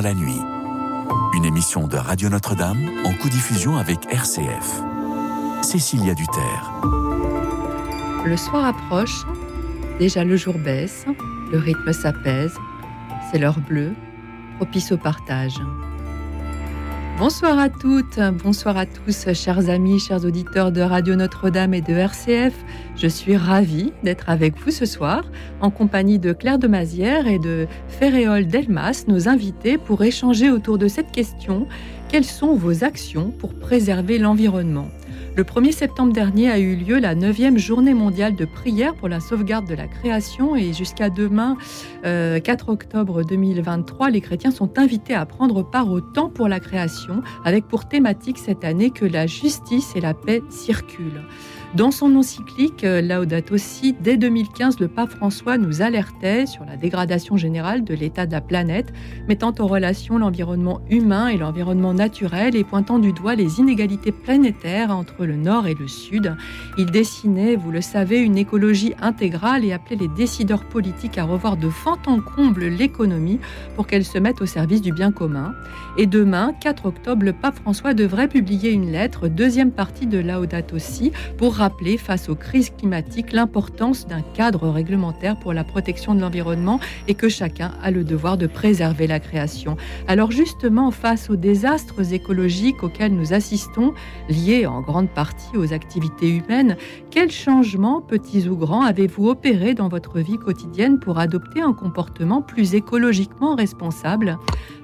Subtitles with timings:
[0.00, 0.40] la nuit.
[1.34, 4.82] Une émission de Radio Notre-Dame en co-diffusion avec RCF.
[5.62, 6.72] Cécilia Duterre.
[8.24, 9.24] Le soir approche,
[9.98, 11.06] déjà le jour baisse,
[11.50, 12.54] le rythme s'apaise,
[13.30, 13.92] c'est l'heure bleue,
[14.56, 15.58] propice au partage.
[17.18, 21.94] Bonsoir à toutes, bonsoir à tous, chers amis, chers auditeurs de Radio Notre-Dame et de
[21.94, 22.52] RCF.
[22.96, 25.24] Je suis ravie d'être avec vous ce soir,
[25.60, 30.78] en compagnie de Claire de Mazière et de Ferréol Delmas, nos invités, pour échanger autour
[30.78, 31.66] de cette question
[32.08, 34.88] quelles sont vos actions pour préserver l'environnement?
[35.36, 39.20] Le 1er septembre dernier a eu lieu la 9e journée mondiale de prière pour la
[39.20, 41.58] sauvegarde de la création et jusqu'à demain,
[42.02, 46.60] 4 euh, octobre 2023, les chrétiens sont invités à prendre part au temps pour la
[46.60, 51.24] création avec pour thématique cette année que la justice et la paix circulent.
[51.76, 56.78] Dans son encyclique euh, Laudato Si, dès 2015, le pape François nous alertait sur la
[56.78, 58.94] dégradation générale de l'état de la planète,
[59.28, 64.90] mettant en relation l'environnement humain et l'environnement naturel et pointant du doigt les inégalités planétaires
[64.90, 66.34] entre le nord et le sud.
[66.78, 71.58] Il dessinait, vous le savez, une écologie intégrale et appelait les décideurs politiques à revoir
[71.58, 73.38] de fond en comble l'économie
[73.74, 75.52] pour qu'elle se mette au service du bien commun.
[75.98, 80.78] Et demain, 4 octobre, le pape François devrait publier une lettre, deuxième partie de Laudato
[80.78, 86.20] Si, pour rappeler face aux crises climatiques l'importance d'un cadre réglementaire pour la protection de
[86.20, 86.78] l'environnement
[87.08, 89.76] et que chacun a le devoir de préserver la création.
[90.06, 93.94] Alors justement, face aux désastres écologiques auxquels nous assistons,
[94.28, 96.76] liés en grande partie aux activités humaines,
[97.10, 102.42] quels changements, petits ou grands, avez-vous opéré dans votre vie quotidienne pour adopter un comportement
[102.42, 104.38] plus écologiquement responsable?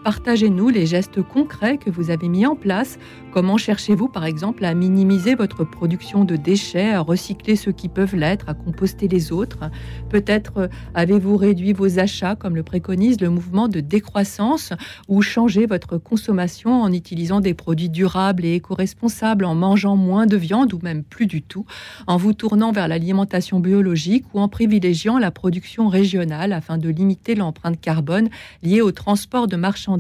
[0.05, 2.99] Partagez-nous les gestes concrets que vous avez mis en place.
[3.31, 8.17] Comment cherchez-vous, par exemple, à minimiser votre production de déchets, à recycler ceux qui peuvent
[8.17, 9.71] l'être, à composter les autres?
[10.11, 14.73] Peut-être euh, avez-vous réduit vos achats, comme le préconise le mouvement de décroissance,
[15.07, 20.37] ou changé votre consommation en utilisant des produits durables et éco-responsables, en mangeant moins de
[20.37, 21.65] viande ou même plus du tout,
[22.09, 27.37] en vous tournant vers l'alimentation biologique ou en privilégiant la production régionale afin de limiter
[27.37, 28.31] l'empreinte carbone
[28.65, 29.92] liée au transport de marchandises?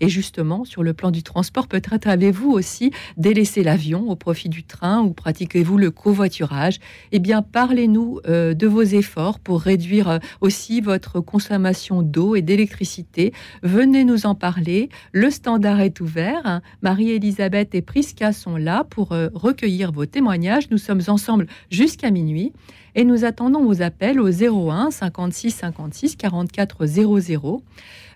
[0.00, 4.64] Et justement, sur le plan du transport, peut-être avez-vous aussi délaissé l'avion au profit du
[4.64, 6.80] train ou pratiquez-vous le covoiturage?
[7.12, 12.42] Eh bien, parlez-nous euh, de vos efforts pour réduire euh, aussi votre consommation d'eau et
[12.42, 13.32] d'électricité.
[13.62, 14.88] Venez nous en parler.
[15.12, 16.60] Le standard est ouvert.
[16.82, 20.70] Marie-Elisabeth et Prisca sont là pour euh, recueillir vos témoignages.
[20.70, 22.52] Nous sommes ensemble jusqu'à minuit
[22.94, 27.62] et nous attendons vos appels au 01 56 56 44 00.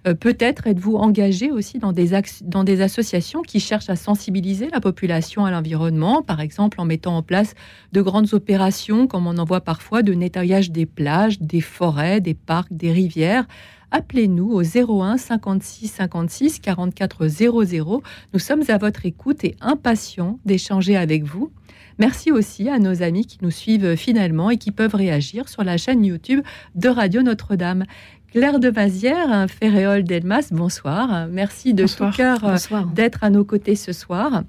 [0.07, 2.11] Euh, peut-être êtes-vous engagé aussi dans des,
[2.43, 7.17] dans des associations qui cherchent à sensibiliser la population à l'environnement, par exemple en mettant
[7.17, 7.55] en place
[7.93, 12.35] de grandes opérations, comme on en voit parfois, de nettoyage des plages, des forêts, des
[12.35, 13.47] parcs, des rivières.
[13.91, 18.03] Appelez-nous au 01 56 56 44 00.
[18.35, 21.51] Nous sommes à votre écoute et impatients d'échanger avec vous.
[21.99, 25.77] Merci aussi à nos amis qui nous suivent finalement et qui peuvent réagir sur la
[25.77, 26.43] chaîne YouTube
[26.77, 27.85] de Radio Notre-Dame.
[28.33, 31.29] Claire de Mazière, Ferréol Delmas, bonsoir.
[31.31, 32.57] Merci de tout cœur euh,
[32.95, 34.43] d'être à nos côtés ce soir.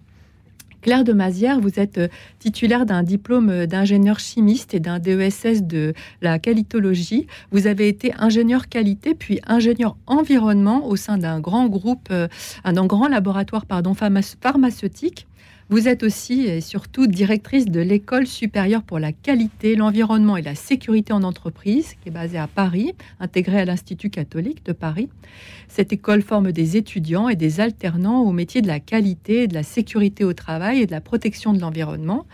[0.81, 2.09] Claire de Mazière, vous êtes euh,
[2.40, 7.28] titulaire d'un diplôme d'ingénieur chimiste et d'un DESS de la qualitologie.
[7.51, 12.28] Vous avez été ingénieur qualité puis ingénieur environnement au sein d'un grand groupe, euh,
[12.66, 15.25] un grand laboratoire pardon, pharmaceutique.
[15.72, 20.56] Vous êtes aussi et surtout directrice de l'École supérieure pour la qualité, l'environnement et la
[20.56, 25.09] sécurité en entreprise, qui est basée à Paris, intégrée à l'Institut catholique de Paris.
[25.68, 29.62] Cette école forme des étudiants et des alternants au métier de la qualité, de la
[29.62, 32.25] sécurité au travail et de la protection de l'environnement.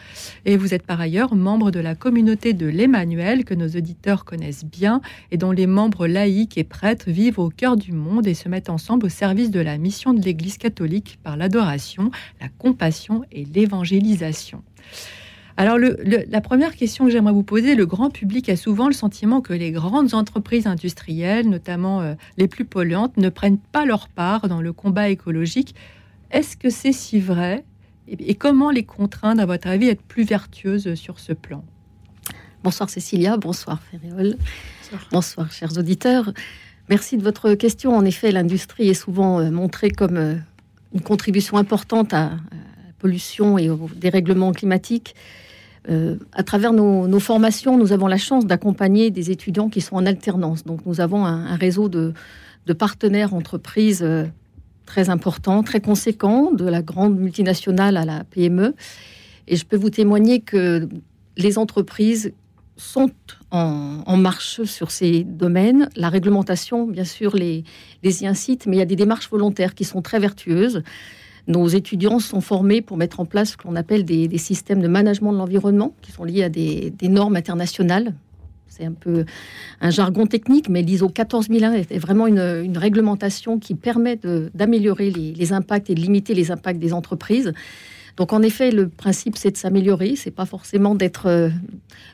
[0.45, 4.63] Et vous êtes par ailleurs membre de la communauté de l'Emmanuel, que nos auditeurs connaissent
[4.63, 5.01] bien
[5.31, 8.69] et dont les membres laïcs et prêtres vivent au cœur du monde et se mettent
[8.69, 14.63] ensemble au service de la mission de l'Église catholique par l'adoration, la compassion et l'évangélisation.
[15.57, 19.39] Alors, la première question que j'aimerais vous poser, le grand public a souvent le sentiment
[19.39, 24.49] que les grandes entreprises industrielles, notamment euh, les plus polluantes, ne prennent pas leur part
[24.49, 25.73] dans le combat écologique.
[26.31, 27.63] Est-ce que c'est si vrai?
[28.07, 31.63] Et, comment les contraindre, à votre avis, à être plus vertueuses sur ce plan?
[32.63, 34.37] Bonsoir Cécilia, bonsoir Ferréol,
[34.81, 35.07] bonsoir.
[35.11, 36.33] bonsoir chers auditeurs.
[36.89, 37.95] Merci de votre question.
[37.95, 40.35] En effet, l'industrie est souvent euh, montrée comme euh,
[40.93, 42.31] une contribution importante à,
[43.05, 45.13] pollution et au dérèglement climatique.
[45.89, 50.07] Euh, à travers nos, formations, nous avons la chance d'accompagner des étudiants qui sont en
[50.07, 50.63] alternance.
[50.63, 52.13] Donc nous avons un, réseau de,
[52.73, 54.25] partenaires entreprises euh,
[54.87, 58.73] très important, très conséquent, de la grande multinationale à la PME.
[59.47, 60.89] Et je peux vous témoigner que
[61.37, 62.33] les entreprises
[62.75, 63.11] sont
[63.51, 65.89] en, marche sur ces domaines.
[65.95, 67.65] La réglementation, bien sûr, les,
[68.01, 70.81] les y incite, mais il y a des démarches volontaires qui sont très vertueuses.
[71.47, 75.31] Nos étudiants sont formés pour mettre en place ce qu'on appelle des, systèmes de management
[75.31, 78.13] de l'environnement, qui sont liés à des, normes internationales.
[78.67, 79.25] C'est un peu
[79.79, 84.19] un jargon technique, mais l'ISO 14001 est vraiment une, réglementation qui permet
[84.53, 87.53] d'améliorer les impacts et de limiter les impacts des entreprises.
[88.17, 91.49] Donc en effet, le principe c'est de s'améliorer, c'est pas forcément d'être euh,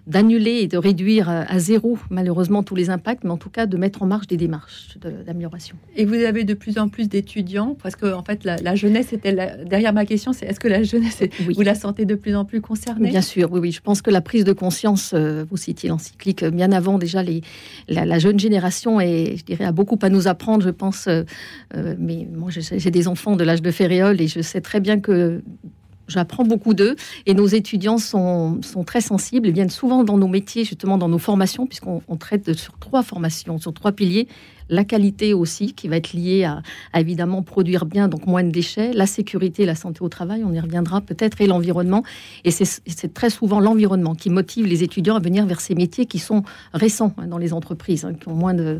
[0.08, 3.78] d'annuler et de réduire à zéro malheureusement tous les impacts, mais en tout cas de
[3.78, 5.76] mettre en marche des démarches d'amélioration.
[5.96, 9.34] Et vous avez de plus en plus d'étudiants, parce que en fait la, jeunesse était
[9.66, 11.22] derrière ma question, c'est est-ce que la jeunesse
[11.54, 13.10] vous la sentez de plus en plus concernée?
[13.10, 13.72] Bien sûr, oui, oui.
[13.72, 17.42] Je pense que la prise de conscience, euh, vous citiez l'encyclique bien avant déjà les,
[17.88, 21.08] la, jeune génération et je dirais a beaucoup à nous apprendre, je pense.
[21.08, 21.24] Euh,
[22.00, 25.42] mais moi j'ai des enfants de l'âge de Ferréol et je sais très bien que
[26.12, 30.64] j'apprends beaucoup d'eux et nos étudiants sont, très sensibles et viennent souvent dans nos métiers,
[30.64, 34.28] justement dans nos formations, puisqu'on traite sur trois formations, sur trois piliers
[34.72, 36.64] la qualité aussi, qui va être liée à,
[37.00, 40.60] évidemment produire bien, donc moins de déchets, la sécurité, la santé au travail, on y
[40.60, 42.04] reviendra peut-être, et l'environnement.
[42.46, 46.20] Et c'est très souvent l'environnement qui motive les étudiants à venir vers ces métiers qui
[46.20, 48.80] sont récents hein, dans les entreprises, hein, qui ont moins de...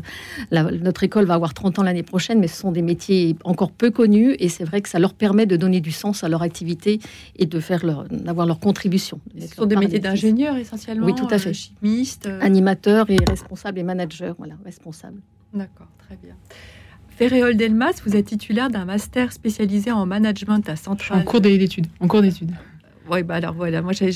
[0.50, 3.90] notre école va avoir 30 ans l'année prochaine, mais ce sont des métiers encore peu
[3.90, 7.00] connus, et c'est vrai que ça leur permet de donner du sens à leur activité
[7.36, 9.20] et de faire leur, d'avoir leur contribution.
[9.38, 11.50] Ce sont des métiers d'ingénieurs essentiellement Oui, tout à fait.
[11.50, 12.38] Euh, chimistes euh.
[12.40, 15.20] Animateurs et responsables et managers, voilà, responsables.
[15.54, 16.34] D'accord, très bien.
[17.16, 21.20] Ferréol Delmas, vous êtes titulaire d'un master spécialisé en management à Centrale.
[21.20, 21.86] En cours d'études.
[22.00, 22.52] En cours d'études.
[23.10, 24.10] Oui, bah alors voilà, moi j'ai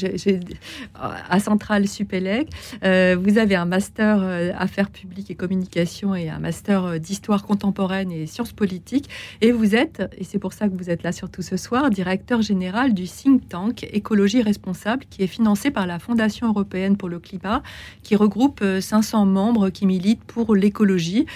[0.94, 2.50] à Centrale Supélec,
[2.84, 7.44] euh, vous avez un master euh, affaires publiques et communication et un master euh, d'histoire
[7.44, 9.08] contemporaine et sciences politiques,
[9.40, 12.42] et vous êtes, et c'est pour ça que vous êtes là surtout ce soir, directeur
[12.42, 17.18] général du think tank Écologie responsable, qui est financé par la Fondation européenne pour le
[17.18, 17.62] climat,
[18.04, 21.26] qui regroupe 500 membres qui militent pour l'écologie.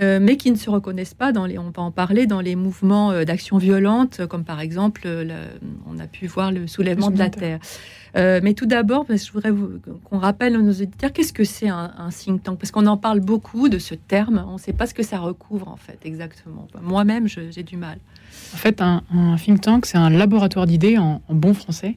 [0.00, 2.54] Euh, mais qui ne se reconnaissent pas dans les, on va en parler, dans les
[2.54, 5.48] mouvements euh, d'action violente, comme par exemple, euh,
[5.86, 7.58] on a pu voir le soulèvement de la terre.
[8.14, 9.52] mais tout d'abord, je voudrais
[10.04, 13.20] qu'on rappelle à nos auditeurs qu'est-ce que c'est un, think tank, parce qu'on en parle
[13.20, 16.68] beaucoup de ce terme, on ne sait pas ce que ça recouvre en fait exactement.
[16.80, 17.98] Moi-même, j'ai du mal.
[18.54, 19.02] En fait, un,
[19.36, 21.96] think tank, c'est un laboratoire d'idées en, bon français.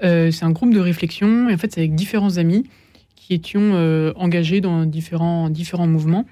[0.00, 2.68] c'est un groupe de réflexion, et en fait, c'est avec différents amis
[3.16, 3.74] qui étions
[4.16, 6.26] engagés dans différents, différents mouvements.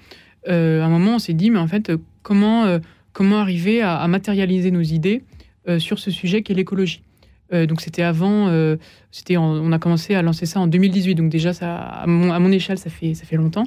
[0.48, 1.92] Euh, à un moment, on s'est dit, mais en fait,
[2.22, 2.78] comment, euh,
[3.12, 5.22] comment arriver à, matérialiser nos idées
[5.68, 7.02] euh, sur ce sujet qu'est l'écologie
[7.50, 8.52] donc c'était avant,
[9.10, 12.76] c'était on a commencé à lancer ça en 2018, donc déjà ça, à mon, échelle
[12.76, 13.64] ça fait ça fait longtemps.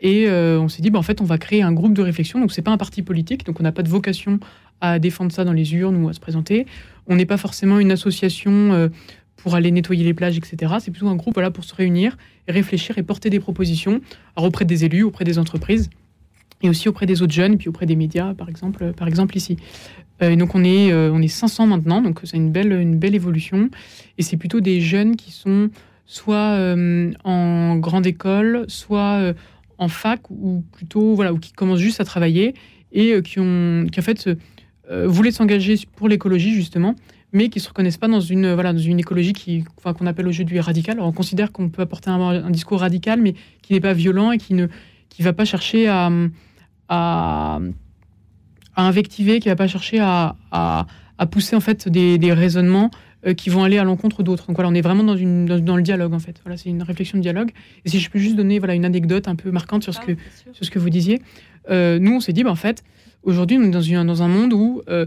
[0.00, 2.40] Et on s'est dit, bah, en fait, on va créer un groupe de réflexion.
[2.40, 4.40] Donc, c'est pas un parti politique, donc on n'a pas de vocation
[4.80, 6.66] à défendre ça dans les urnes ou à se présenter.
[7.06, 8.90] On n'est pas forcément une association
[9.36, 10.74] pour aller nettoyer les plages, etc.
[10.80, 12.16] C'est plutôt un groupe voilà, pour se réunir,
[12.48, 14.00] réfléchir et porter des propositions
[14.36, 15.90] auprès des élus, auprès des entreprises
[16.62, 19.56] et aussi auprès des autres jeunes, puis auprès des médias, par exemple, par exemple ici.
[20.22, 22.96] Euh, et donc on est, euh, on est 500 maintenant, donc c'est une belle, une
[22.96, 23.68] belle évolution.
[24.18, 25.70] Et c'est plutôt des jeunes qui sont
[26.06, 29.34] soit euh, en grande école, soit
[29.78, 32.54] en fac, ou plutôt voilà, ou qui commencent juste à travailler
[32.92, 34.30] et qui ont, qui en fait
[35.06, 36.94] voulaient s'engager pour l'écologie justement,
[37.34, 40.26] mais qui se reconnaissent pas dans une voilà dans une écologie qui enfin, qu'on appelle
[40.26, 40.94] aujourd'hui radicale.
[40.94, 44.32] Alors on considère qu'on peut apporter un, un, discours radical, mais qui n'est pas violent
[44.32, 44.68] et qui ne
[45.10, 46.10] qui va pas chercher à
[46.88, 47.60] à,
[48.76, 50.86] invectiver, qui va pas chercher à,
[51.30, 52.90] pousser en fait des, raisonnements
[53.26, 54.46] euh, qui vont aller à l'encontre d'autres.
[54.46, 56.40] Donc voilà, on est vraiment dans, une, dans, le dialogue en fait.
[56.44, 57.50] Voilà, c'est une réflexion de dialogue.
[57.84, 60.12] Et si je peux juste donner voilà une anecdote un peu marquante sur ce que
[60.52, 61.22] sur ce que vous disiez,
[61.70, 62.84] euh, nous on s'est dit bah, en fait
[63.22, 65.06] aujourd'hui on est dans, une, dans un monde où euh,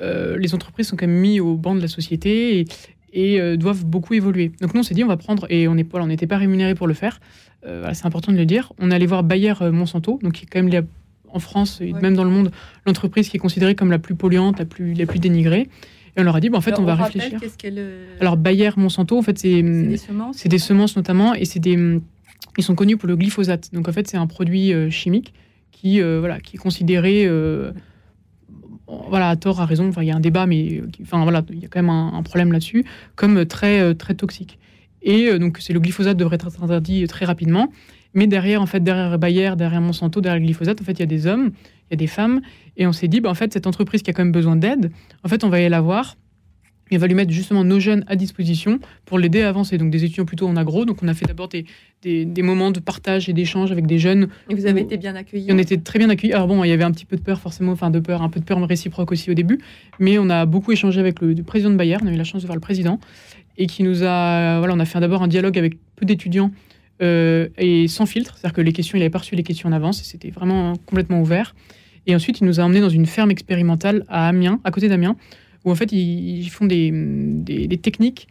[0.00, 2.66] les entreprises sont quand même mises au banc de la société et,
[3.12, 4.52] et doivent beaucoup évoluer.
[4.60, 6.94] Donc nous on s'est dit on va prendre et on n'était pas rémunéré pour le
[6.94, 7.20] faire.
[7.62, 8.72] c'est important de le dire.
[8.78, 10.86] On allait voir Bayer Monsanto, donc qui est quand même
[11.32, 12.50] en France et même dans le monde
[12.86, 15.68] l'entreprise qui est considérée comme la plus polluante, la plus, la plus dénigrée.
[16.16, 17.38] Et on leur a dit, bah, en fait, on, va réfléchir.
[18.20, 22.00] Alors Bayer, Monsanto, en fait, c'est des semences, des semences notamment, et c'est des,
[22.56, 23.72] ils sont connus pour le glyphosate.
[23.74, 25.34] Donc en fait, c'est un produit euh, chimique
[25.72, 27.72] qui, euh, voilà, qui est considéré, euh,
[28.88, 29.90] voilà, à tort, à raison.
[29.98, 32.52] Il y a un débat, mais enfin voilà, il y a quand même un, problème
[32.52, 34.58] là-dessus, comme très, très toxique.
[35.02, 37.70] Et donc, c'est le glyphosate devrait être interdit très rapidement.
[38.14, 41.02] Mais derrière, en fait, derrière Bayer, derrière Monsanto, derrière le glyphosate, en fait, il y
[41.02, 41.50] a des hommes,
[41.90, 42.40] il y a des femmes.
[42.76, 44.90] Et on s'est dit, bah, en fait, cette entreprise qui a quand même besoin d'aide,
[45.22, 46.16] en fait, on va y la voir.
[46.92, 49.76] On va lui mettre justement nos jeunes à disposition pour l'aider à avancer.
[49.78, 50.84] Donc des étudiants plutôt en agro.
[50.84, 51.64] Donc on a fait d'abord des,
[52.02, 54.28] des, moments de partage et d'échange avec des jeunes.
[54.50, 56.32] Et vous avez été bien accueillis On était très bien accueillis.
[56.32, 58.28] Alors bon, il y avait un petit peu de peur forcément, enfin de peur, un
[58.28, 59.58] peu de peur réciproque aussi au début.
[59.98, 61.96] Mais on a beaucoup échangé avec le, président de Bayer.
[62.02, 63.00] On a eu la chance de voir le président
[63.58, 66.52] et qui nous a, voilà, on a fait d'abord un dialogue avec peu d'étudiants
[67.00, 68.36] et sans filtre.
[68.36, 70.74] C'est-à-dire que les questions, il avait pas reçu les questions en avance, et c'était vraiment
[70.86, 71.54] complètement ouvert.
[72.06, 75.16] Et ensuite, il nous a emmenés dans une ferme expérimentale à Amiens, à côté d'Amiens,
[75.66, 78.28] où en fait, ils, font des, des, techniques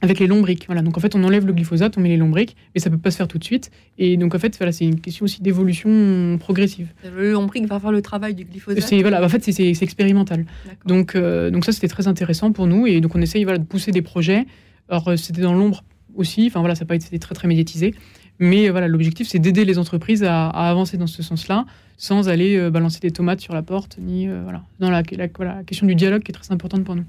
[0.00, 0.66] avec les lombriques.
[0.66, 0.82] Voilà.
[0.82, 3.10] Donc en fait, on enlève le glyphosate, on met les lombriques, mais ça peut pas
[3.10, 3.70] se faire tout de suite.
[3.98, 6.88] Et donc en fait, voilà, c'est une question aussi d'évolution progressive.
[7.16, 8.84] Le lombrique va faire le travail du glyphosate.
[8.84, 10.46] C'est voilà, en fait, c'est expérimental.
[10.86, 13.64] Donc euh, donc ça, c'était très intéressant pour nous et donc on essaye voilà de
[13.64, 14.46] pousser des projets.
[14.88, 16.46] Alors euh, c'était dans l'ombre aussi.
[16.46, 17.94] Enfin voilà, ça n'a pas été très très médiatisé.
[18.38, 21.66] Mais voilà, l'objectif, c'est d'aider les entreprises à, avancer dans ce sens-là,
[21.96, 25.94] sans aller euh, balancer des tomates sur la porte, ni voilà, dans la, question du
[25.94, 27.04] dialogue qui est très importante pour nous.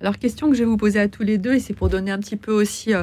[0.00, 2.12] Alors, question que je vais vous poser à tous les deux, et c'est pour donner
[2.12, 3.02] un petit peu aussi, euh,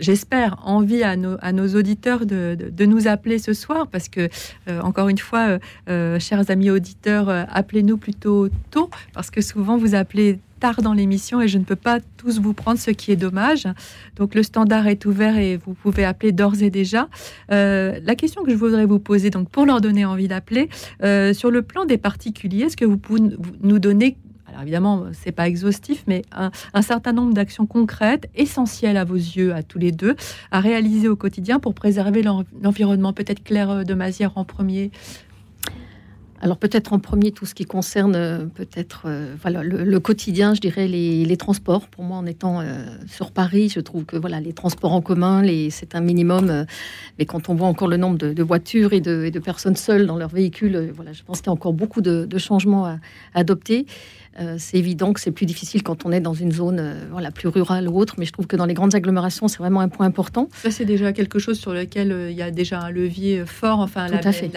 [0.00, 4.28] j'espère, envie à nos, auditeurs de, nous appeler ce soir, parce que,
[4.68, 5.58] euh, encore une fois,
[5.90, 11.40] euh, chers amis auditeurs, appelez-nous plutôt tôt, parce que souvent vous appelez tard dans l'émission
[11.40, 13.66] et je ne peux pas tous vous prendre, ce qui est dommage.
[14.14, 17.08] Donc le standard est ouvert et vous pouvez appeler d'ores et déjà.
[17.48, 20.68] la question que je voudrais vous poser, donc pour leur donner envie d'appeler,
[21.32, 23.22] sur le plan des particuliers, est-ce que vous pouvez
[23.62, 24.16] nous donner
[24.52, 29.54] alors évidemment, c'est pas exhaustif, mais un, certain nombre d'actions concrètes, essentielles à vos yeux,
[29.54, 30.14] à tous les deux,
[30.50, 33.14] à réaliser au quotidien pour préserver l'environnement.
[33.14, 34.90] Peut-être Claire de Mazière en premier.
[36.42, 40.60] Alors peut-être en premier tout ce qui concerne euh, peut-être euh, voilà le, quotidien, je
[40.60, 41.86] dirais les, transports.
[41.86, 45.42] Pour moi, en étant euh, sur Paris, je trouve que voilà les transports en commun,
[45.70, 46.66] c'est un minimum.
[47.18, 50.30] mais quand on voit encore le nombre de, voitures et de, personnes seules dans leurs
[50.30, 52.98] véhicules, voilà, je pense qu'il y a encore beaucoup de, changements à
[53.34, 53.86] adopter.
[54.40, 57.30] Euh, c'est évident que c'est plus difficile quand on est dans une zone euh, voilà,
[57.30, 59.88] plus rurale ou autre, mais je trouve que dans les grandes agglomérations, c'est vraiment un
[59.88, 60.48] point important.
[60.54, 63.80] Ça, c'est déjà quelque chose sur lequel euh, il y a déjà un levier fort.
[63.80, 64.06] Enfin,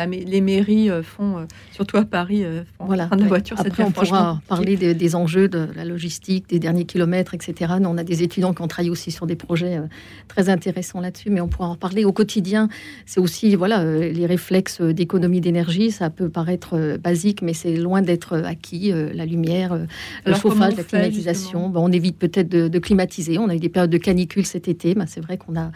[0.10, 2.44] les mairies font, surtout à Paris,
[2.78, 3.08] font voilà.
[3.08, 3.60] de voiture.
[3.60, 7.74] Après, on pourra parler des, enjeux de la logistique, des derniers kilomètres, etc.
[7.80, 9.80] Nous, on a des étudiants qui ont travaillé aussi sur des projets
[10.28, 12.06] très intéressants là-dessus, mais on pourra en parler.
[12.06, 12.70] Au quotidien,
[13.06, 15.92] c'est aussi voilà, les réflexes d'économie d'énergie.
[15.92, 18.92] Ça peut paraître basique, mais c'est loin d'être acquis.
[18.92, 19.86] la lumière, euh,
[20.26, 21.72] le chauffage, la climatisation.
[21.76, 23.38] on évite peut-être de, climatiser.
[23.38, 24.96] On a eu des périodes de canicule cet été.
[25.08, 25.72] c'est vrai qu'on a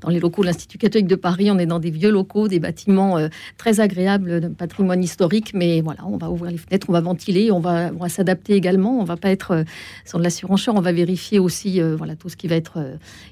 [0.00, 2.60] dans les locaux de l'Institut catholique de Paris, on est dans des vieux locaux, des
[2.60, 5.52] bâtiments euh, très agréables de patrimoine historique.
[5.54, 9.00] Mais voilà, on va ouvrir les fenêtres, on va ventiler, on va, s'adapter également.
[9.00, 9.64] On va pas être euh,
[10.04, 10.74] sur de la surenchère.
[10.74, 12.78] On va vérifier aussi voilà tout ce qui va être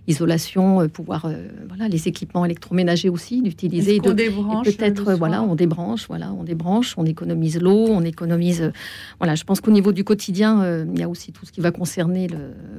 [0.06, 1.30] isolation, pouvoir
[1.68, 4.00] voilà les équipements électroménagers aussi d'utiliser.
[4.00, 8.70] peut-être voilà, on débranche, voilà, on débranche, on économise l'eau, on économise.
[9.18, 11.60] voilà, je pense qu'au niveau du quotidien, euh, il y a aussi tout ce qui
[11.60, 12.28] va concerner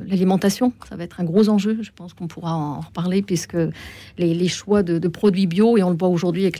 [0.05, 0.73] l'alimentation.
[0.89, 1.77] Ça va être un gros enjeu.
[1.81, 3.57] Je pense qu'on pourra en reparler puisque
[4.17, 6.59] les, choix de, produits bio, et on le voit aujourd'hui avec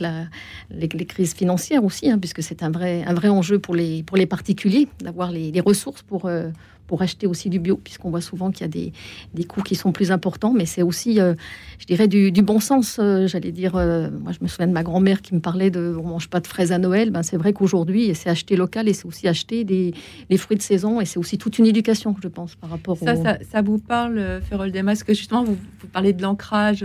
[0.70, 4.16] les, crises financières aussi, hein, puisque c'est un vrai, un vrai enjeu pour les, pour
[4.16, 6.50] les particuliers d'avoir les, ressources pour, euh,
[6.88, 8.92] pour acheter aussi du bio, puisqu'on voit souvent qu'il y a des,
[9.34, 11.34] des, coûts qui sont plus importants, mais c'est aussi, euh,
[11.78, 12.98] je dirais, du, bon sens.
[12.98, 15.94] Euh, j'allais dire, euh, moi, je me souviens de ma grand-mère qui me parlait de
[16.02, 17.10] on mange pas de fraises à Noël.
[17.10, 19.92] Ben, c'est vrai qu'aujourd'hui, c'est acheter local et c'est aussi acheter des
[20.30, 23.16] les fruits de saison et c'est aussi toute une éducation, je pense, par rapport ça,
[23.16, 26.84] ça, ça, vous parle, Ferrol Demas, que justement, vous, vous parlez de l'ancrage.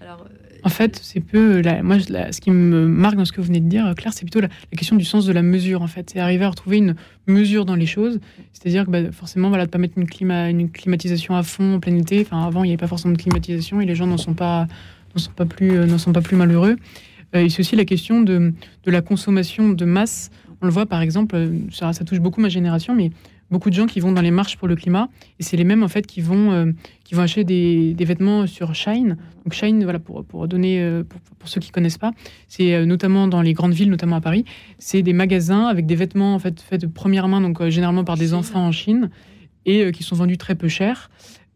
[0.00, 0.26] Alors,
[0.64, 1.62] en fait, c'est peu.
[1.82, 4.40] moi, ce qui me marque dans ce que vous venez de dire, Claire, c'est plutôt
[4.40, 5.82] la, question du sens de la mesure.
[5.82, 6.94] En fait, c'est arriver à retrouver une
[7.26, 8.20] mesure dans les choses.
[8.52, 11.80] C'est-à-dire que bah, forcément, voilà, de pas mettre une, climat, une climatisation à fond en
[11.80, 12.20] plein été.
[12.20, 14.66] Enfin, avant, il n'y avait pas forcément de climatisation et les gens n'en sont pas,
[15.62, 16.76] euh, n'en sont pas plus malheureux.
[17.34, 18.52] Euh, et c'est aussi la question de,
[18.84, 20.30] de, la consommation de masse.
[20.60, 23.10] On le voit, par exemple, euh, ça, ça touche beaucoup ma génération, mais
[23.50, 25.82] beaucoup de gens qui vont dans les marches pour le climat, et c'est les mêmes
[25.82, 26.72] en fait qui vont, euh,
[27.04, 29.16] qui vont acheter des, des, vêtements sur Shine.
[29.44, 32.12] Donc Shine, voilà, pour, pour donner, euh, pour, pour, ceux qui connaissent pas,
[32.48, 34.44] c'est euh, notamment dans les grandes villes, notamment à Paris,
[34.78, 38.16] c'est des magasins avec des vêtements en fait faits de première main, donc généralement par
[38.16, 39.10] des enfants en Chine,
[39.64, 41.10] et qui sont vendus très peu cher,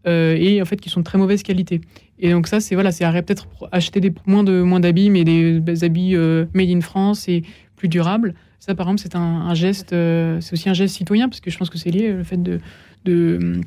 [0.04, 1.80] et en fait qui sont de très mauvaise qualité.
[2.18, 5.84] Et donc ça, c'est voilà, c'est peut-être acheter des, moins de moins d'habits, mais des
[5.84, 6.14] habits
[6.52, 7.42] made in France et
[7.74, 8.34] plus durables.
[8.64, 11.68] Ça, par exemple, c'est un, geste, euh, aussi un geste citoyen, parce que je pense
[11.68, 12.60] que c'est lié, le fait de,
[13.04, 13.60] de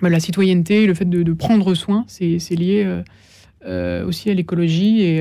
[0.00, 3.02] bah, la citoyenneté, le fait de, prendre soin, c'est lié euh,
[3.66, 5.20] euh, aussi à l'écologie et,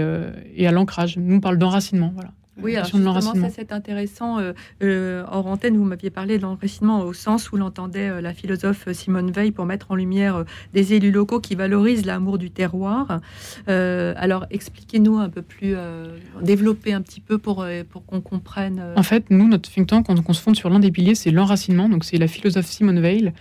[0.56, 1.18] et, à l'ancrage.
[1.18, 2.30] Nous, on parle d'enracinement, voilà.
[2.62, 4.40] Oui, alors justement, ça c'est intéressant.
[4.40, 8.92] Euh, euh, hors antenne, vous m'aviez parlé d'enracinement au sens où l'entendait euh, la philosophe
[8.92, 13.20] Simone Veil pour mettre en lumière des élus locaux qui valorisent l'amour du terroir.
[13.68, 15.76] alors expliquez-nous un peu plus,
[16.42, 18.82] développer un petit peu pour, pour qu'on comprenne.
[18.96, 21.32] En fait, nous, notre think tank, on, on se fonde sur l'un des piliers, c'est
[21.32, 21.90] l'enracinement.
[21.90, 23.34] Donc c'est la philosophe Simone Veil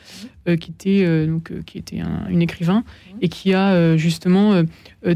[0.61, 2.85] qui était, donc, qui était un, une écrivain
[3.21, 4.63] et qui a justement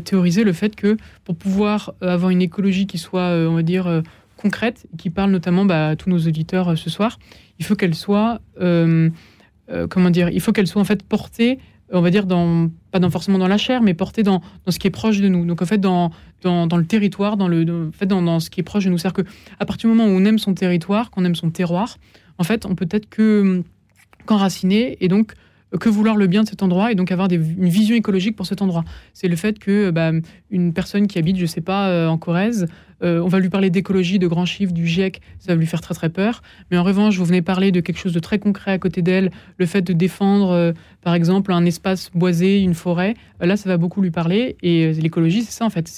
[0.04, 4.02] théorisé le fait que pour pouvoir avoir une écologie qui soit, on va dire, euh,
[4.36, 7.18] concrète, qui parle notamment bah, à tous nos auditeurs euh, ce soir,
[7.58, 9.10] il faut qu'elle soit, euh,
[9.90, 11.58] comment dire, il faut qu'elle soit en fait portée
[11.92, 14.78] on va dire, dans, pas dans, forcément dans la chair, mais porté dans, dans, ce
[14.78, 15.44] qui est proche de nous.
[15.44, 16.10] Donc en fait, dans,
[16.42, 18.98] dans, dans le territoire, dans, le, en fait, dans, ce qui est proche de nous.
[18.98, 21.96] C'est-à-dire qu'à partir du moment où on aime son territoire, qu'on aime son terroir,
[22.38, 23.62] en fait, on peut être que
[24.26, 25.34] qu'enraciner et donc
[25.78, 28.62] que vouloir le bien de cet endroit et donc avoir une vision écologique pour cet
[28.62, 28.84] endroit.
[29.12, 30.10] C'est le fait que bah,
[30.50, 32.66] une personne qui habite, je sais pas, euh, en Corrèze,
[33.02, 35.80] euh, on va lui parler d'écologie, de grands chiffres, du GIEC, ça va lui faire
[35.80, 36.42] très très peur.
[36.70, 39.30] Mais en revanche, vous venez parler de quelque chose de très concret à côté d'elle,
[39.58, 40.72] le fait de défendre, euh,
[41.02, 44.56] par exemple, un espace boisé, une forêt, là, ça va beaucoup lui parler.
[44.62, 45.88] Et l'écologie, c'est ça en fait.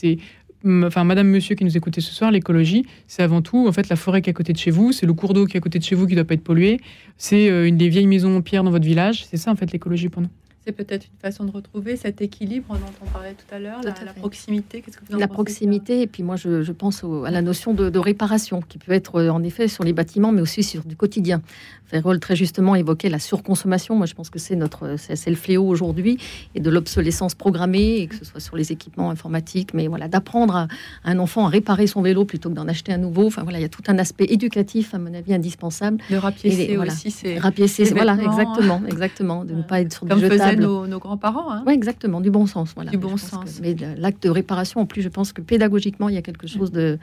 [0.65, 3.97] Enfin madame, monsieur qui nous écoutez ce soir, l'écologie, c'est avant tout en fait la
[3.97, 5.61] forêt qui est à côté de chez vous, c'est le cours d'eau qui est à
[5.61, 6.79] côté de chez vous qui doit pas être pollué,
[7.17, 9.73] c'est euh, une des vieilles maisons en pierre dans votre village, c'est ça en fait
[9.73, 10.29] l'écologie pour nous?
[10.65, 14.13] C'est peut-être une façon de retrouver cet équilibre dont on parlait tout à l'heure, la,
[14.13, 14.81] proximité.
[14.81, 17.99] Qu'est-ce que vous en La proximité, et puis moi je, pense à la notion de,
[17.99, 21.43] réparation qui peut être euh, en effet sur les bâtiments, mais aussi sur du quotidien.
[21.87, 23.97] Ferrol très justement évoquait la surconsommation.
[23.97, 26.19] Moi je pense que c'est notre, c'est le fléau aujourd'hui
[26.55, 30.55] et de l'obsolescence programmée, et que ce soit sur les équipements informatiques, mais voilà d'apprendre
[30.55, 30.69] à,
[31.05, 33.27] un enfant à réparer son vélo plutôt que d'en acheter un nouveau.
[33.27, 35.99] Enfin voilà, il y a tout un aspect éducatif à mon avis indispensable.
[36.09, 40.52] Le rapiécer aussi, c'est rapiécer, voilà exactement, exactement, de ne pas être sur du jetable
[40.57, 41.51] nos, grands-parents.
[41.53, 41.65] Hein.
[41.67, 42.73] Oui, exactement, du bon sens.
[42.75, 42.91] Voilà.
[42.91, 43.61] Du bon sens.
[43.61, 46.73] mais l'acte de réparation, en plus, je pense que pédagogiquement, il y a quelque chose
[46.73, 46.99] de,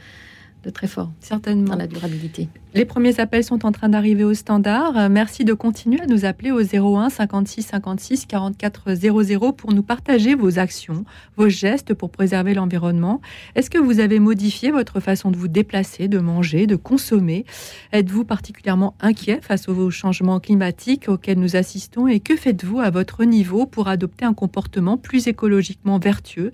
[0.64, 1.12] de très fort.
[1.22, 1.72] Certainement.
[1.72, 2.50] Dans la durabilité.
[2.76, 4.96] Les premiers appels sont en train d'arriver au standard.
[4.96, 9.82] Euh, merci de continuer à nous appeler au 01 56 56 44 00 pour nous
[9.82, 11.04] partager vos actions,
[11.36, 13.22] vos gestes pour préserver l'environnement.
[13.56, 17.46] Est-ce que vous avez modifié votre façon de vous déplacer, de manger, de consommer?
[17.92, 23.24] Êtes-vous particulièrement inquiet face aux changements climatiques auxquels nous assistons et que faites-vous à votre
[23.24, 26.52] niveau pour adopter un comportement plus écologiquement vertueux?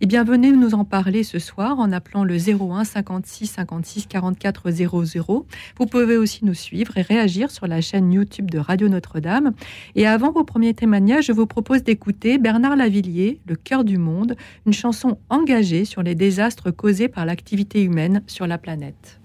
[0.00, 4.70] Eh bien, venez nous en parler ce soir en appelant le 01 56 56 44
[4.70, 5.46] 00.
[5.78, 9.52] Vous pouvez aussi nous suivre et réagir sur la chaîne YouTube de Radio Notre-Dame.
[9.94, 14.36] Et avant vos premiers témoignages, je vous propose d'écouter Bernard Lavillier, Le cœur du monde,
[14.66, 19.20] une chanson engagée sur les désastres causés par l'activité humaine sur la planète.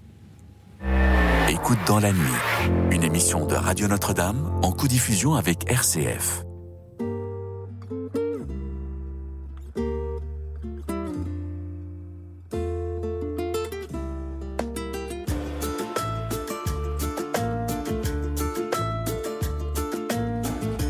[1.48, 6.44] Écoute dans la nuit, une émission de Radio Notre-Dame en co-diffusion avec RCF.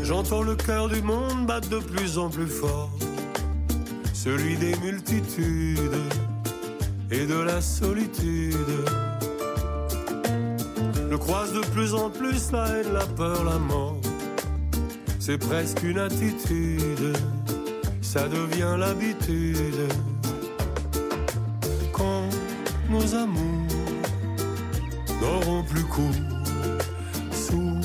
[0.07, 2.91] J'entends le cœur du monde battre de plus en plus fort,
[4.13, 5.99] celui des multitudes
[7.09, 8.55] et de la solitude.
[11.09, 13.99] Je croise de plus en plus la haine, la peur, la mort.
[15.19, 17.17] C'est presque une attitude,
[18.03, 19.91] ça devient l'habitude.
[21.91, 22.29] Quand
[22.91, 23.67] nos amours
[25.19, 26.21] n'auront plus cours
[27.31, 27.79] sous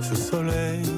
[0.00, 0.97] ce soleil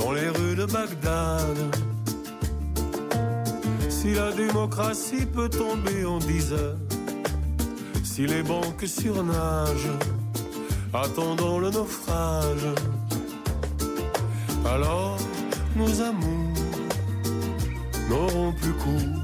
[0.00, 1.58] dans les rues de Bagdad.
[3.88, 6.76] Si la démocratie peut tomber en dix heures,
[8.02, 9.94] si les banques surnagent,
[10.94, 12.68] attendant le naufrage,
[14.64, 15.18] alors
[15.76, 16.54] nos amours
[18.08, 19.19] n'auront plus cours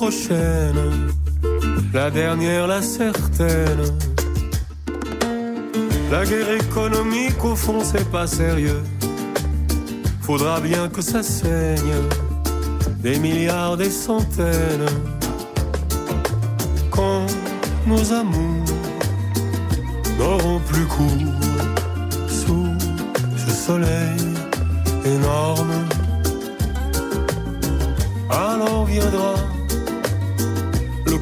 [0.00, 1.10] prochaine,
[1.92, 3.82] la dernière, la certaine.
[6.10, 8.82] La guerre économique, au fond, c'est pas sérieux.
[10.22, 11.96] Faudra bien que ça saigne,
[13.02, 14.90] des milliards, des centaines.
[16.90, 17.26] Quand
[17.86, 18.72] nos amours
[20.18, 21.40] n'auront plus cours
[22.26, 22.72] sous
[23.36, 24.16] ce soleil
[25.04, 25.80] énorme.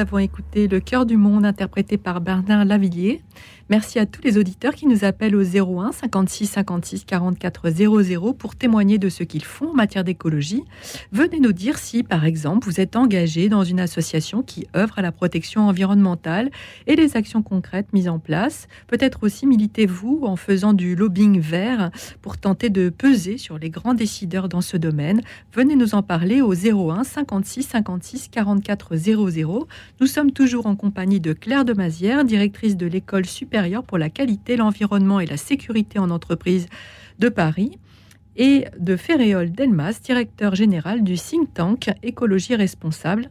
[0.00, 3.22] avons écouté Le cœur du monde interprété par Bernard Lavillier.
[3.70, 8.56] Merci à tous les auditeurs qui nous appellent au 01 56 56 44 00 pour
[8.56, 10.64] témoigner de ce qu'ils font en matière d'écologie.
[11.12, 15.02] Venez nous dire si, par exemple, vous êtes engagé dans une association qui œuvre à
[15.02, 16.50] la protection environnementale
[16.88, 18.66] et les actions concrètes mises en place.
[18.88, 23.94] Peut-être aussi militez-vous en faisant du lobbying vert pour tenter de peser sur les grands
[23.94, 25.20] décideurs dans ce domaine.
[25.54, 29.68] Venez nous en parler au 01 56 56 44 00.
[30.00, 34.10] Nous sommes toujours en compagnie de Claire de Mazière, directrice de l'école supérieure pour la
[34.10, 36.66] qualité, l'environnement et la sécurité en entreprise
[37.18, 37.78] de Paris,
[38.36, 43.26] et de Ferréol Delmas, directeur général du think tank Écologie Responsable.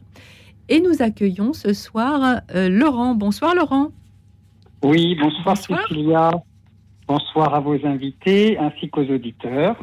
[0.68, 3.14] Et nous accueillons ce soir euh, Laurent.
[3.14, 3.88] Bonsoir Laurent.
[4.82, 5.88] Oui, bonsoir, Bonsoir.
[5.88, 6.30] Cécilia.
[7.08, 9.76] Bonsoir à vos invités ainsi qu'aux auditeurs.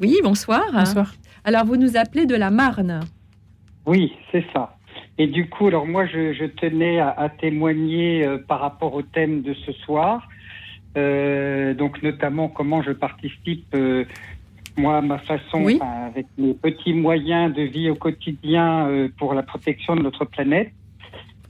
[0.00, 0.62] Oui, bonsoir.
[0.72, 1.12] Bonsoir.
[1.44, 3.00] Alors vous nous appelez de la Marne.
[3.84, 4.73] Oui, c'est ça.
[5.18, 9.02] Et du coup, alors moi, je, je tenais à, à témoigner euh, par rapport au
[9.02, 10.28] thème de ce soir.
[10.96, 14.04] Euh, donc notamment comment je participe, euh,
[14.76, 15.78] moi, à ma façon, Oui.
[15.82, 20.72] avec mes petits moyens de vie au quotidien euh, pour la protection de notre planète.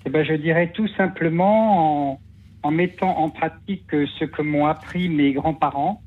[0.07, 2.20] Eh ben, je dirais tout simplement en,
[2.62, 6.03] en mettant en pratique euh, ce que m'ont appris mes grands-parents,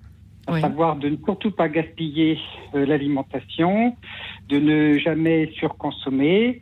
[0.45, 0.61] à Oui.
[0.61, 2.37] savoir de ne surtout pas gaspiller
[2.75, 3.95] euh, l'alimentation,
[4.49, 6.61] de ne jamais surconsommer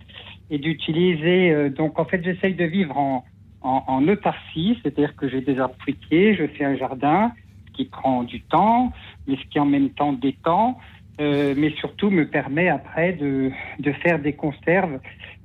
[0.50, 1.52] et d'utiliser.
[1.52, 3.26] euh, donc, en fait, j'essaye de vivre en,
[3.62, 7.32] en, en autarcie, c'est-à-dire que j'ai des arbres fruitiers, je fais un jardin,
[7.74, 8.92] qui prend du temps,
[9.28, 10.78] mais ce qui en même temps détend,
[11.20, 15.00] euh, mais surtout me permet après de, de faire des conserves,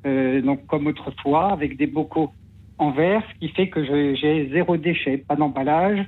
[0.07, 2.33] euh, donc comme autrefois, avec des bocaux
[2.79, 6.05] en verre, ce qui fait que j'ai zéro déchet, pas d'emballage.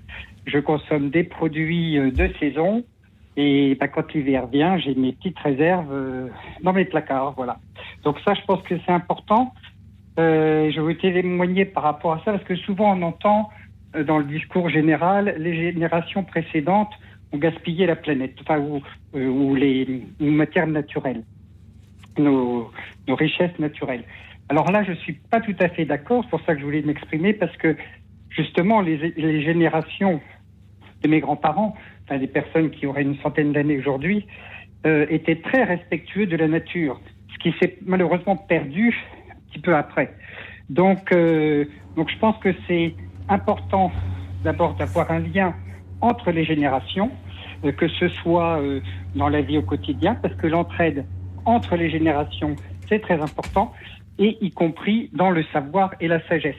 [0.47, 2.85] Je consomme des produits euh, de saison.
[3.37, 6.29] Et bah, quand l'hiver vient, j'ai mes petites réserves euh,
[6.63, 7.33] dans mes placards.
[7.33, 7.59] Voilà.
[8.05, 9.55] Donc ça, je pense que c'est important.
[10.19, 13.49] Euh, je veux témoigner par rapport à ça parce que souvent on entend
[13.97, 16.93] euh, dans le discours général les générations précédentes
[17.33, 18.83] ont gaspillé la planète, enfin ou,
[19.15, 21.23] euh, ou les ou matières naturelles,
[22.19, 22.71] nos,
[23.09, 24.05] nos richesses naturelles.
[24.51, 26.25] Alors là, je suis pas tout à fait d'accord.
[26.25, 27.75] C'est pour ça que je voulais m'exprimer parce que
[28.29, 30.21] justement les, les générations
[31.03, 31.75] de mes grands-parents,
[32.13, 34.27] enfin des personnes qui auraient une centaine d'années aujourd'hui,
[34.87, 37.01] euh, étaient très respectueux de la nature,
[37.33, 38.95] ce qui s'est malheureusement perdu
[39.31, 40.15] un petit peu après.
[40.69, 41.65] Donc, euh,
[41.97, 42.95] donc je pense que c'est
[43.29, 43.93] important
[44.45, 45.55] d'abord d'avoir un lien
[46.01, 47.11] entre les générations,
[47.65, 48.81] euh, que ce soit euh,
[49.15, 51.07] dans la vie au quotidien, parce que l'entraide
[51.45, 52.57] entre les générations,
[52.89, 53.73] c'est très important,
[54.19, 56.57] et y compris dans le savoir et la sagesse.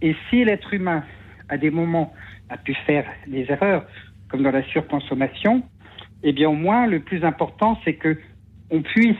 [0.00, 1.02] Et si l'être humain,
[1.48, 2.12] à des moments,
[2.48, 3.84] a pu faire des erreurs,
[4.28, 5.62] comme dans la surconsommation,
[6.22, 8.18] eh bien au moins le plus important, c'est que
[8.70, 9.16] on puisse,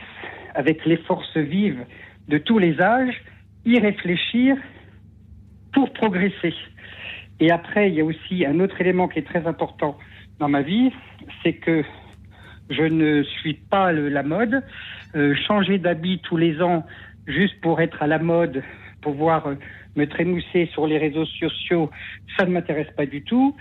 [0.55, 1.85] avec les forces vives
[2.27, 3.21] de tous les âges,
[3.65, 4.57] y réfléchir
[5.73, 6.53] pour progresser.
[7.39, 9.97] Et après, il y a aussi un autre élément qui est très important
[10.39, 10.91] dans ma vie,
[11.43, 11.83] c'est que
[12.69, 14.63] je ne suis pas le- la mode.
[15.15, 16.85] Euh, changer d'habit tous les ans
[17.27, 18.63] juste pour être à la mode,
[19.01, 19.55] pouvoir euh,
[19.97, 21.89] me trémousser sur les réseaux sociaux,
[22.37, 23.55] ça ne m'intéresse pas du tout.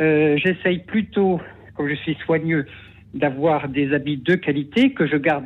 [0.00, 1.40] Euh, J'essaye plutôt,
[1.74, 2.66] comme je suis soigneux,
[3.14, 5.44] d'avoir des habits de qualité que je garde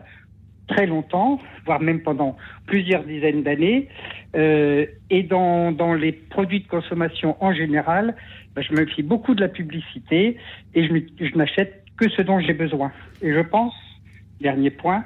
[0.69, 3.89] très longtemps, voire même pendant plusieurs dizaines d'années.
[4.37, 8.17] Euh, et dans, dans les produits de consommation en général,
[8.55, 10.37] ben, je me fie beaucoup de la publicité
[10.75, 12.93] et je n'achète que ce dont j'ai besoin.
[13.23, 13.75] Et je pense,
[14.41, 15.05] dernier point,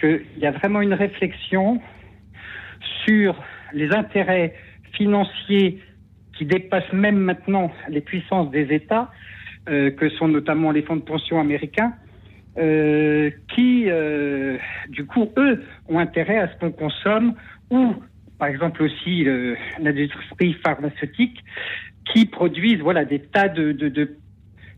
[0.00, 1.80] qu'il y a vraiment une réflexion
[3.04, 3.36] sur
[3.72, 4.54] les intérêts
[5.00, 5.80] financiers
[6.36, 9.10] qui dépassent même maintenant les puissances des États,
[9.70, 11.94] euh, que sont notamment les fonds de pension américains,
[12.58, 14.58] euh, qui, euh,
[14.90, 17.34] du coup, eux, ont intérêt à ce qu'on consomme,
[17.70, 17.94] ou,
[18.38, 19.24] par exemple, aussi
[19.78, 21.38] l'industrie pharmaceutique,
[22.12, 24.16] qui produisent voilà, des tas de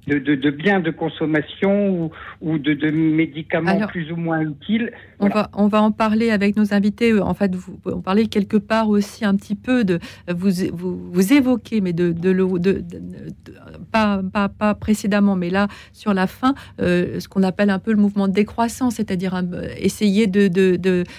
[0.07, 2.11] de, de, biens de consommation ou,
[2.41, 4.93] ou de, de, médicaments plus ou moins utiles.
[5.21, 7.19] On, va, on va en parler avec nos invités.
[7.21, 10.01] En fait, vous, on parlait quelque part aussi un petit peu de.
[10.29, 12.85] Vous, vous, vous évoquez, mais de, de,
[13.93, 17.93] pas, pas, pas, précédemment, mais là, sur la fin, euh, ce qu'on appelle un peu
[17.93, 19.41] le mouvement de décroissance, c'est-à-dire
[19.79, 20.77] essayer de, de,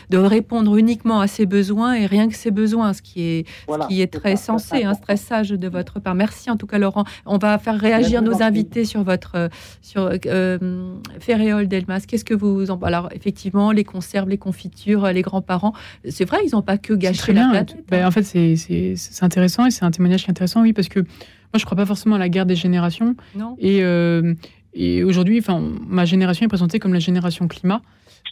[0.09, 3.87] de, répondre uniquement à ses besoins et rien que ses besoins, ce qui est, ce
[3.87, 6.15] qui est très sensé, un stress sage de votre part.
[6.15, 7.05] Merci en tout cas, Laurent.
[7.25, 9.49] On va faire réagir nos invités sur votre euh,
[9.81, 12.05] sur euh, Ferréol Delmas.
[12.07, 15.73] Qu'est-ce que vous en alors effectivement les conserves, les confitures, les grands-parents,
[16.09, 17.77] c'est vrai, ils n'ont pas que gâché la planète.
[17.89, 18.07] Ben, hein.
[18.07, 21.57] en fait, c'est intéressant et c'est un témoignage qui est intéressant, oui, parce que moi
[21.57, 23.15] je crois pas forcément à la guerre des générations.
[23.35, 23.55] Non.
[23.59, 24.33] Et euh,
[24.73, 27.81] et aujourd'hui, enfin, ma génération est présentée comme la génération climat.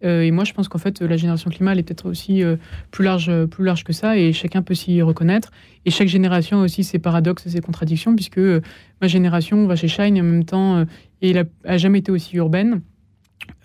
[0.03, 2.55] Euh, et moi, je pense qu'en fait, la génération climat, est peut-être aussi euh,
[2.91, 5.51] plus, large, plus large que ça, et chacun peut s'y reconnaître.
[5.85, 8.61] Et chaque génération a aussi ses paradoxes et ses contradictions, puisque euh,
[9.01, 10.85] ma génération va chez Shine et en même temps,
[11.21, 12.81] et elle a, jamais été aussi urbaine.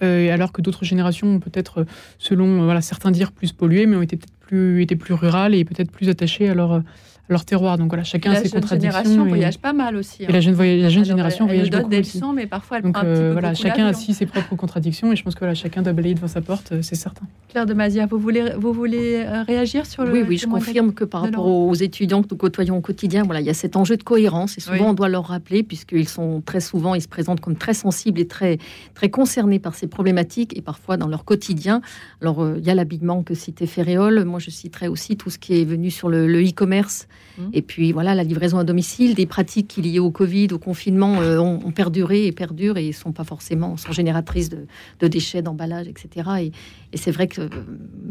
[0.01, 1.87] alors que d'autres générations ont peut-être,
[2.19, 6.09] selon certains dire, plus polluées, mais ont été peut-être plus, plus rurales et peut-être plus
[6.09, 6.83] attachées à leur,
[7.29, 7.79] leur terroir.
[7.79, 8.91] Donc voilà, chacun a ses contradictions.
[8.91, 10.25] La jeune génération voyage pas mal aussi.
[10.25, 12.23] Et la jeune, la jeune génération voyage beaucoup des aussi.
[12.35, 14.55] mais parfois elle Donc, prend un petit euh, peu voilà, chacun a aussi ses propres
[14.57, 17.27] contradictions et je pense que voilà, chacun doit balayer devant sa porte, euh, c'est certain.
[17.49, 20.93] Claire de Mazia, vous voulez, vous voulez euh, réagir sur le Oui, oui, je confirme
[20.93, 23.77] que par rapport aux étudiants que nous côtoyons au quotidien, voilà, il y a cet
[23.77, 27.09] enjeu de cohérence et souvent on doit leur rappeler puisqu'ils sont très souvent, ils se
[27.09, 28.59] présentent comme très sensibles et très,
[28.95, 31.81] très concernés par ces problématiques et parfois dans leur quotidien.
[32.23, 35.61] Alors il y a l'habillement que citait Ferréol, moi je citerai aussi tout ce qui
[35.61, 37.43] est venu sur le e-commerce mmh.
[37.53, 41.21] et puis voilà, la livraison à domicile, des pratiques qui liées au Covid, au confinement,
[41.21, 46.31] euh, ont, perduré et perdurent et sont pas forcément sont génératrices de, déchets, d'emballage, etc.
[46.41, 46.53] Et,
[46.95, 47.49] c'est vrai que euh,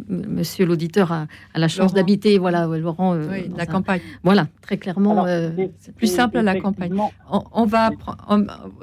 [0.09, 4.01] Monsieur l'auditeur a, la chance d'habiter, voilà, Laurent, euh, la campagne.
[4.23, 5.25] Voilà, très clairement,
[5.79, 6.93] c'est plus simple à la campagne.
[7.29, 7.89] On, va,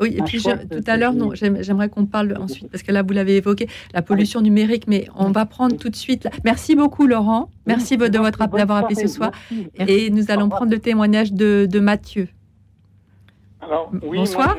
[0.01, 3.13] oui, et puis tout à l'heure, non, j'aimerais qu'on parle ensuite parce que là vous
[3.13, 6.29] l'avez évoqué, la pollution numérique, mais on va prendre tout de suite.
[6.45, 7.49] Merci beaucoup, Laurent.
[7.67, 9.31] Merci de votre d'avoir appelé ce soir,
[9.79, 12.29] et nous allons prendre le témoignage de, de Mathieu.
[13.61, 14.57] Alors, oui, bonsoir.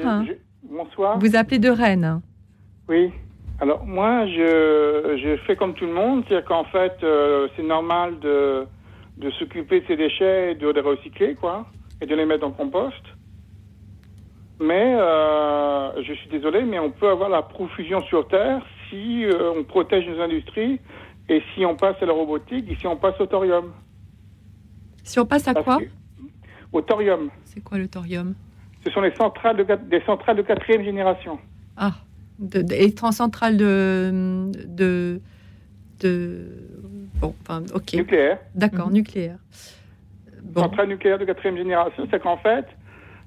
[0.63, 1.19] bonsoir.
[1.19, 2.21] Vous appelez de Rennes.
[2.89, 3.11] Oui.
[3.59, 8.19] Alors, moi, je, je fais comme tout le monde, c'est-à-dire qu'en fait, euh, c'est normal
[8.19, 8.65] de,
[9.17, 11.65] de s'occuper de ces déchets et de les recycler, quoi,
[12.01, 13.03] et de les mettre en compost.
[14.59, 19.51] Mais euh, je suis désolé, mais on peut avoir la profusion sur Terre si euh,
[19.57, 20.79] on protège nos industries
[21.29, 23.71] et si on passe à la robotique et si on passe au thorium.
[25.03, 25.79] Si on passe à quoi
[26.71, 27.29] Au thorium.
[27.45, 28.33] C'est quoi le thorium
[28.83, 31.39] Ce sont les centrales de, des centrales de quatrième génération.
[31.77, 31.93] Ah,
[32.39, 35.21] de, des centrales de, de,
[35.99, 36.47] de,
[37.15, 37.93] bon, enfin, ok.
[37.93, 38.39] Nucléaire.
[38.55, 38.93] D'accord, mhm.
[38.93, 39.37] nucléaire.
[40.41, 40.63] Bon.
[40.63, 42.65] Centrales nucléaires de quatrième génération, c'est qu'en fait,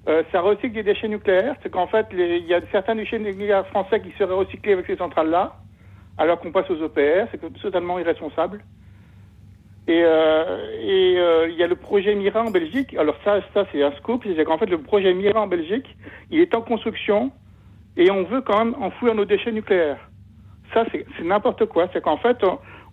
[0.09, 1.57] euh, ça recycle des déchets nucléaires.
[1.63, 4.97] C'est qu'en fait, il y a certains déchets nucléaires français qui seraient recyclés avec ces
[4.97, 5.57] centrales-là,
[6.19, 7.29] alors qu'on passe aux EPR.
[7.31, 8.63] C'est totalement irresponsable.
[9.89, 10.45] Et euh,
[11.37, 12.95] euh, il y a le projet Mira en Belgique.
[12.99, 15.87] Alors ça, ça c'est un scoop, c'est qu'en fait le projet Mira en Belgique,
[16.31, 17.31] il est en construction
[17.97, 19.99] et on veut quand même enfouir nos déchets nucléaires.
[20.75, 21.89] Ça c'est n'importe quoi.
[21.93, 22.39] C'est qu'en fait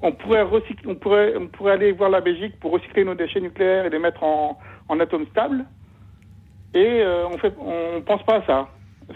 [0.01, 3.41] on, pourrait recycler, on pourrait on pourrait aller voir la Belgique pour recycler nos déchets
[3.41, 5.65] nucléaires et les mettre en, en atomes stables.
[6.75, 8.67] Et euh, on fait on pense pas à ça.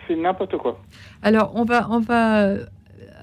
[0.07, 0.79] C'est n'importe quoi.
[1.21, 2.55] Alors on va on va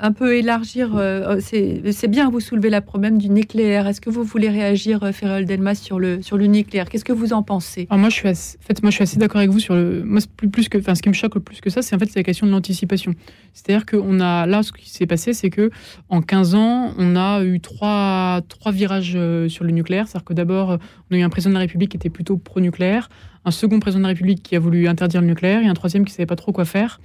[0.00, 0.90] un peu élargir.
[0.96, 3.86] Euh, c'est bien, vous soulevez la problème du nucléaire.
[3.86, 6.88] Est-ce que vous voulez réagir, euh, Ferrol Delmas, sur le, sur le nucléaire?
[6.88, 7.86] Qu'est-ce que vous en pensez?
[7.90, 10.02] Moi, je suis assez, en fait, moi, assez d'accord avec vous sur le.
[10.04, 12.22] Moi, plus, que, ce qui me choque le plus que ça, c'est en fait la
[12.22, 13.14] question de l'anticipation.
[13.52, 15.70] C'est-à-dire qu'on a là, ce qui s'est passé, c'est que
[16.08, 20.08] en 15 ans, on a eu trois, trois virages euh, sur le nucléaire.
[20.08, 20.78] C'est-à-dire que d'abord,
[21.10, 23.08] on a eu un président de la République qui était plutôt pro-nucléaire,
[23.44, 26.04] un second président de la République qui a voulu interdire le nucléaire et un troisième
[26.04, 27.00] qui savait pas trop quoi faire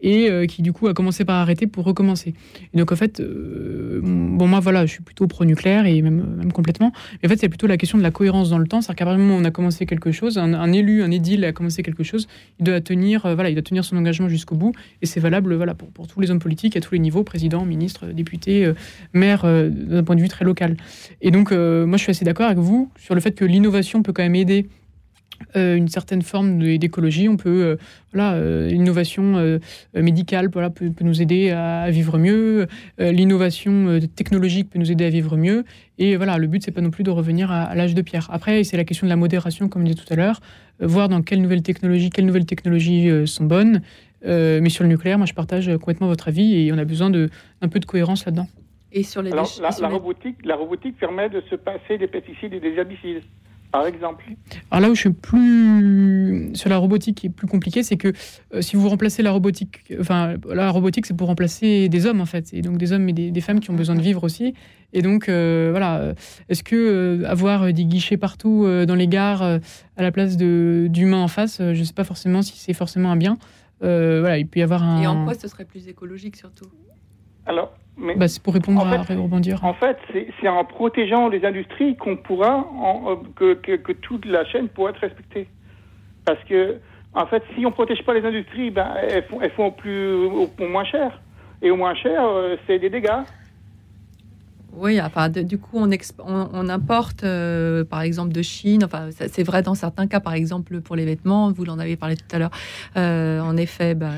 [0.00, 2.34] et euh, qui du coup a commencé par arrêter pour recommencer.
[2.74, 6.92] Donc en fait, euh, bon moi voilà, je suis plutôt pro-nucléaire et même, même complètement.
[7.22, 8.80] Mais en fait, c'est plutôt la question de la cohérence dans le temps.
[8.80, 11.44] C'est-à-dire qu'à partir du moment où on a commencé quelque chose, un, élu, un édile
[11.44, 12.28] a commencé quelque chose,
[12.60, 14.72] il doit tenir, euh, voilà, il doit tenir son engagement jusqu'au bout.
[15.02, 17.64] Et c'est valable voilà, pour, pour, tous les hommes politiques à tous les niveaux, président,
[17.64, 18.72] ministre, député,
[19.12, 20.76] maire, d'un point de vue très local.
[21.20, 24.12] Et donc moi je suis assez d'accord avec vous sur le fait que l'innovation peut
[24.12, 24.68] quand même aider
[25.56, 27.28] euh, une certaine forme d'écologie.
[27.28, 27.76] On peut, euh,
[28.12, 29.58] voilà, euh, l'innovation
[29.94, 32.66] médicale voilà, peut, nous aider à, vivre mieux.
[32.98, 35.64] l'innovation technologique peut nous aider à vivre mieux.
[35.98, 38.28] Et voilà, le but, c'est pas non plus de revenir à, l'âge de pierre.
[38.32, 40.40] Après, c'est la question de la modération, comme je disais tout à l'heure,
[40.80, 43.82] voir dans quelles nouvelles technologies, quelles nouvelles technologies sont bonnes.
[44.24, 47.68] mais sur le nucléaire, moi, je partage complètement votre avis et on a besoin d'un
[47.70, 48.48] peu de cohérence là-dedans.
[48.90, 52.60] Et sur les Alors, la, robotique, la robotique permet de se passer des pesticides et
[52.60, 53.22] des herbicides
[53.70, 54.24] par exemple.
[54.70, 58.12] Alors là où je suis plus sur la robotique qui est plus compliqué, c'est que
[58.54, 62.26] euh, si vous remplacez la robotique, enfin la robotique c'est pour remplacer des hommes en
[62.26, 64.54] fait, et donc des hommes et des, femmes qui ont besoin de vivre aussi.
[64.92, 66.14] Et donc euh, voilà,
[66.48, 71.28] est-ce que euh, avoir des guichets partout dans les gares à la place d'humains en
[71.28, 73.38] face, je ne sais pas forcément si c'est forcément un bien.
[73.80, 75.02] voilà, il peut y avoir un.
[75.02, 76.66] Et en quoi ce serait plus écologique surtout?
[77.46, 79.64] Alors, bah, c'est pour répondre à rebondir.
[79.64, 79.98] En fait,
[80.40, 85.00] c'est en protégeant les industries qu'on pourra, en, que, que, toute la chaîne pourra être
[85.00, 85.48] respectée.
[86.24, 86.76] Parce que,
[87.14, 90.14] en fait, si on ne protège pas les industries, ben, elles, font, elles font plus,
[90.14, 91.20] au, moins cher.
[91.60, 93.22] Et au moins cher, euh, c'est des dégâts.
[94.80, 98.84] Oui, enfin, du coup, on, importe, euh, par exemple, de Chine.
[98.84, 101.50] Enfin, c'est vrai dans certains cas, par exemple, pour les vêtements.
[101.50, 102.52] Vous l'en avez parlé tout à l'heure.
[102.96, 104.12] Euh, en effet, bah,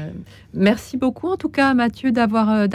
[0.52, 2.66] merci beaucoup, en tout cas, Mathieu, d'avoir euh,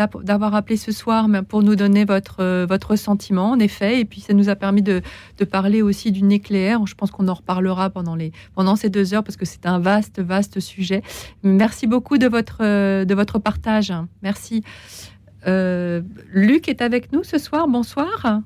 [0.54, 4.00] appelé ce soir pour nous donner votre votre sentiment, en effet.
[4.00, 5.02] Et puis, ça nous a permis de,
[5.38, 6.86] de parler aussi du nucléaire.
[6.88, 9.78] Je pense qu'on en reparlera pendant les pendant ces deux heures parce que c'est un
[9.78, 11.04] vaste, vaste sujet.
[11.44, 12.64] Merci beaucoup de votre
[13.04, 13.94] de votre partage.
[14.24, 14.64] Merci.
[15.48, 16.02] Euh,
[16.34, 17.68] Luc est avec nous ce soir.
[17.68, 18.42] Bonsoir.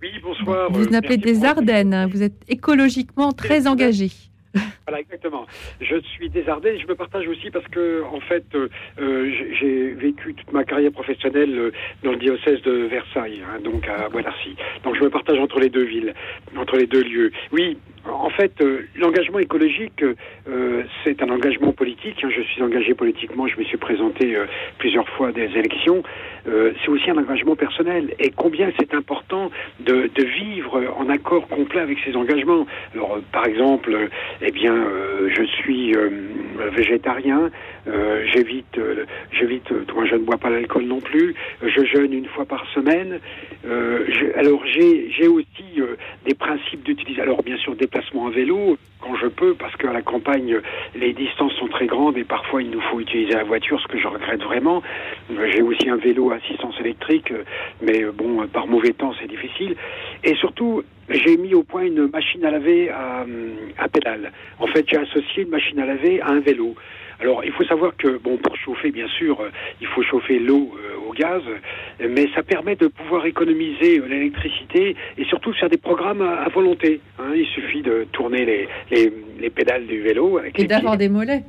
[0.00, 0.70] Oui, bonsoir.
[0.70, 2.08] Vous appelez des Ardennes.
[2.10, 4.10] Vous êtes écologiquement très engagé.
[4.86, 5.46] Voilà, exactement.
[5.80, 6.78] Je suis des Ardennes.
[6.80, 10.92] Je me partage aussi parce que, en fait, euh, euh, j'ai vécu toute ma carrière
[10.92, 11.72] professionnelle
[12.02, 14.56] dans le diocèse de Versailles, hein, donc à Bois-d'Arcy.
[14.84, 16.14] Donc, je me partage entre les deux villes,
[16.56, 17.30] entre les deux lieux.
[17.52, 22.22] Oui, en fait, euh, l'engagement écologique, euh, c'est un engagement politique.
[22.22, 22.30] Hein.
[22.34, 24.46] Je suis engagé politiquement, je me suis présenté euh,
[24.78, 26.02] plusieurs fois des élections.
[26.46, 28.14] c'est aussi un engagement personnel.
[28.18, 32.66] Et combien c'est important de, vivre en accord complet avec ces engagements.
[32.94, 34.08] Alors, par exemple,
[34.40, 34.74] eh bien,
[35.28, 35.94] je suis
[36.74, 37.50] végétarien,
[38.32, 38.80] j'évite,
[39.32, 43.20] j'évite, moi je ne bois pas l'alcool non plus, je jeûne une fois par semaine.
[44.36, 45.82] alors, j'ai aussi
[46.24, 47.22] des principes d'utilisation.
[47.22, 50.60] Alors, bien sûr, des déplacement à vélo quand je peux, parce qu'à la campagne,
[50.94, 53.98] les distances sont très grandes et parfois il nous faut utiliser la voiture, ce que
[53.98, 54.82] je regrette vraiment.
[55.30, 57.32] J'ai aussi un vélo à assistance électrique,
[57.80, 59.76] mais bon, par mauvais temps, c'est difficile.
[60.24, 63.24] Et surtout, j'ai mis au point une machine à laver à,
[63.78, 64.32] à pédale.
[64.58, 66.74] En fait, j'ai associé une machine à laver à un vélo.
[67.20, 69.50] Alors, il faut savoir que, bon, pour chauffer, bien sûr, euh,
[69.80, 71.42] il faut chauffer l'eau euh, au gaz,
[72.00, 77.00] mais ça permet de pouvoir économiser euh, l'électricité et surtout faire des programmes à, volonté.
[77.18, 77.32] Hein.
[77.34, 80.38] Il suffit de tourner les, les, les pédales du vélo.
[80.38, 81.42] Avec et d'avoir des mollets.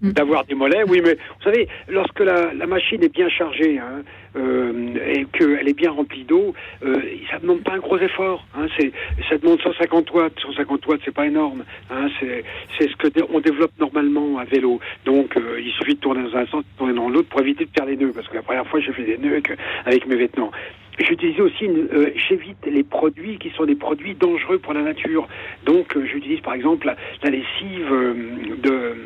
[0.00, 0.12] Mm.
[0.12, 0.84] d'avoir des mollets.
[0.86, 4.02] Oui, mais vous savez, lorsque la, la machine est bien chargée hein,
[4.36, 8.46] euh, et qu'elle est bien remplie d'eau, euh, ça demande pas un gros effort.
[8.56, 8.92] Hein, c'est,
[9.28, 10.38] ça demande 150 watts.
[10.40, 11.64] 150 watts, c'est pas énorme.
[11.90, 12.44] Hein, c'est,
[12.78, 14.78] c'est ce que on développe normalement à vélo.
[15.04, 17.64] Donc, euh, il suffit de tourner dans un sens, de tourner dans l'autre pour éviter
[17.64, 18.12] de faire les nœuds.
[18.14, 19.50] Parce que la première fois, j'ai fait des nœuds avec,
[19.84, 20.52] avec mes vêtements.
[20.98, 25.28] J'utilise aussi, euh, j'évite les produits qui sont des produits dangereux pour la nature.
[25.64, 28.14] Donc, euh, j'utilise par exemple la, lessive euh,
[28.56, 28.96] de,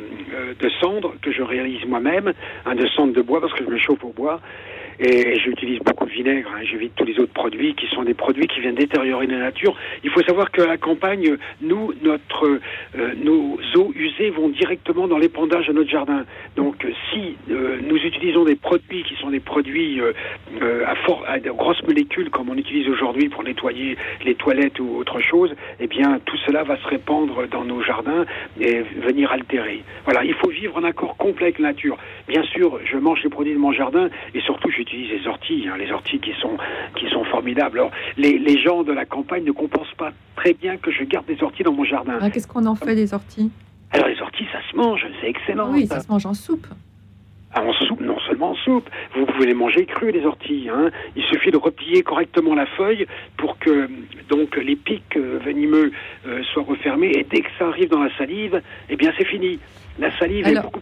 [0.59, 2.33] de cendre que je réalise moi-même,
[2.65, 4.41] hein, de cendre de bois parce que je me chauffe au bois.
[4.99, 8.47] Et j'utilise beaucoup de vinaigre, hein, j'évite tous les autres produits qui sont des produits
[8.47, 9.75] qui viennent détériorer la nature.
[10.05, 12.61] Il faut savoir qu'à la campagne, nous, notre,
[12.97, 16.25] euh, nos eaux usées vont directement dans l'épandage de notre jardin.
[16.57, 20.13] Donc si euh, nous utilisons des produits qui sont des produits euh,
[20.87, 21.51] à, fort, à de
[21.87, 26.37] molécules comme on utilise aujourd'hui pour nettoyer les toilettes ou autre chose, eh bien tout
[26.47, 28.25] cela va se répandre dans nos jardins
[28.61, 29.83] et venir altérer.
[30.05, 31.97] Voilà, il faut vivre en accord complet avec la nature.
[32.29, 35.77] Bien sûr, je mange les produits de mon jardin et surtout j'utilise les orties, hein,
[35.79, 36.57] les orties qui sont,
[36.97, 37.79] qui sont formidables.
[37.79, 41.27] Alors, les, les, gens de la campagne ne compensent pas très bien que je garde
[41.27, 42.19] des orties dans mon jardin.
[42.21, 43.51] Ah, qu'est-ce qu'on en fait des orties?
[43.91, 45.71] Alors, les orties, ça se mange, c'est excellent.
[45.73, 46.67] Oui, ça se mange en soupe.
[47.55, 50.69] Ah, en soupe, non seulement en soupe, vous pouvez les manger crues, les orties.
[50.73, 50.91] Hein.
[51.17, 53.91] Il suffit de replier correctement la feuille pour que
[54.31, 55.93] donc les pics euh, venimeux
[56.27, 57.13] euh, soient refermés.
[57.15, 59.59] Et dès que ça arrive dans la salive, eh bien c'est fini.
[59.99, 60.81] La salive est beaucoup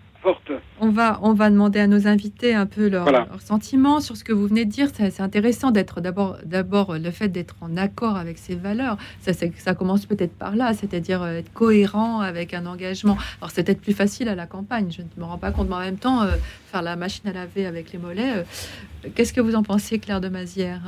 [0.81, 3.07] on va, on va demander à nos invités un peu leur,
[3.41, 4.89] sentiment sur ce que vous venez de dire.
[4.93, 8.97] C'est intéressant d'être d'abord, d'abord le fait d'être en accord avec ses valeurs.
[9.21, 13.17] Ça, ça commence peut-être par là, c'est-à-dire euh, être cohérent avec un engagement.
[13.41, 14.91] Alors c'est peut-être plus facile à la campagne.
[14.91, 16.33] Je ne me rends pas compte, mais en même temps, euh,
[16.71, 18.33] faire la machine à laver avec les mollets.
[18.37, 20.81] Euh, qu'est-ce que vous en pensez, Claire de Mazière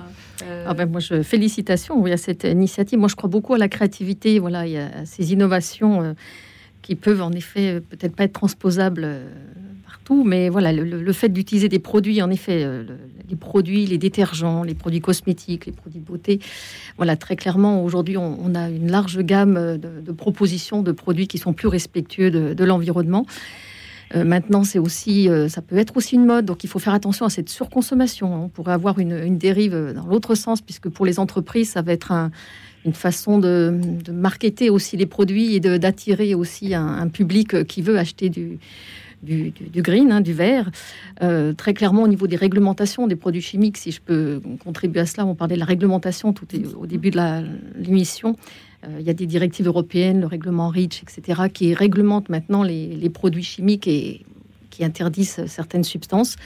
[0.66, 2.98] ah ben moi, je félicitations oui, à cette initiative.
[2.98, 4.40] Moi, je crois beaucoup à la créativité.
[4.40, 6.16] Voilà, il y a ces innovations
[6.82, 9.28] qui peuvent en effet peut-être pas être transposables euh,
[9.86, 12.84] partout, mais voilà, le, fait d'utiliser des produits, en effet, euh,
[13.30, 16.40] les produits, les détergents, les produits cosmétiques, les produits beauté,
[16.96, 21.52] voilà, très clairement, aujourd'hui, on, a une large gamme de, propositions de produits qui sont
[21.52, 23.24] plus respectueux de, l'environnement.
[24.14, 27.30] maintenant, c'est aussi, ça peut être aussi une mode, donc il faut faire attention à
[27.30, 28.44] cette surconsommation.
[28.44, 32.12] On pourrait avoir une, dérive dans l'autre sens, puisque pour les entreprises, ça va être
[32.84, 37.98] une façon de, de marketer aussi les produits et d'attirer aussi un, public qui veut
[37.98, 38.58] acheter du,
[39.22, 40.70] du, green, hein, du vert.
[41.22, 45.06] Euh, très clairement, au niveau des réglementations des produits chimiques, si je peux contribuer à
[45.06, 47.18] cela, on parlait de la réglementation tout au début de
[47.76, 48.36] l'émission.
[48.84, 53.10] Euh, il y a des directives européennes, le règlement REACH, etc., qui réglementent maintenant les,
[53.10, 54.24] produits chimiques et
[54.70, 56.36] qui interdisent certaines substances.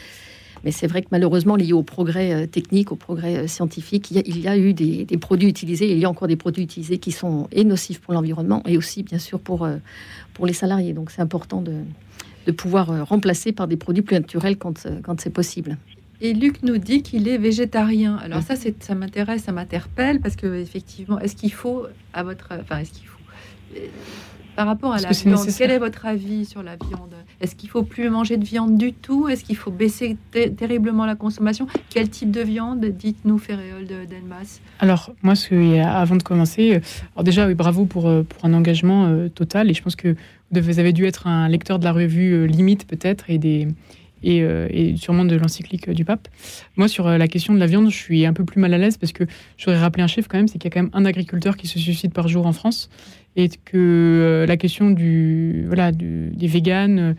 [0.66, 4.48] Mais c'est vrai que malheureusement, lié au progrès euh, technique, au progrès scientifique, il y
[4.48, 7.48] a, eu des, des, produits utilisés, il y a encore des produits utilisés qui sont
[7.52, 9.66] et nocifs pour l'environnement et aussi, bien sûr, pour,
[10.34, 10.92] pour les salariés.
[10.92, 11.72] Donc c'est important de,
[12.46, 15.76] de pouvoir euh, remplacer par des produits plus naturels quand, euh, quand c'est possible.
[16.20, 18.16] Et Luc nous dit qu'il est végétarien.
[18.16, 22.54] Alors ça, c'est, ça m'intéresse, ça m'interpelle parce que effectivement, est-ce qu'il faut, à votre,
[22.58, 23.18] enfin, est-ce qu'il faut,
[23.76, 23.80] euh,
[24.54, 27.14] par rapport à la viande, quel est votre avis sur la viande?
[27.40, 29.28] Est-ce qu'il faut plus manger de viande du tout?
[29.28, 30.16] Est-ce qu'il faut baisser
[30.56, 31.66] terriblement la consommation?
[31.90, 32.84] Quel type de viande?
[32.84, 34.60] Dites-nous, Ferréol de Delmas.
[34.78, 36.80] Alors moi, ce avant de commencer,
[37.14, 39.70] alors déjà, oui, bravo pour, pour un engagement total.
[39.70, 40.16] Et je pense que
[40.52, 43.68] vous avez dû être un lecteur de la revue euh, Limite peut-être et des
[44.24, 46.28] euh, et, sûrement de l'encyclique du pape.
[46.76, 48.78] Moi, sur euh, la question de la viande, je suis un peu plus mal à
[48.78, 49.24] l'aise parce que
[49.56, 51.56] je voudrais rappeler un chiffre quand même, c'est qu'il y a quand même un agriculteur
[51.56, 52.88] qui se suicide par jour en France
[53.36, 55.66] et que la question des
[56.48, 57.16] véganes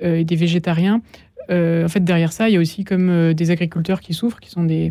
[0.00, 1.00] et des végétariens,
[1.48, 4.64] en fait, derrière ça, il y a aussi comme des agriculteurs qui souffrent, qui sont
[4.64, 4.90] des,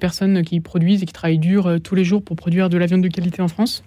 [0.00, 3.02] personnes qui produisent et qui travaillent dur tous les jours pour produire de la viande
[3.02, 3.84] de qualité en France.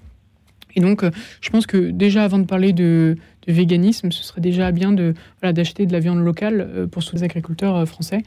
[0.80, 1.04] Et donc,
[1.42, 5.14] je pense que déjà, avant de parler de, de véganisme, ce serait déjà bien de
[5.42, 8.20] voilà, d'acheter de la viande locale euh, pour tous les agriculteurs euh, français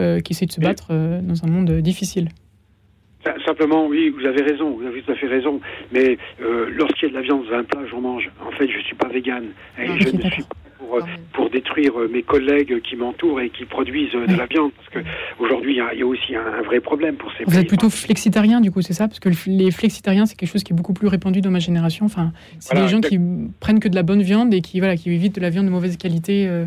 [0.00, 0.88] euh, qui essaient de se battre
[1.22, 2.28] dans un monde difficile.
[3.46, 5.60] Simplement, oui, vous avez raison, vous avez tout à fait raison.
[5.92, 6.16] Mais
[6.72, 8.28] lorsqu'il y a de la viande dans un plat, j'en mange.
[8.44, 9.48] En fait, je ne suis pas végane.
[9.78, 10.98] Et je ne suis pas pour,
[11.32, 14.72] pour détruire mes collègues qui m'entourent et qui produisent de la viande.
[14.72, 18.60] Parce qu'aujourd'hui, il y, a aussi un, vrai problème pour ces Vous êtes plutôt flexitarien,
[18.60, 19.06] du coup, c'est ça?
[19.06, 22.06] Parce que les flexitariens, c'est quelque chose qui est beaucoup plus répandu dans ma génération.
[22.06, 23.18] Enfin, c'est des gens qui
[23.60, 25.70] prennent que de la bonne viande et qui, voilà, qui évitent de la viande de
[25.70, 26.64] mauvaise qualité euh,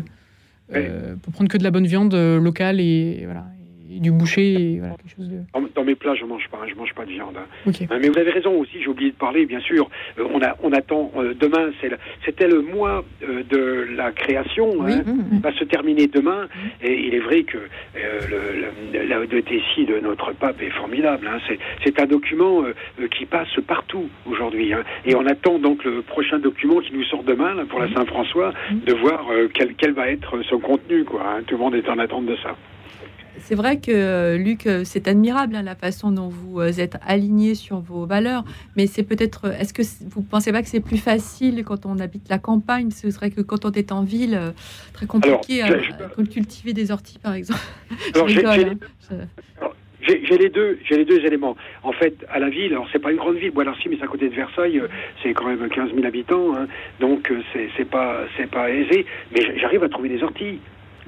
[0.74, 3.44] euh, pour prendre que de la bonne viande euh, locale et, voilà,
[4.00, 4.76] du boucher.
[4.78, 5.74] voilà, quelque chose de...
[5.74, 7.36] dans, mes plats, je mange pas, je mange pas de viande.
[7.36, 7.70] Hein.
[7.90, 8.82] Hein, mais vous avez raison aussi.
[8.82, 9.88] J'ai oublié de parler, bien sûr.
[10.18, 11.70] Euh, on a, on attend euh, demain.
[12.24, 14.84] C'était le mois euh, de la création.
[14.86, 15.40] Hein, mmh, mmh.
[15.40, 16.44] va se terminer demain.
[16.44, 16.86] Mmh.
[16.86, 21.28] Et il est vrai que le, la de notre pape est formidable.
[21.84, 22.64] C'est un document
[23.16, 24.72] qui passe partout aujourd'hui.
[25.04, 28.94] Et on attend donc le prochain document qui nous sort demain pour la Saint-François de
[28.94, 31.04] voir quel, quel va être son contenu.
[31.04, 32.56] Quoi, Tout le monde est en attente de ça.
[33.40, 36.96] C'est vrai que, euh, Luc, euh, c'est admirable hein, la façon dont vous euh, êtes
[37.06, 38.44] aligné sur vos valeurs,
[38.76, 39.52] mais c'est peut-être.
[39.52, 42.90] Est-ce que vous ne pensez pas que c'est plus facile quand on habite la campagne?
[42.90, 44.40] Ce serait que quand on est en ville,
[44.92, 45.70] très compliqué à,
[46.30, 47.60] cultiver des orties, par exemple.
[50.06, 51.56] J'ai les deux, j'ai les deux éléments.
[51.82, 54.06] En fait, à la ville, alors c'est pas une grande ville, Bois-l'Arcy, mais c'est à
[54.06, 54.82] côté de Versailles,
[55.22, 56.66] c'est quand même 15 000 habitants, hein,
[57.00, 59.06] donc c'est pas c'est pas aisé.
[59.32, 60.60] Mais j'arrive à trouver des orties.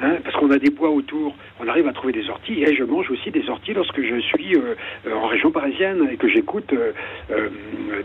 [0.03, 2.85] Hein, parce qu'on a des bois autour, on arrive à trouver des orties, et je
[2.85, 4.75] mange aussi des orties lorsque je suis euh,
[5.07, 7.49] euh, en région parisienne et que j'écoute euh,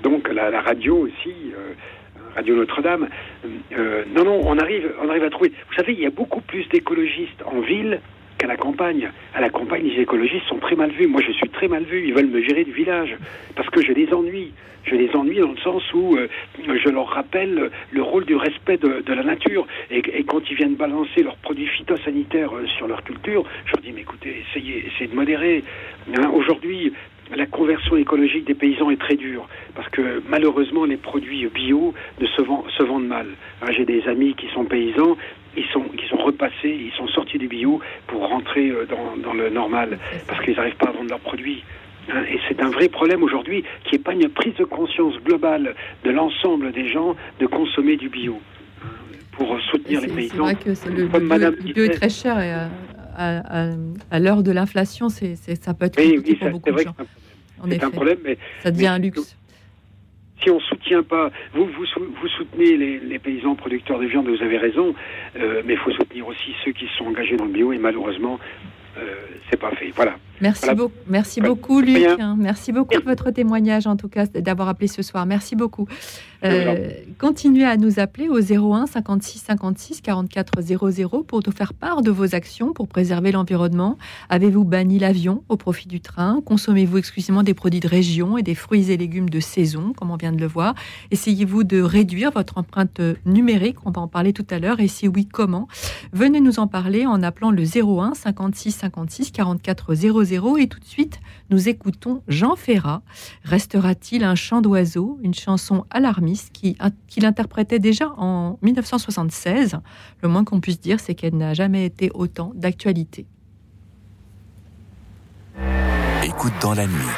[0.01, 1.33] donc la, radio aussi.
[2.33, 3.09] Radio Notre-Dame.
[4.15, 5.49] non, non, on arrive, on arrive à trouver.
[5.49, 7.99] Vous savez, il y a beaucoup plus d'écologistes en ville
[8.41, 9.11] qu'à la campagne.
[9.35, 11.07] À la campagne, les écologistes sont très mal vus.
[11.07, 12.07] Moi, je suis très mal vu.
[12.07, 13.15] Ils veulent me gérer du village
[13.55, 14.51] parce que je les ennuie.
[14.83, 16.27] Je les ennuie dans le sens où euh,
[16.57, 19.67] je leur rappelle le rôle du respect de, la nature.
[19.91, 23.91] Et, quand ils viennent balancer leurs produits phytosanitaires euh, sur leur culture, je leur dis,
[23.91, 25.63] mais écoutez, essayez, de modérer.
[26.17, 26.93] Hein, aujourd'hui,
[27.35, 32.25] la conversion écologique des paysans est très dure parce que malheureusement les produits bio ne
[32.25, 32.41] se,
[32.77, 33.27] se vendent mal.
[33.61, 35.15] Hein, j'ai des amis qui sont paysans,
[35.57, 39.33] ils sont, ils sont repassés, ils sont sortis du bio pour rentrer euh, dans, dans
[39.33, 39.97] le normal
[40.27, 41.63] parce qu'ils n'arrivent pas à vendre leurs produits.
[42.11, 45.75] Hein, et c'est un vrai problème aujourd'hui qui n'est pas une prise de conscience globale
[46.03, 48.39] de l'ensemble des gens de consommer du bio
[49.33, 50.33] pour soutenir les paysans.
[50.35, 52.69] C'est vrai que le, le, bio, est très cher et à,
[53.15, 53.69] à,
[54.09, 56.95] à l'heure de l'inflation, c'est, ça peut être oui, pour beaucoup de gens.
[57.69, 59.37] C'est un problème, mais ça devient un luxe.
[60.43, 64.57] Si on soutient pas, vous, vous, vous soutenez les, paysans producteurs de viande, vous avez
[64.57, 64.95] raison,
[65.39, 68.39] euh, mais il faut soutenir aussi ceux qui sont engagés dans le bio, et malheureusement,
[69.49, 69.91] c'est pas fait.
[69.95, 70.15] Voilà.
[70.41, 72.07] Merci, beaucoup, merci beaucoup, Luc.
[72.37, 75.27] Merci beaucoup de votre témoignage, en tout cas, d'avoir appelé ce soir.
[75.27, 75.87] Merci beaucoup.
[76.43, 76.89] Euh,
[77.19, 82.09] continuez à nous appeler au 01 56 56 44 00 pour nous faire part de
[82.09, 83.99] vos actions pour préserver l'environnement.
[84.29, 86.41] Avez-vous banni l'avion au profit du train?
[86.43, 90.17] Consommez-vous exclusivement des produits de région et des fruits et légumes de saison, comme on
[90.17, 90.73] vient de le voir?
[91.11, 93.77] Essayez-vous de réduire votre empreinte numérique?
[93.85, 94.79] On va en parler tout à l'heure.
[94.79, 95.67] Et si oui, comment?
[96.13, 100.85] Venez nous en parler en appelant le 01 56 56 44 00 et tout de
[100.85, 101.19] suite,
[101.49, 103.03] nous écoutons Jean Ferrat.
[103.43, 109.77] Restera-t-il un chant d'oiseau, une chanson alarmiste qu'il interprétait déjà en 1976
[110.21, 113.27] Le moins qu'on puisse dire, c'est qu'elle n'a jamais été autant d'actualité.
[116.23, 117.15] Écoute dans la nuit,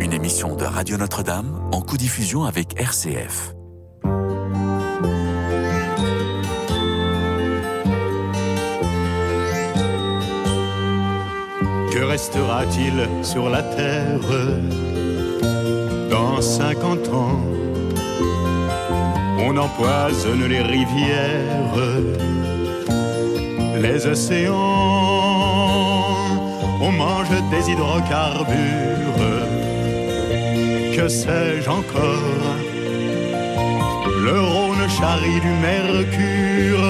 [0.00, 3.55] une émission de Radio Notre-Dame en co-diffusion avec RCF.
[11.96, 14.20] Que restera-t-il sur la terre
[16.10, 17.40] dans 50 ans?
[19.38, 21.78] On empoisonne les rivières,
[23.80, 24.52] les océans,
[26.82, 29.32] on mange des hydrocarbures.
[30.94, 32.44] Que sais-je encore?
[34.22, 36.84] Le Rhône charrie du mercure,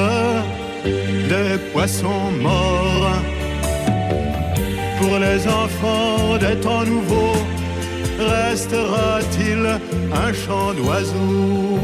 [1.28, 3.35] des poissons morts
[4.98, 7.42] pour les enfants des temps nouveaux,
[8.18, 9.62] restera-t-il
[10.24, 11.78] un chant d'oiseaux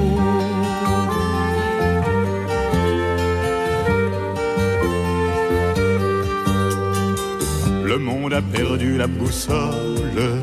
[7.84, 10.40] Le monde a perdu la boussole,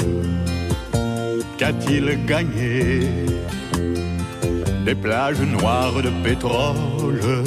[1.57, 3.01] qu'a-t-il gagné?
[4.85, 7.43] Des plages noires de pétrole.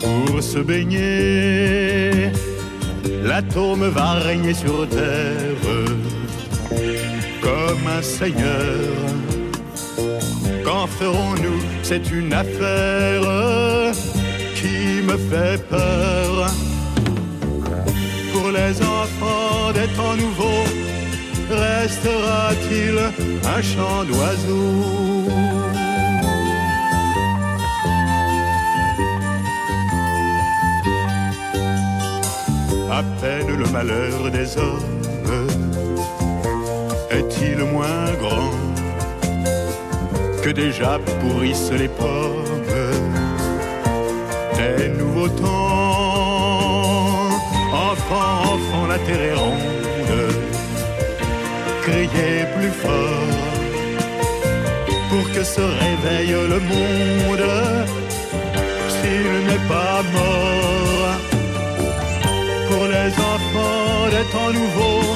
[0.00, 2.30] Pour se baigner
[3.26, 5.56] l'atome va régner sur terre
[7.40, 8.94] comme un seigneur.
[10.64, 11.60] Qu'en ferons-nous?
[11.82, 13.22] C'est une affaire
[14.54, 16.50] qui me fait peur.
[18.32, 20.66] Pour les enfants des temps nouveaux,
[21.50, 22.96] restera-t-il
[23.56, 25.75] un chant d'oiseaux
[32.98, 34.96] à peine le malheur des hommes
[37.10, 38.52] est-il moins grand
[40.42, 42.46] que déjà pourrissent les pommes
[44.56, 45.44] des nouveaux temps.
[47.90, 50.34] Enfants, enfants, la terre est ronde,
[51.82, 53.34] criez plus fort
[55.10, 57.48] pour que se réveille le monde
[58.94, 61.25] s'il n'est pas mort
[63.06, 65.14] les enfants des temps nouveaux,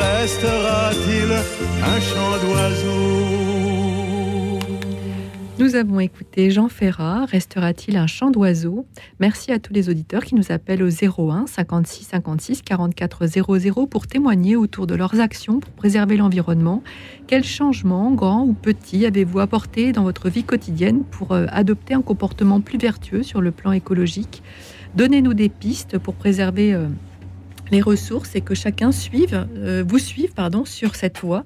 [0.00, 3.52] restera-t-il un chant d'oiseaux
[5.58, 8.84] nous avons écouté Jean Ferrat, Restera-t-il un chant d'oiseau?
[9.20, 14.08] Merci à tous les auditeurs qui nous appellent au 01 56 56 44 00 pour
[14.08, 16.82] témoigner autour de leurs actions pour préserver l'environnement.
[17.28, 22.02] Quels changements, grands ou petits, avez-vous apporté dans votre vie quotidienne pour euh, adopter un
[22.02, 24.42] comportement plus vertueux sur le plan écologique?
[24.94, 26.86] Donnez-nous des pistes pour préserver euh,
[27.70, 30.32] les ressources et que chacun suive, euh, vous suive
[30.66, 31.44] sur cette voie.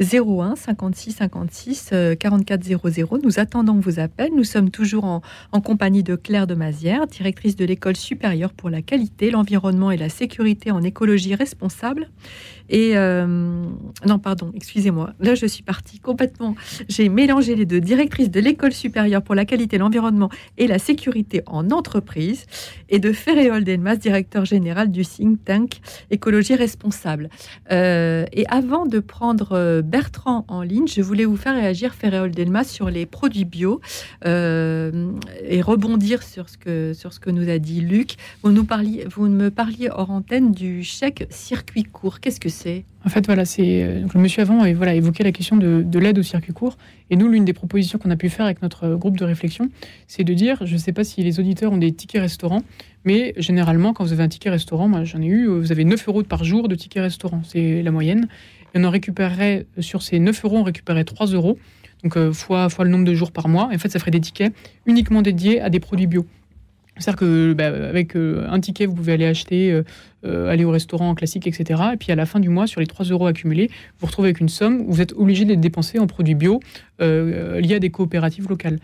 [0.00, 3.18] 01 56 56 44 00.
[3.22, 4.32] Nous attendons vos appels.
[4.34, 5.22] Nous sommes toujours en,
[5.52, 9.96] en compagnie de Claire de Mazière, directrice de l'École supérieure pour la qualité, l'environnement et
[9.96, 12.08] la sécurité en écologie responsable.
[12.68, 13.26] Et euh,
[14.06, 15.12] non, pardon, excusez-moi.
[15.20, 16.54] Là, je suis partie complètement.
[16.88, 17.80] J'ai mélangé les deux.
[17.80, 22.46] Directrice de l'école supérieure pour la qualité, l'environnement et la sécurité en entreprise,
[22.88, 27.30] et de Ferréol Delmas, directeur général du think tank écologie responsable.
[27.72, 32.30] Euh, et avant de prendre euh, Bertrand en ligne, je voulais vous faire réagir Ferréol
[32.30, 33.80] Delmas sur les produits bio
[34.24, 38.16] et rebondir sur ce que sur ce que nous a dit Luc.
[38.42, 42.20] Vous nous parliez, vous me parliez hors antenne du chèque circuit court.
[42.20, 42.48] Qu'est-ce que
[43.04, 46.18] en fait, voilà, c'est euh, le monsieur avant et voilà évoqué la question de, l'aide
[46.18, 46.76] au circuit court.
[47.10, 49.70] Et nous, l'une des propositions qu'on a pu faire avec notre groupe de réflexion,
[50.06, 52.62] c'est de dire, je ne sais pas si les auditeurs ont des tickets restaurants,
[53.04, 56.08] mais généralement, quand vous avez un ticket restaurant, moi j'en ai eu, vous avez 9
[56.08, 58.28] euros par jour de ticket restaurant, c'est la moyenne.
[58.74, 61.58] Et on en récupérerait sur ces 9 euros, on récupérerait 3 euros,
[62.02, 63.68] donc euh, fois, fois le nombre de jours par mois.
[63.72, 64.52] Et en fait, ça ferait des tickets
[64.86, 66.26] uniquement dédiés à des produits bio.
[66.98, 69.82] C'est-à-dire que bah, euh, un ticket, vous pouvez aller acheter, euh,
[70.24, 71.82] euh, aller au restaurant classique, etc.
[71.94, 74.28] Et puis à la fin du mois, sur les 3 euros accumulés, vous vous retrouvez
[74.28, 76.60] avec une somme où vous êtes obligé de les dépenser en produits bio
[77.00, 78.80] liées à des coopératives locales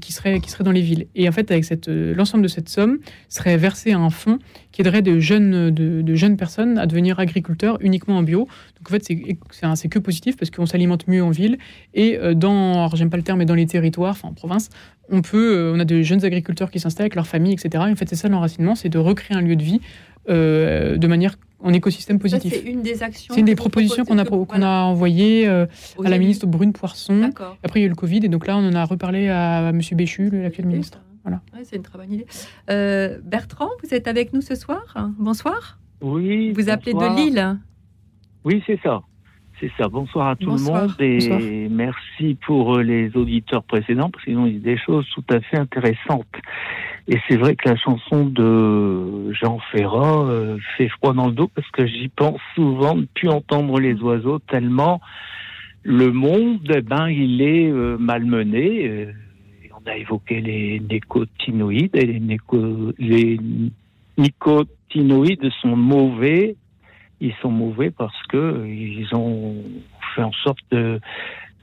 [0.00, 1.06] qui, seraient, dans les villes.
[1.14, 1.52] Et en fait,
[1.88, 4.40] l'ensemble de cette somme serait versé à un fonds
[4.80, 8.48] aiderait de jeunes, de, jeunes personnes à devenir agriculteurs uniquement en bio.
[8.78, 11.58] Donc en fait, c'est que positif parce qu'on s'alimente mieux en ville.
[11.94, 14.70] Et dans, alors j'aime pas le terme, mais dans les territoires, enfin en province,
[15.10, 17.84] on peut, on a de jeunes agriculteurs qui s'installent avec leur famille, etc.
[17.88, 19.80] Et en fait, c'est ça l'enracinement, c'est de recréer un lieu de vie
[20.28, 22.52] de manière en écosystème positif.
[22.52, 23.34] C'est une des actions.
[23.34, 25.66] C'est une des propositions qu'on a, qu'on a envoyées euh,
[26.04, 27.30] à la ministre Brune Poisson.
[27.62, 29.70] Après, il y a eu le Covid, et donc là, on en a reparlé à,
[29.70, 29.80] M.
[29.92, 31.00] Béchu, l'actuel ministre.
[31.30, 31.64] Voilà.
[31.64, 32.26] c'est une très bonne idée.
[32.70, 34.82] Euh, Bertrand, vous êtes avec nous ce soir?
[35.18, 35.78] Bonsoir.
[36.00, 36.52] Oui.
[36.52, 37.58] Vous appelez de Lille
[38.44, 39.02] Oui, c'est ça.
[39.60, 39.88] C'est ça.
[39.88, 44.46] Bonsoir à tout le monde et merci pour euh, les auditeurs précédents parce qu'ils ont
[44.46, 46.26] dit des choses tout à fait intéressantes.
[47.08, 51.48] Et c'est vrai que la chanson de Jean Ferrat euh, fait froid dans le dos
[51.54, 55.00] parce que j'y pense souvent de plus entendre les oiseaux tellement
[55.82, 59.08] le monde, eh ben, il est euh, malmené.
[59.84, 62.20] On a évoqué les nicotinoïdes et les,
[62.98, 63.40] les
[64.18, 66.56] nicotinoïdes sont mauvais.
[67.20, 69.56] Ils sont mauvais parce que ils ont
[70.14, 71.00] fait en sorte de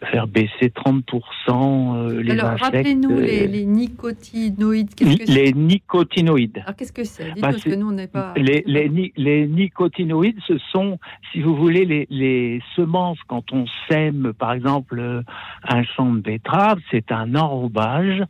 [0.06, 1.12] faire baisser 30%
[1.50, 4.92] euh, les Alors, rappelez-nous les, euh, les, nicotinoïdes.
[5.28, 6.60] les nicotinoïdes.
[6.64, 7.40] Alors, qu'est-ce que c'est?
[7.40, 8.34] Bah, que nous, on n'est pas...
[8.36, 11.00] Les, les, les, nicotinoïdes, ce sont,
[11.32, 13.18] si vous voulez, les, les semences.
[13.28, 15.24] Quand on sème, par exemple,
[15.64, 18.24] un champ de betterave, c'est un enrobage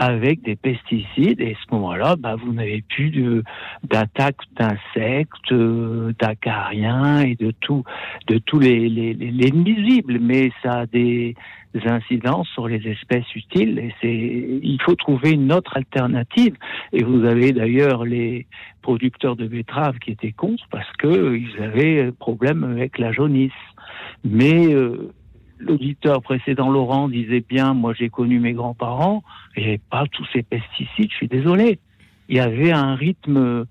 [0.00, 3.42] avec des pesticides et à ce moment-là, bah, vous n'avez plus
[3.84, 7.84] d'attaque d'insectes, euh, d'acariens et de tout,
[8.26, 11.09] de tous les, les, les, nuisibles, mais ça a des
[11.86, 16.54] incidences sur les espèces utiles et il faut trouver une autre alternative.
[16.92, 18.46] Et vous avez d'ailleurs les
[18.82, 23.52] producteurs de betteraves qui étaient contre parce que ils avaient problème avec la jaunisse.
[24.24, 25.12] Mais euh,
[25.58, 29.22] l'auditeur précédent, Laurent, disait bien, moi j'ai connu mes grands-parents,
[29.56, 31.78] il n'y avait pas tous ces pesticides, je suis désolé.
[32.28, 33.66] Il y avait un rythme,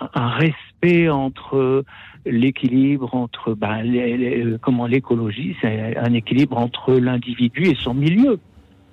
[0.00, 1.84] un respect entre
[2.26, 8.38] l'équilibre entre ben, comment l'écologie, c'est un équilibre entre l'individu et son milieu.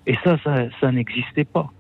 [0.05, 1.71] Et ça, ça, ça n'existait pas.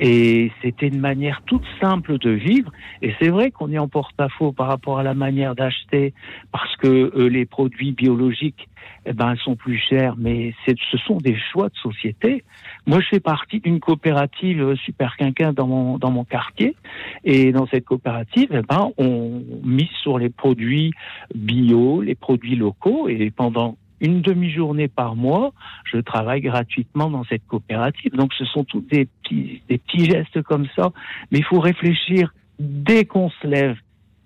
[0.00, 2.70] Et c'était une manière toute simple de vivre.
[3.02, 6.14] Et c'est vrai qu'on est en porte-à-faux par rapport à la manière d'acheter,
[6.52, 8.68] parce que euh, les produits biologiques,
[9.06, 12.44] eh ben, sont plus chers, mais ce sont des choix de société.
[12.86, 16.76] Moi, je fais partie d'une coopérative super quinquin dans mon, dans mon quartier.
[17.24, 20.92] Et dans cette coopérative, eh ben, on mise sur les produits
[21.34, 23.08] bio, les produits locaux.
[23.08, 25.52] Et pendant une demi-journée par mois,
[25.84, 28.12] je travaille gratuitement dans cette coopérative.
[28.14, 30.90] Donc ce sont tous des petits, des petits gestes comme ça,
[31.30, 33.76] mais il faut réfléchir dès qu'on se lève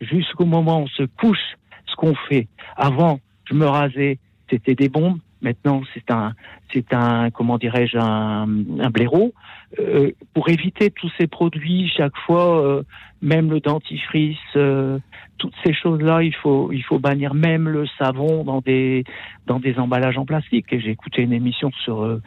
[0.01, 1.57] jusqu'au moment où on se couche,
[1.87, 2.49] ce qu'on fait.
[2.77, 4.19] Avant, je me rasais,
[4.53, 5.19] c'était des bombes.
[5.41, 6.35] Maintenant, c'est un,
[6.73, 8.47] c'est un, comment dirais-je, un,
[8.91, 9.33] blaireau.
[9.81, 12.83] Euh, pour éviter tous ces produits, chaque fois, euh,
[13.23, 14.99] même le dentifrice, euh,
[15.39, 19.03] toutes ces choses-là, il faut, il faut bannir même le savon dans des,
[19.47, 20.67] dans des emballages en plastique.
[20.71, 22.21] J'ai écouté une émission sur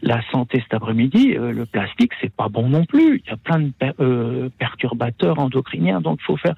[0.00, 1.34] la santé cet après-midi.
[1.34, 3.22] le plastique, c'est pas bon non plus.
[3.24, 6.54] Il y a plein de perturbateurs endocriniens, donc il faut faire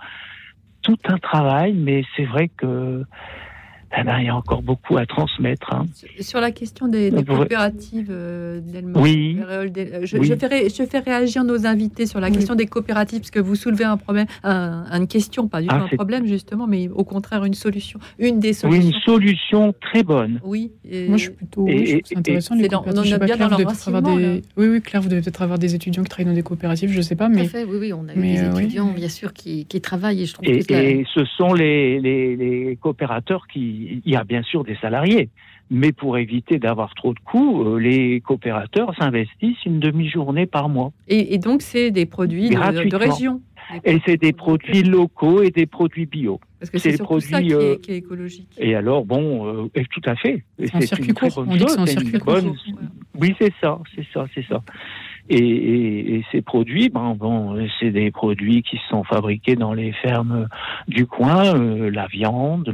[0.82, 1.72] tout un travail.
[1.72, 3.04] Mais c'est vrai que
[3.96, 5.72] eh ben, il y a encore beaucoup à transmettre.
[5.72, 5.86] Hein.
[6.20, 8.60] Sur la question des, coopératives, euh,
[8.94, 9.38] oui.
[9.48, 9.68] Euh,
[10.02, 13.84] je, je, fais réagir nos invités sur la question des coopératives, parce que vous soulevez
[13.84, 17.54] un problème, une question, pas du tout ah, un problème justement, mais au contraire une
[17.54, 18.80] solution, une des solutions.
[18.80, 20.40] Oui, une solution très bonne.
[20.44, 20.72] Oui.
[20.84, 21.66] Moi, je suis plutôt.
[21.68, 22.54] c'est intéressant.
[22.54, 24.42] Les on en a bien dans leur des...
[24.56, 26.96] Oui, oui, Claire, vous devez peut-être avoir des étudiants qui travaillent dans des coopératives, je
[26.96, 27.46] ne sais pas, mais.
[27.46, 30.34] Fait, oui, oui, on a des euh, étudiants, bien sûr, qui, qui, travaillent, et je
[30.34, 34.64] trouve et, et ce sont les, les, les coopérateurs qui il y a bien sûr
[34.64, 35.30] des salariés,
[35.70, 40.92] mais pour éviter d'avoir trop de coûts, euh, les coopérateurs s'investissent une demi-journée par mois.
[41.08, 43.40] Et, donc, c'est des produits de, région
[43.84, 46.38] Et c'est des produits locaux et des produits bio.
[46.60, 48.48] Parce que c'est des produits ça qui, est, euh, écologique.
[48.58, 50.44] Et alors, bon, euh, tout à fait.
[50.58, 51.32] C'est un circuit court.
[51.36, 52.38] On dit que c'est un circuit court.
[53.18, 54.62] Oui, c'est ça, c'est ça, c'est ça.
[55.30, 60.48] Et, ces produits, ben, bon, c'est des produits qui sont fabriqués dans les fermes
[60.86, 62.68] du coin, euh, la viande,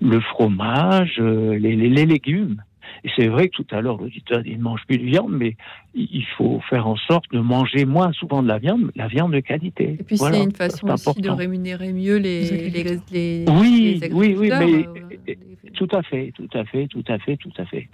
[0.00, 2.62] le, fromage, euh, les, légumes.
[3.04, 5.56] Et c'est vrai que tout à l'heure, l'auditeur dit ne mange plus de viande, mais
[5.94, 9.40] il faut faire en sorte de manger moins souvent de la viande, la viande de
[9.40, 9.96] qualité.
[9.98, 14.50] Et puis c'est une façon aussi de rémunérer mieux les, les, les, oui, oui, oui,
[14.50, 14.86] mais
[15.28, 15.34] euh,
[15.74, 17.88] tout à fait, tout à fait, tout à fait, tout à fait.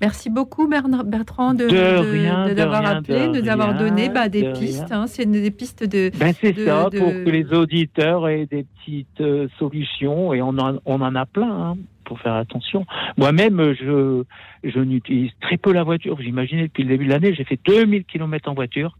[0.00, 4.92] Merci beaucoup Bertrand de, de, d'avoir appelé, de, nous avoir donné bah, des pistes.
[4.92, 6.10] Hein, c'est des pistes de.
[6.18, 10.78] Ben c'est ça pour que les auditeurs aient des petites euh, solutions et on en,
[10.84, 11.50] on en a plein.
[11.50, 11.76] Hein,
[12.08, 12.86] pour faire attention.
[13.18, 14.24] Moi-même, je,
[14.64, 16.16] je n'utilise très peu la voiture.
[16.16, 18.96] Vous imaginez, depuis le début de l'année, j'ai fait 2000 km en voiture.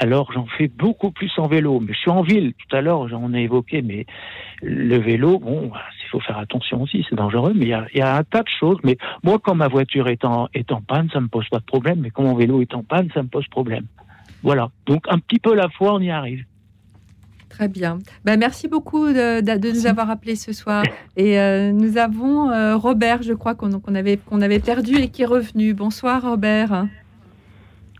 [0.00, 2.52] Alors j'en fais beaucoup plus en vélo, mais je suis en ville.
[2.54, 4.06] Tout à l'heure, j'en ai évoqué, mais
[4.62, 8.16] le vélo, bon, bah, il faut faire attention aussi, c'est dangereux, mais il y, a,
[8.16, 8.78] un tas de choses.
[8.84, 11.64] Mais moi, quand ma voiture est en, est en panne, ça me pose pas de
[11.64, 13.86] problème, mais quand mon vélo est en panne, ça me pose problème.
[14.42, 14.70] Voilà.
[14.86, 16.44] Donc un petit peu la fois, on y arrive.
[17.58, 17.98] Très bien.
[18.24, 20.84] Ben, merci beaucoup de, nous avoir appelés ce soir.
[21.16, 25.22] Et euh, nous avons euh, Robert, je crois qu'on avait, qu'on avait perdu et qui
[25.22, 25.74] est revenu.
[25.74, 26.86] Bonsoir Robert.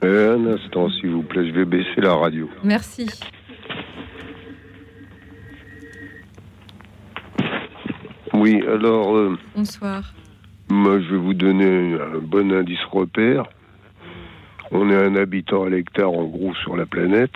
[0.04, 2.48] Euh, un instant, s'il vous plaît, je vais baisser la radio.
[2.62, 3.08] Merci.
[8.32, 9.16] Oui, alors.
[9.16, 10.14] Euh, Bonsoir.
[10.70, 13.42] Moi, je vais vous donner un bon indice repère.
[14.70, 17.34] On est un habitant à l'hectare, en gros, sur la planète.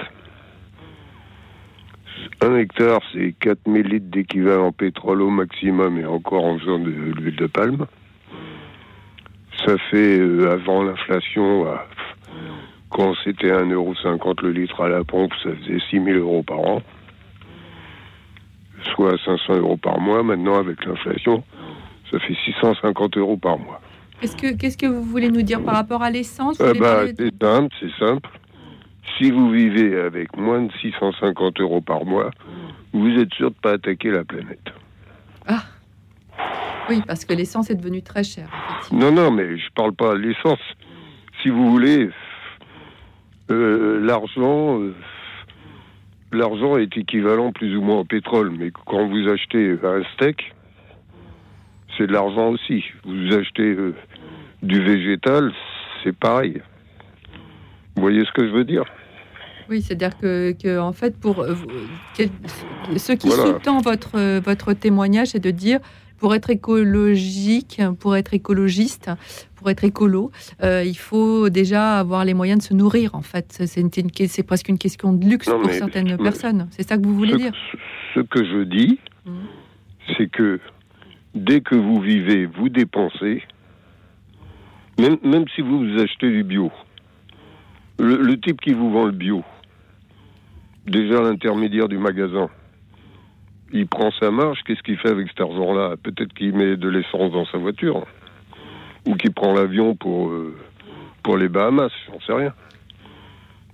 [2.40, 7.36] Un hectare, c'est 4000 litres d'équivalent pétrole au maximum et encore en faisant de l'huile
[7.36, 7.86] de palme.
[9.64, 11.66] Ça fait, euh, avant l'inflation,
[12.90, 16.82] quand c'était 1,50€ le litre à la pompe, ça faisait 6000 euros par an.
[18.94, 20.22] Soit 500 euros par mois.
[20.22, 21.44] Maintenant, avec l'inflation,
[22.10, 23.80] ça fait 650 euros par mois.
[24.20, 26.56] Qu'est-ce que, qu'est-ce que vous voulez nous dire par rapport à l'essence?
[26.58, 28.28] C'est simple, c'est simple.
[29.18, 32.30] Si vous vivez avec moins de 650 euros par mois,
[32.92, 34.72] vous êtes sûr de ne pas attaquer la planète.
[35.46, 35.62] Ah
[36.88, 38.48] Oui, parce que l'essence est devenue très chère.
[38.92, 40.61] Non, non, mais je ne parle pas de l'essence.
[41.42, 42.11] Si vous voulez,
[43.50, 44.94] euh, l'argent, euh,
[46.32, 50.55] l'argent est équivalent plus ou moins au pétrole, mais quand vous achetez un steak,
[51.96, 52.84] c'est de l'argent aussi.
[53.05, 53.94] Vous achetez euh,
[54.62, 55.53] du végétal,
[56.03, 56.62] c'est pareil.
[57.97, 58.84] Vous voyez ce que je veux dire?
[59.68, 61.47] Oui, c'est-à-dire que, en fait, pour
[62.16, 65.80] ce qui sous-tend votre, votre témoignage, c'est de dire
[66.18, 69.11] pour être écologique, pour être écologiste,
[69.57, 70.30] pour être écolo,
[70.62, 73.14] euh, il faut déjà avoir les moyens de se nourrir.
[73.16, 76.68] En fait, c'est presque une question de luxe pour certaines personnes.
[76.70, 77.53] C'est ça que vous voulez dire?
[78.14, 79.30] Ce que je dis, mmh.
[80.16, 80.61] c'est que
[81.34, 83.43] dès que vous vivez, vous dépensez,
[85.01, 86.70] même, même si vous achetez du bio.
[88.03, 89.44] Le, type qui vous vend le bio,
[90.86, 92.50] déjà l'intermédiaire du magasin,
[93.72, 95.94] il prend sa marge, qu'est-ce qu'il fait avec cet argent-là?
[96.03, 98.05] Peut-être qu'il met de l'essence dans sa voiture,
[99.07, 100.53] ou qu'il prend l'avion pour, euh,
[101.22, 102.53] pour les Bahamas, j'en sais rien.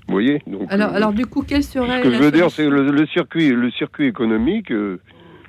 [0.07, 0.43] Vous voyez?
[0.47, 2.03] Donc, alors, euh, alors, du coup, quel serait.
[2.03, 5.01] Ce que je veux dire, c'est le, le, circuit, le circuit économique, euh,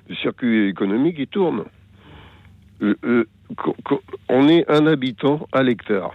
[0.07, 1.65] le circuit économique, il tourne.
[4.29, 6.11] on est un habitant à l'hectare.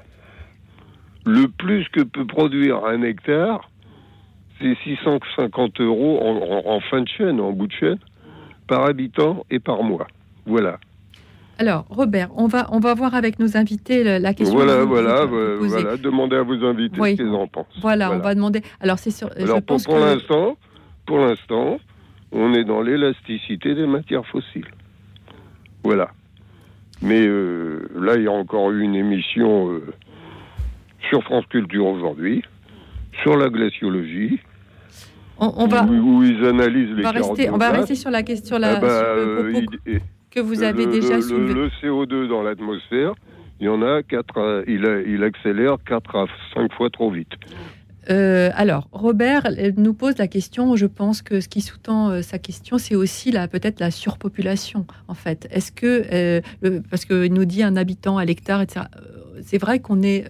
[1.27, 3.71] Le plus que peut produire un hectare,
[4.61, 6.21] c'est 650 euros
[6.67, 7.99] en, fin de chaîne, en bout de chaîne
[8.67, 10.07] par habitant et par mois.
[10.47, 10.79] Voilà.
[11.59, 14.57] Alors, Robert, on va, on va voir avec nos invités la question.
[14.57, 15.97] Voilà, voilà, voilà.
[15.97, 17.67] Demandez à vos invités ce qu'ils en pensent.
[17.81, 18.63] Voilà, on va demander.
[18.81, 19.31] Alors, c'est sur.
[19.37, 20.57] Alors, pour, pour l'instant,
[21.07, 21.79] pour l'instant,
[22.33, 24.69] on est dans l'élasticité des matières fossiles.
[25.85, 26.11] Voilà.
[27.03, 29.93] Mais euh, là, il y a encore eu une émission euh,
[31.11, 32.43] sur France Culture aujourd'hui
[33.23, 34.41] sur la glaciologie.
[35.39, 38.57] On, va, où, ils analysent les on va rester, On va rester sur la question
[38.57, 39.67] la, ah bah, euh,
[40.31, 41.55] que vous avez déjà soulevé.
[41.55, 43.15] Le CO2 dans l'atmosphère,
[43.59, 47.33] il y en a 4 il, il accélère 4 à 5 fois trop vite.
[48.11, 50.77] Euh, alors, Robert nous pose la question.
[50.77, 54.87] Je pense que ce qui sous-tend euh, sa question, c'est aussi la peut-être la surpopulation.
[55.09, 56.41] En fait, est-ce que
[56.91, 58.85] parce qu'il nous dit un habitant à l'hectare, etc
[59.43, 60.25] c'est vrai qu'on est.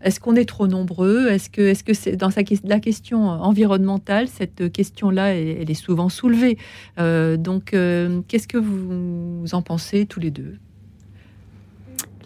[0.00, 1.28] Est-ce qu'on est trop nombreux?
[1.28, 2.30] Est-ce que, est-ce que c'est dans
[2.64, 6.58] la question environnementale, cette question-là, elle, est souvent soulevée.
[6.98, 10.56] Euh, donc, euh, qu'est-ce que vous, en pensez tous les deux?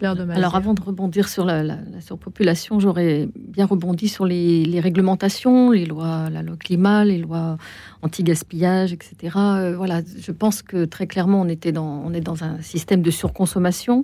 [0.03, 6.29] Alors avant de rebondir sur la, surpopulation, j'aurais bien rebondi sur les, réglementations, les lois,
[6.29, 7.57] la loi climat, les lois
[8.03, 9.35] anti-gaspillage, etc.
[9.37, 13.01] Euh, voilà, je pense que très clairement on était dans, on est dans un système
[13.01, 14.03] de surconsommation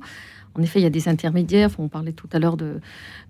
[0.55, 1.71] en effet, il y a des intermédiaires.
[1.79, 2.57] On parlait tout à l'heure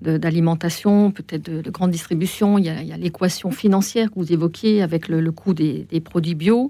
[0.02, 2.58] d'alimentation, de, peut-être de, grande distribution.
[2.58, 6.70] Il y a, l'équation financière que vous évoquiez avec le, coût des, produits bio.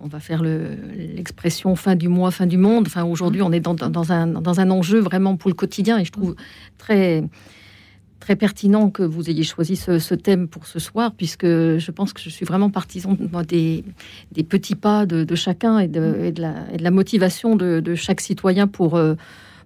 [0.00, 2.84] On va faire l'expression fin du mois, fin du monde.
[2.88, 6.12] Enfin, aujourd'hui, on est dans, un, dans un enjeu vraiment pour le quotidien et je
[6.12, 6.34] trouve
[6.76, 7.22] très
[8.24, 12.22] très pertinent que vous ayez choisi ce, thème pour ce soir, puisque je pense que
[12.22, 13.84] je suis vraiment partisan des,
[14.32, 18.66] des petits pas de, chacun et de, la, et de, la, motivation de, chaque citoyen
[18.66, 19.14] pour, euh,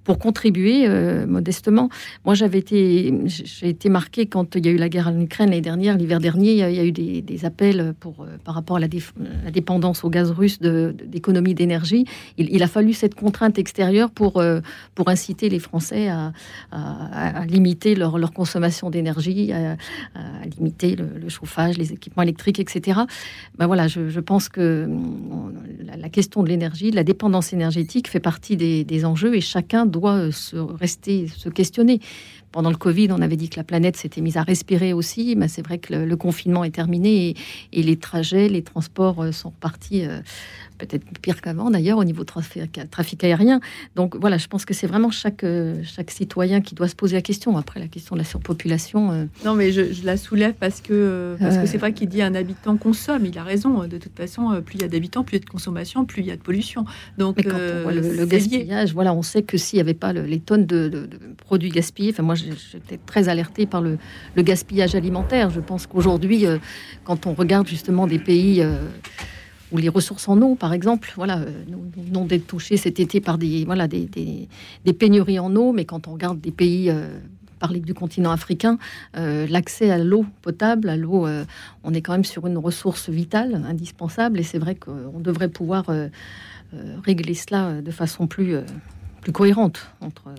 [0.09, 1.91] pour contribuer euh, modestement.
[2.25, 5.51] Moi, j'avais été, j'ai été marqué quand il y a eu la guerre en Ukraine
[5.51, 8.89] l'année dernière, l'hiver dernier, il y, a, eu des, appels pour, par rapport à la,
[8.89, 12.07] dépendance au gaz russe d'économie d'énergie.
[12.39, 14.43] Il, a fallu cette contrainte extérieure pour,
[14.95, 19.77] pour inciter les Français à, limiter leur, consommation d'énergie, à,
[20.57, 23.01] limiter le, chauffage, les équipements électriques, etc.
[23.59, 24.89] Ben voilà, je, pense que
[25.85, 30.31] la, question de l'énergie, la dépendance énergétique fait partie des, enjeux et chacun doit euh,
[30.31, 32.01] se rester, se questionner.
[32.53, 35.49] Pendant le Covid, on avait dit que la planète s'était mise à respirer aussi, mais
[35.49, 37.37] c'est vrai que le, confinement est terminé et,
[37.73, 40.21] et, les trajets, les transports euh, sont repartis euh,
[40.79, 43.61] peut-être pire qu'avant d'ailleurs au niveau trafic, trafic aérien.
[43.97, 47.17] Donc voilà, je pense que c'est vraiment chaque, euh, chaque citoyen qui doit se poser
[47.17, 47.57] la question.
[47.57, 49.13] Après, la question de la surpopulation.
[49.13, 52.35] Euh, non, mais je, la soulève parce que parce que c'est vrai qu'il dit un
[52.35, 53.27] habitant consomme.
[53.27, 53.87] Il a raison.
[53.87, 56.23] De toute façon, plus il y a d'habitants, plus il y a de consommation, plus
[56.23, 56.85] il y a de pollution.
[57.19, 61.71] Donc le, gaspillage, voilà, on sait que s'il n'y avait pas les tonnes de, produits
[61.71, 63.99] gaspillés, enfin moi j'étais très alertée par le,
[64.39, 65.51] gaspillage alimentaire.
[65.51, 66.59] Je pense qu'aujourd'hui, euh,
[67.05, 68.63] quand on regarde justement des pays
[69.73, 71.13] ou les ressources en eau, par exemple.
[71.17, 74.49] Voilà, euh, nous venons d'être touchés cet été par des, voilà, des,
[74.99, 77.19] pénuries en eau, mais quand on regarde des pays, euh,
[77.59, 78.79] parler du continent africain,
[79.17, 81.27] euh, l'accès à l'eau potable, à l'eau,
[81.83, 85.87] on est quand même sur une ressource vitale, indispensable, et c'est vrai qu'on devrait pouvoir
[87.03, 88.57] régler cela de façon plus,
[89.23, 90.33] plus cohérente entre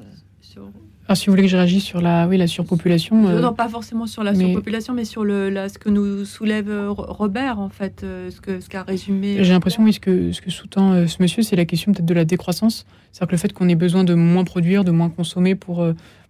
[1.15, 3.27] si vous voulez que je réagisse sur la, oui, la surpopulation.
[3.27, 6.69] Euh, non, pas forcément sur la surpopulation, mais sur le, là, ce que nous soulève
[6.69, 9.43] euh, Robert, en fait, euh, ce qu'a ce qu'a résumé.
[9.43, 12.13] J'ai l'impression, oui, ce que, ce que sous-tend ce monsieur, c'est la question peut-être de
[12.13, 12.85] la décroissance.
[13.11, 15.85] C'est-à-dire que le fait qu'on ait besoin de moins produire, de moins consommer pour,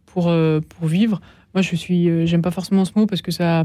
[0.05, 1.21] pour, pour vivre.
[1.53, 3.63] Moi, je suis, j'aime pas forcément ce mot parce que ça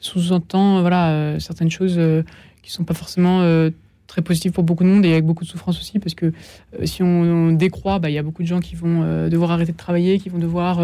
[0.00, 2.00] sous-entend voilà, certaines choses
[2.62, 3.42] qui sont pas forcément
[4.06, 6.86] très positif pour beaucoup de monde et avec beaucoup de souffrance aussi parce que euh,
[6.86, 9.72] si on, décroît, bah, il y a beaucoup de gens qui vont euh, devoir arrêter
[9.72, 10.80] de travailler, qui vont devoir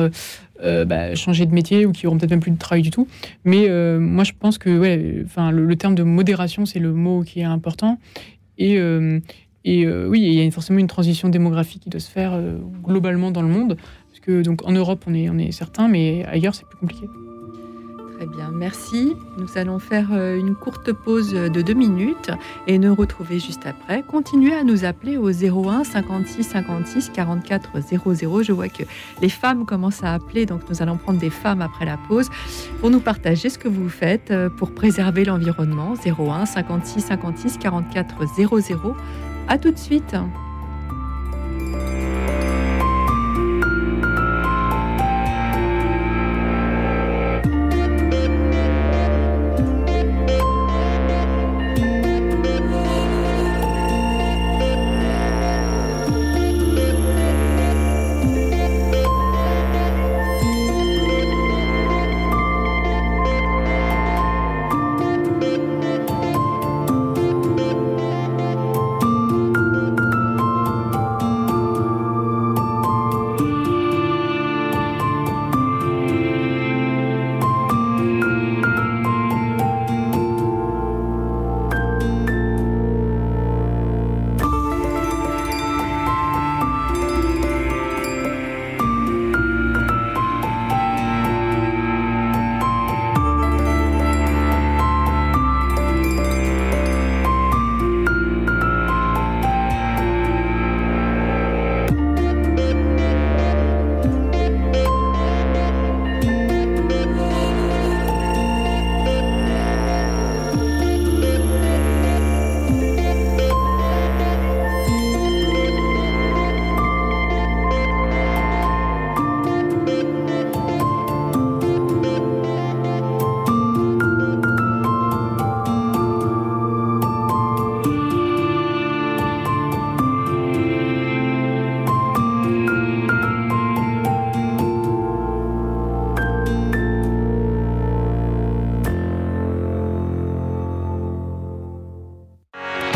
[0.62, 3.08] euh, bah, changer de métier ou qui auront peut-être même plus de travail du tout.
[3.44, 3.68] Mais
[3.98, 7.98] moi, je pense que le, terme de modération, c'est le mot qui est important.
[8.58, 8.74] Et,
[9.64, 12.40] et oui, il y a forcément une transition démographique qui doit se faire
[12.84, 13.76] globalement dans le monde.
[14.10, 17.06] Parce que donc en Europe, on est, on est certain, mais ailleurs, c'est plus compliqué.
[18.22, 19.16] Très bien, merci.
[19.36, 22.30] Nous allons faire euh, une courte pause de deux minutes
[22.68, 24.04] et nous retrouver juste après.
[24.04, 28.42] Continuez à nous appeler au 01 56 56 44 00.
[28.44, 28.84] Je vois que
[29.20, 32.28] les femmes commencent à appeler, donc nous allons prendre des femmes après la pause
[32.78, 35.94] pour nous partager ce que vous faites euh, pour préserver l'environnement.
[36.06, 38.94] 01 56 56 44 00.
[39.48, 40.14] À tout de suite.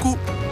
[0.00, 0.47] Radio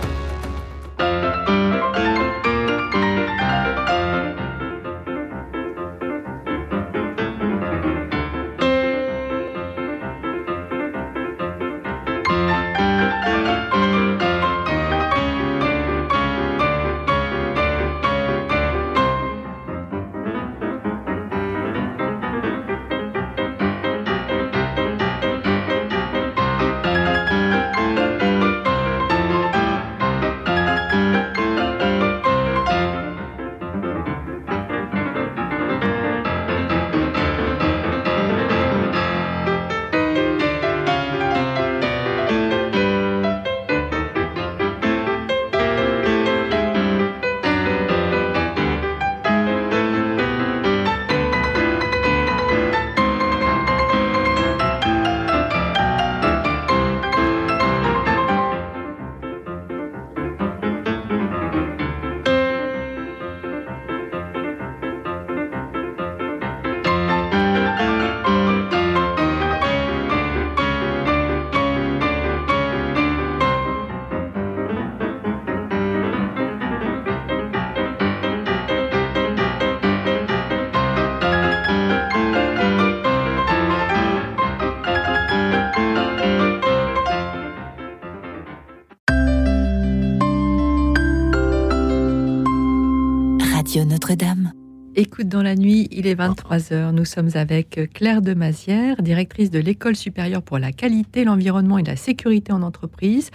[95.36, 96.92] dans la nuit, il est 23h.
[96.92, 101.96] Nous sommes avec Claire Demazière, directrice de l'École supérieure pour la qualité, l'environnement et la
[101.96, 103.30] sécurité en entreprise.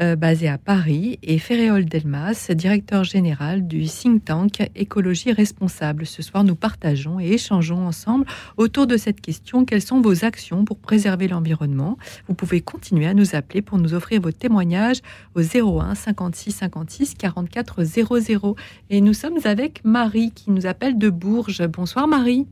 [0.00, 6.06] Euh, basé à Paris, et Ferréol Delmas, directeur général du think tank Écologie Responsable.
[6.06, 8.24] Ce soir, nous partageons et échangeons ensemble
[8.56, 9.64] autour de cette question.
[9.64, 11.98] Quelles sont vos actions pour préserver l'environnement?
[12.28, 15.00] Vous pouvez continuer à nous appeler pour nous offrir vos témoignages
[15.34, 18.56] au 01 56 56 44 00.
[18.90, 21.66] Et nous sommes avec Marie qui nous appelle de Bourges.
[21.66, 22.46] Bonsoir Marie.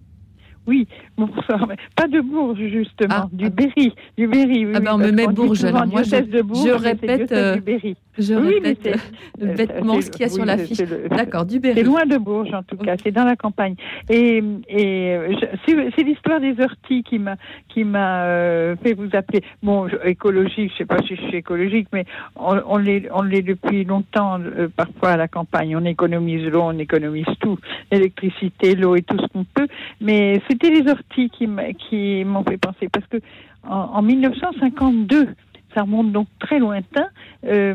[0.67, 1.69] Oui, bonsoir.
[1.95, 3.95] Pas de Bourges, justement, ah, du Berry.
[4.17, 5.65] Du Berry ah ben on me met Bourges.
[5.65, 7.57] Alors moi, je, Bourges, je répète, euh,
[8.19, 8.99] je oui, répète
[9.41, 10.79] euh, bêtement ce qu'il y a sur l'affiche.
[11.11, 11.77] D'accord, du Berry.
[11.77, 12.97] C'est loin de Bourges, en tout cas.
[13.03, 13.75] C'est dans la campagne.
[14.09, 15.19] Et, et
[15.67, 17.37] c'est l'histoire des orties qui m'a
[17.69, 19.43] qui m'a euh, fait vous appeler.
[19.63, 22.05] Bon, écologique, je sais pas si je suis écologique, mais
[22.37, 24.39] on, on l'est depuis longtemps.
[24.77, 27.59] parfois à la campagne, on économise l'eau, on économise tout,
[27.91, 29.69] l'électricité, l'eau et tout ce qu'on peut.
[30.01, 33.19] Mais c'était les orties qui m'ont fait penser, parce que
[33.69, 35.29] en, 1952,
[35.75, 37.09] ça remonte donc très lointain.
[37.45, 37.75] Euh,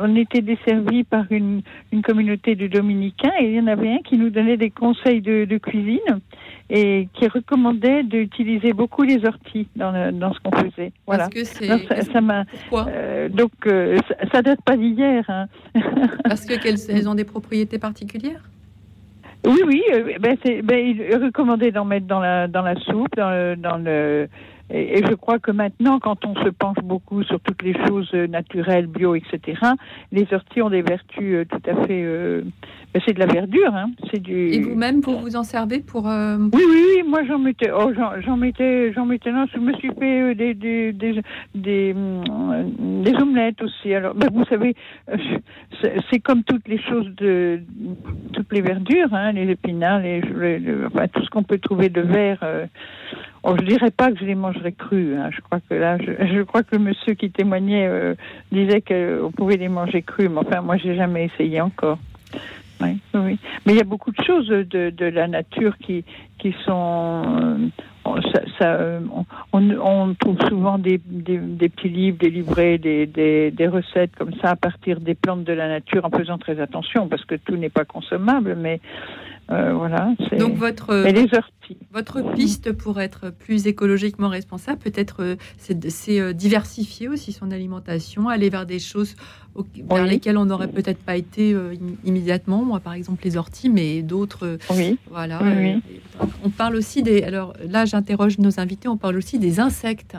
[0.00, 1.62] on était desservi par une,
[2.04, 5.58] communauté de dominicains et il y en avait un qui nous donnait des conseils de,
[5.58, 6.20] cuisine
[6.68, 10.92] et qui recommandait d'utiliser beaucoup les orties dans, ce qu'on faisait.
[11.06, 11.28] Voilà.
[11.28, 12.12] Parce que c'est.
[12.12, 12.44] Ça, m'a.
[12.72, 13.98] Euh, donc euh,
[14.32, 15.24] ça, date pas d'hier.
[15.28, 15.46] Hein.
[16.24, 18.42] Parce que qu'elles ont des propriétés particulières?
[19.44, 23.16] Oui, oui, euh, ben c'est, ben, il recommandait d'en mettre dans la dans la soupe,
[23.16, 24.28] dans le, dans le
[24.72, 28.28] et, je crois que maintenant, quand on se penche beaucoup sur toutes les choses euh,
[28.28, 29.58] naturelles, bio, etc.,
[30.12, 32.02] les orties ont des vertus euh, tout à fait.
[32.04, 32.42] Euh,
[32.94, 33.90] ben, c'est de la verdure, hein.
[34.10, 34.50] C'est du.
[34.50, 36.04] Et vous-même, vous vous en servez pour.
[36.04, 37.02] Oui, oui, oui.
[37.08, 37.70] Moi, j'en mettais.
[37.72, 38.92] Oh, j'en, mettais.
[38.92, 39.32] J'en mettais.
[39.32, 41.20] Non, je me suis fait des des des,
[41.54, 43.92] des, des omelettes aussi.
[43.92, 44.76] Alors, ben, vous savez,
[46.10, 47.60] c'est, comme toutes les choses de
[48.34, 50.22] toutes les verdures, hein, les épinards, les,
[50.86, 52.44] enfin, tout ce qu'on peut trouver de vert.
[53.42, 55.16] Oh, je dirais pas que je les mangerais crus.
[55.16, 55.30] Hein.
[55.32, 58.14] Je crois que là, je, crois que le monsieur qui témoignait euh,
[58.52, 61.98] disait qu'on pouvait les manger crus, mais enfin, moi, j'ai jamais essayé encore.
[62.82, 63.38] Oui, oui.
[63.64, 66.04] Mais il y a beaucoup de choses de, la nature qui,
[66.38, 67.22] qui sont.
[67.26, 67.68] Euh,
[68.62, 69.00] euh,
[69.52, 74.16] on, on, trouve souvent des, des, des, petits livres, des livrets, des, des, des, recettes
[74.16, 77.34] comme ça à partir des plantes de la nature en faisant très attention parce que
[77.34, 78.80] tout n'est pas consommable, mais
[79.50, 80.14] euh, voilà.
[80.38, 80.94] Donc votre,
[81.92, 88.28] votre piste pour être plus écologiquement responsable, peut-être, euh, c'est euh, diversifier aussi son alimentation,
[88.28, 89.16] aller vers des choses
[89.88, 91.56] vers lesquelles on n'aurait peut-être pas été
[92.04, 92.64] immédiatement.
[92.64, 94.58] Moi, par exemple, les orties, mais d'autres.
[94.70, 94.96] Oui.
[95.10, 95.40] Voilà.
[96.44, 97.24] on parle aussi des.
[97.24, 98.86] Alors là, j'interroge nos invités.
[98.88, 100.16] On parle aussi des insectes.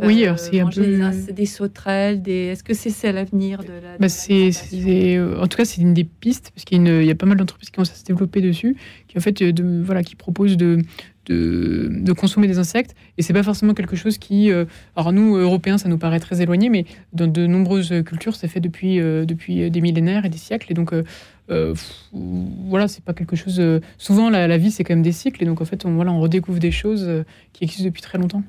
[0.00, 2.22] Oui, euh, c'est un peu des, des sauterelles.
[2.22, 2.46] Des...
[2.46, 5.94] Est-ce que c'est ça l'avenir de la bah c'est, euh, En tout cas, c'est une
[5.94, 7.96] des pistes parce qu'il y, a, il y a pas mal d'entreprises qui commencent à
[7.96, 8.76] se développer dessus,
[9.08, 10.78] qui en fait, euh, de, voilà, qui proposent de,
[11.26, 12.94] de, de, consommer des insectes.
[13.16, 14.50] Et c'est pas forcément quelque chose qui,
[14.96, 18.60] alors nous Européens, ça nous paraît très éloigné, mais dans de nombreuses cultures, c'est fait
[18.60, 20.68] depuis depuis des millénaires et des siècles.
[20.70, 21.74] Et donc euh,
[22.22, 23.60] voilà, c'est pas quelque chose.
[23.98, 26.12] souvent, la, la vie, c'est quand même des cycles, et donc en fait, on, voilà,
[26.12, 28.42] on redécouvre des choses qui existent depuis très longtemps.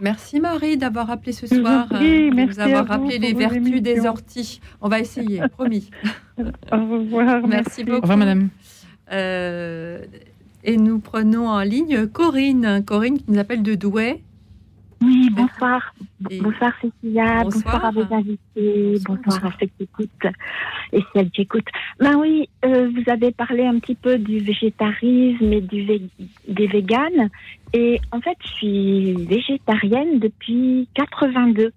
[0.00, 4.60] Merci Marie d'avoir appelé ce soir, euh, de nous avoir rappelé les vertus des orties.
[4.80, 5.90] On va essayer, promis.
[6.38, 6.44] Au
[6.76, 7.46] revoir.
[7.46, 7.98] Merci beaucoup.
[7.98, 8.48] Au revoir Madame.
[9.12, 10.04] Euh,
[10.64, 12.82] et nous prenons en ligne Corinne.
[12.84, 14.22] Corinne qui nous appelle de Douai.
[15.02, 15.94] Oui, bonsoir.
[16.20, 17.84] Bonsoir Cécilia, bonsoir.
[17.84, 20.26] à vos invités, bonsoir, à ceux qui écoutent
[20.92, 21.68] et celles qui écoutent.
[21.98, 25.86] Ben oui, euh, vous avez parlé un petit peu du végétarisme et du
[26.48, 27.30] des véganes.
[27.72, 31.72] Et en fait, je suis végétarienne depuis 82.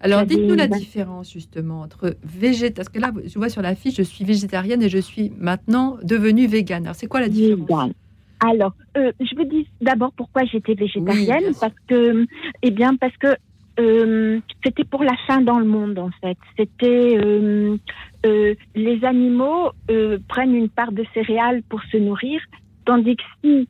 [0.00, 3.96] Alors, dites-nous la différence justement entre végétarien, parce que là, je vois sur la fiche,
[3.96, 6.84] je suis végétarienne et je suis maintenant devenue végane.
[6.84, 7.92] Alors, c'est quoi la différence?
[8.44, 12.26] Alors, euh, je vous dis d'abord pourquoi j'étais végétarienne, parce que,
[12.62, 13.28] eh bien, parce que
[13.80, 16.36] euh, c'était pour la faim dans le monde en fait.
[16.56, 17.78] C'était euh,
[18.74, 19.70] les animaux
[20.28, 22.40] prennent une part de céréales pour se nourrir,
[22.84, 23.68] tandis que si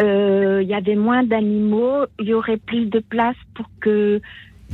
[0.00, 4.20] il y avait moins d'animaux, il y aurait plus de place pour que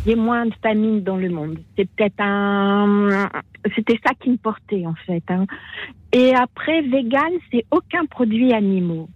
[0.06, 1.58] y ait moins de famine dans le monde.
[1.76, 3.28] C'est peut-être un,
[3.74, 5.22] c'était ça qui me portait en fait.
[5.28, 5.46] Hein.
[6.12, 9.08] Et après, vegan, c'est aucun produit animaux.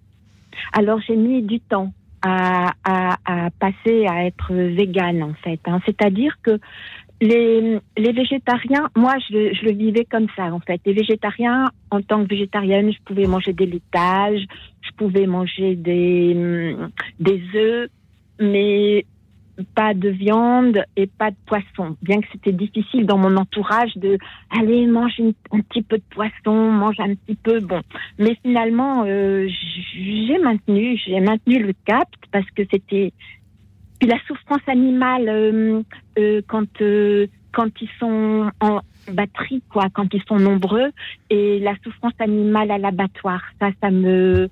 [0.72, 5.61] Alors j'ai mis du temps à, à, à, passer à être vegan en fait.
[5.66, 5.80] Hein.
[5.87, 6.59] C'est-à-dire que
[7.22, 10.80] les, les végétariens, moi je, je, le vivais comme ça en fait.
[10.85, 14.45] Les végétariens, en tant que végétarienne, je pouvais manger des laitages,
[14.83, 16.76] je pouvais manger des,
[17.20, 17.89] des œufs,
[18.41, 19.07] mais
[19.74, 21.96] pas de viande et pas de poisson.
[22.03, 24.18] Bien que c'était difficile dans mon entourage de
[24.50, 27.61] aller manger un petit peu de poisson, manger un petit peu.
[27.61, 27.80] Bon,
[28.18, 29.48] mais finalement, euh,
[29.94, 33.12] j'ai maintenu, j'ai maintenu le cap parce que c'était
[33.98, 35.82] puis la souffrance animale euh,
[36.18, 36.66] euh, quand
[37.53, 40.90] quand ils sont en batterie, quoi, quand ils sont nombreux,
[41.30, 44.48] et la souffrance animale à l'abattoir, ça, ça me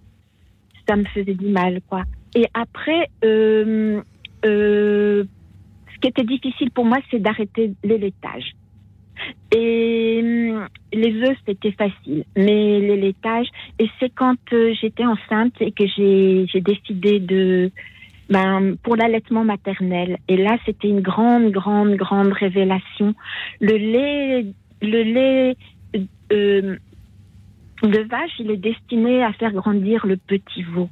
[0.89, 2.05] ça me faisait du mal, quoi.
[2.35, 4.03] Et après, euh,
[4.45, 5.25] euh,
[5.95, 8.53] ce qui était difficile pour moi, c'est d'arrêter les laitages.
[9.55, 14.39] Et euh, les œufs, c'était facile, mais les laitages, et c'est quand
[14.81, 17.71] j'étais enceinte et que j'ai décidé de,
[18.31, 20.19] ben, pour l'allaitement maternel.
[20.29, 23.15] Et là, c'était une grande, grande, grande révélation.
[23.61, 24.47] Le lait,
[24.81, 25.57] le lait
[26.33, 26.77] euh,
[27.83, 30.89] de vache, il est destiné à faire grandir le petit veau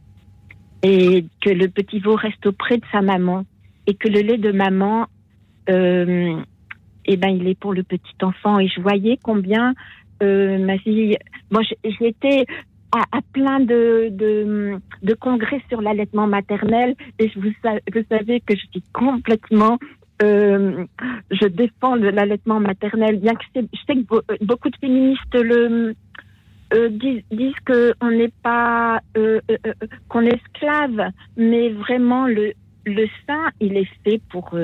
[0.82, 3.44] et que le petit veau reste auprès de sa maman.
[3.86, 5.06] Et que le lait de maman,
[5.70, 6.36] euh,
[7.06, 8.58] eh ben, il est pour le petit enfant.
[8.58, 9.74] Et je voyais combien
[10.22, 11.16] euh, ma fille,
[11.50, 12.44] moi, j'étais
[12.92, 16.94] à, à, plein de, de, de congrès sur l'allaitement maternel.
[17.18, 17.50] Et je vous,
[17.94, 19.78] vous savez que je suis complètement
[20.22, 20.84] euh,
[21.30, 25.94] je défends l'allaitement maternel, bien que je sais que beaucoup de féministes le,
[26.74, 29.72] euh, disent, disent qu'on n'est pas euh, euh, euh,
[30.08, 32.52] qu'on est esclave, mais vraiment le
[32.84, 34.56] le sein il est fait pour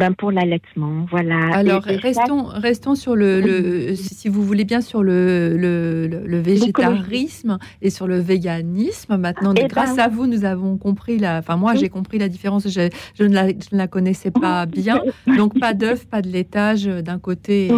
[0.00, 1.38] ben pour l'allaitement, voilà.
[1.52, 7.58] Alors restons, restons sur le, le, si vous voulez bien, sur le, le, le végétarisme
[7.82, 9.16] et sur le véganisme.
[9.18, 11.38] Maintenant, Eh grâce ben- à vous, nous avons compris la.
[11.38, 12.66] Enfin, moi, j'ai compris la différence.
[12.68, 15.02] Je, je ne, la, je ne la connaissais pas bien.
[15.36, 17.68] Donc, pas d'œufs, pas de laitage euh, d'un côté,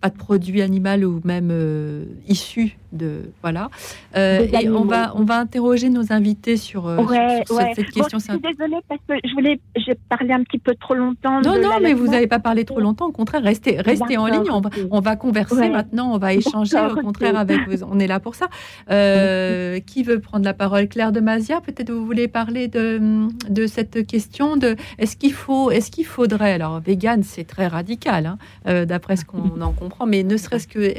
[0.00, 3.68] pas de produits animaux ou même euh, issus de voilà.
[4.16, 7.72] Euh, et on va on va interroger nos invités sur, euh, sur- Ouais, sur ouais.
[7.74, 8.18] cette Bon, question.
[8.18, 11.40] je suis désolée parce que je voulais, j'ai parlé un petit peu trop longtemps.
[11.42, 13.06] Non, non, mais vous n'avez pas parlé trop longtemps.
[13.06, 14.50] Au contraire, restez, restez en ligne.
[14.50, 15.68] On va, on va converser Ouais.
[15.70, 16.12] maintenant.
[16.14, 16.76] On va échanger.
[16.78, 17.84] Au contraire, avec vous.
[17.90, 18.46] On est là pour ça.
[18.90, 20.88] Euh, qui veut prendre la parole?
[20.88, 25.70] Claire de Mazia, peut-être vous voulez parler de, de cette question de est-ce qu'il faut,
[25.70, 30.06] est-ce qu'il faudrait alors vegan, c'est très radical, hein, euh, d'après ce qu'on en comprend,
[30.06, 30.94] mais ne serait-ce que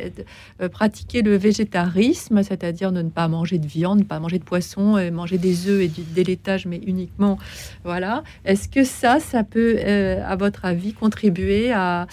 [0.69, 1.35] pratiquer le
[1.83, 5.37] végétarisme, c'est-à-dire de ne pas manger de viande, ne pas manger de poisson, et manger
[5.37, 7.37] des œufs et du délaitage, mais uniquement
[7.83, 8.23] voilà.
[8.45, 12.07] Est-ce que ça, ça peut, euh, à votre avis, contribuer à,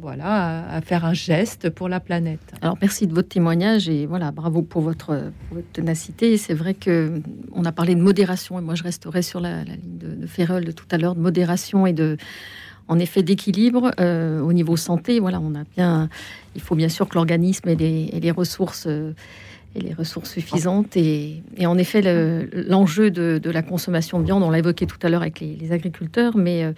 [0.00, 2.40] voilà, à, faire un geste pour la planète?
[2.60, 6.36] Alors merci de votre témoignage et voilà, bravo pour votre, pour ténacité.
[6.36, 7.20] C'est vrai que
[7.52, 10.26] on a parlé de modération et moi je resterai sur la, la ligne de, de
[10.26, 12.16] Ferrol de tout à l'heure de modération et de
[12.88, 15.20] en effet d'équilibre euh, au niveau santé.
[15.20, 16.08] Voilà, on a bien,
[16.54, 18.86] il faut bien sûr que l'organisme ait les, ait les ressources.
[18.86, 19.12] euh,
[19.76, 20.96] et les ressources suffisantes.
[20.96, 24.86] Et, et en effet, le- l'enjeu de, de la consommation de viande, on l'a évoqué
[24.86, 26.72] tout à l'heure avec les, les agriculteurs, mais euh,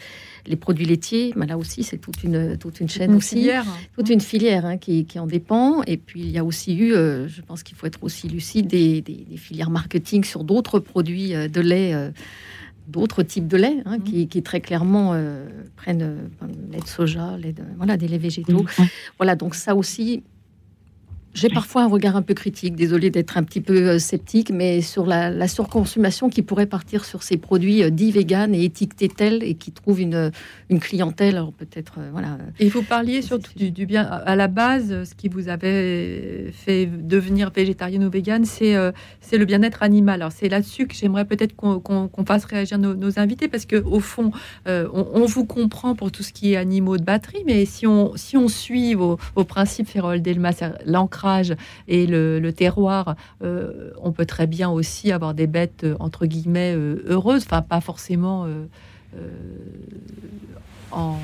[0.49, 3.65] les produits laitiers, ben là aussi, c'est toute une, toute une chaîne Une aussi filière.
[3.97, 5.83] toute une filière hein, qui, qui en dépend.
[5.87, 8.67] Et puis, il y a aussi eu, euh, je pense qu'il faut être aussi lucide,
[8.67, 12.11] des, des- des filières marketing sur d'autres produits de lait, euh,
[12.91, 17.37] d'autres types de lait, hein, qui, qui très clairement euh, prennent euh, lait de soja,
[17.39, 18.67] lait de, voilà, des laits végétaux.
[19.19, 20.23] Voilà, donc ça aussi.
[21.33, 24.81] J'ai parfois un regard un peu critique, désolé d'être un petit peu euh, sceptique, mais
[24.81, 29.09] sur la, la surconsommation qui pourrait partir sur ces produits euh, dits véganes et étiquetés
[29.09, 30.33] tels et qui trouvent une,
[30.71, 34.03] une clientèle, alors peut-être, euh, voilà, Et vous parliez surtout du, du bien.
[34.03, 38.91] À la base, ce qui vous avait fait devenir végétarienne ou végane, c'est euh,
[39.21, 40.23] c'est le bien-être animal.
[40.23, 43.67] Alors c'est là-dessus que j'aimerais peut-être qu'on qu'on- qu'on fasse réagir nos, nos invités, parce
[43.67, 44.33] que au fond,
[44.67, 47.87] euh, on, on vous comprend pour tout ce qui est animaux de batterie, mais si
[47.87, 50.79] on si on suit vos, vos principes, Férol Delmas, c'est-à-dire
[51.21, 51.55] l'ancrage
[51.89, 56.27] et le, le terroir, euh, on peut très bien aussi avoir des bêtes euh, entre
[56.27, 58.47] guillemets euh, heureuses, enfin pas forcément.
[60.93, 61.17] en,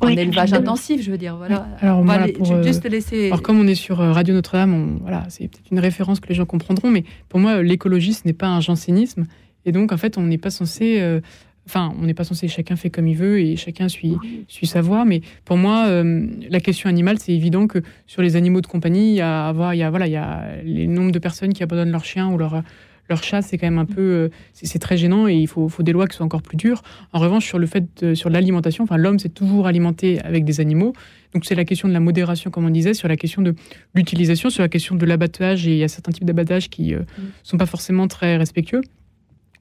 [0.00, 0.18] en Oui.
[0.18, 1.36] élevage intensif, je veux dire.
[1.36, 1.66] Voilà.
[1.80, 3.26] Alors, On va voilà, pour, ju- juste laisser.
[3.26, 6.44] Alors, comme on est sur Radio Notre-Dame, voilà, c'est peut-être une référence que les gens
[6.46, 9.24] comprendront, mais pour moi, l'écologie, ce n'est pas un jansénisme.
[9.64, 11.00] Et donc, en fait, on n'est pas censé.
[11.00, 11.20] euh,
[11.66, 14.14] Enfin, on n'est pas censé, chacun fait comme il veut et chacun suit,
[14.46, 15.04] suit sa voie.
[15.04, 19.10] Mais pour moi, euh, la question animale, c'est évident que sur les animaux de compagnie,
[19.10, 21.52] il y a, avoir, il y a, voilà, il y a les nombres de personnes
[21.52, 22.62] qui abandonnent leur chien ou leur,
[23.10, 25.82] leur chat, c'est quand même un peu, euh, c'est très gênant et il faut, faut
[25.82, 26.82] des lois qui soient encore plus dures.
[27.12, 30.60] En revanche, sur le fait, de- sur l'alimentation, enfin, l'homme s'est toujours alimenté avec des
[30.60, 30.92] animaux.
[31.34, 33.54] Donc c'est la question de la modération, comme on disait, sur la question de
[33.94, 35.66] l'utilisation, sur la question de l'abattage.
[35.66, 37.00] Et il y a certains types d'abattage qui ne
[37.42, 38.82] sont pas forcément très respectueux.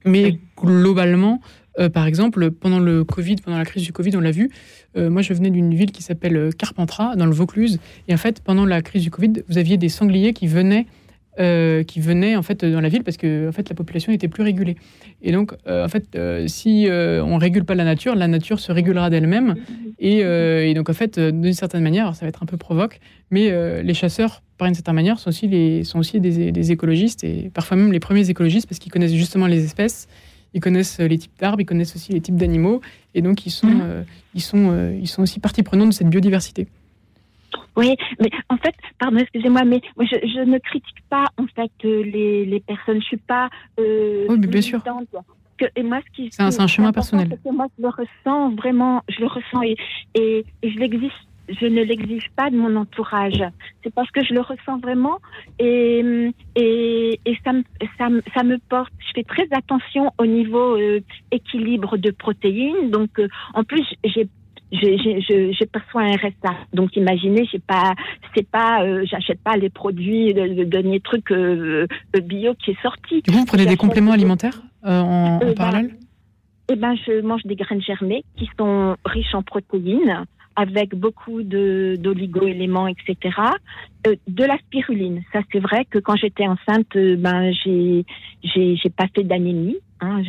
[0.07, 1.41] Mais globalement,
[1.80, 4.50] euh, par exemple, pendant le Covid, pendant la crise du Covid, on l'a vu,
[4.98, 7.80] euh, moi je venais d'une ville qui s'appelle euh, Carpentras, dans le Vaucluse.
[8.08, 10.86] Et en fait, pendant la crise du Covid, vous aviez des sangliers qui venaient
[11.38, 14.42] qui venaient en fait dans la ville parce que en fait la population était plus
[14.42, 14.78] régulée.
[15.22, 19.56] Et donc en fait si on régule pas la nature, la nature se régulera d'elle-même.
[20.00, 23.52] Et, donc en fait d'une certaine manière, ça va être un peu provoque, mais
[23.84, 28.00] les chasseurs par une certaine manière sont aussi les des écologistes et parfois même les
[28.00, 30.08] premiers écologistes parce qu'ils connaissent justement les espèces
[30.56, 32.82] ils connaissent les types d'arbres, ils connaissent aussi les types d'animaux,
[33.14, 34.06] et donc ils sont, mmh.
[34.34, 36.68] ils, sont, ils sont aussi partie prenante de cette biodiversité.
[37.77, 42.45] Oui, mais en fait, pardon, excusez-moi, mais je, ne critique pas en fait euh, les,
[42.45, 43.02] les personnes.
[43.02, 43.49] Je suis pas.
[43.80, 44.82] Euh, oui, bien sûr.
[45.57, 47.30] Que, et moi, ce qui c'est un, chemin personnel.
[47.30, 49.77] Que moi, je le ressens vraiment, je le ressens et,
[50.15, 51.11] et, je l'exige.
[51.48, 53.44] Je ne l'exige pas de mon entourage.
[53.84, 55.20] C'est parce que je le ressens vraiment
[55.60, 57.64] et, et, et ça, me,
[57.98, 58.92] ça, ça, me porte.
[59.00, 61.02] Je fais très attention au niveau euh,
[61.32, 62.90] équilibre de protéines.
[62.90, 64.28] Donc, euh, en plus, j'ai
[64.72, 66.56] j'ai perçois un RSA.
[66.74, 67.94] Donc imaginez, j'ai pas,
[68.36, 72.82] c'est pas, euh, j'achète pas les produits, le, dernier truc euh, euh, bio qui est
[72.82, 73.22] sorti.
[73.22, 75.96] Du coup, vous prenez des compléments alimentaires en, ben, parallèle?
[76.70, 82.88] Eh ben, je mange des graines germées qui sont riches en protéines avec beaucoup d'oligo-éléments,
[82.88, 83.36] etc.
[84.06, 85.23] de la spiruline.
[85.34, 88.06] Ça, c'est vrai que quand j'étais enceinte, ben, j'ai
[88.44, 89.77] j'ai pas fait d'anémie.
[90.02, 90.22] Hein,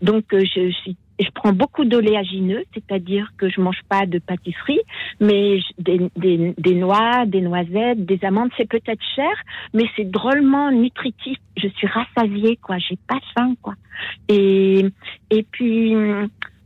[0.00, 4.80] donc je, suis je prends beaucoup d'oléagineux, c'est-à-dire que je mange pas de pâtisserie,
[5.20, 9.30] mais des, noix, des noisettes, des amandes, c'est peut-être cher,
[9.74, 11.36] mais c'est drôlement nutritif.
[11.56, 12.78] Je suis rassasiée, quoi.
[12.78, 13.74] J'ai pas faim, quoi.
[14.28, 14.86] Et,
[15.30, 15.94] et puis,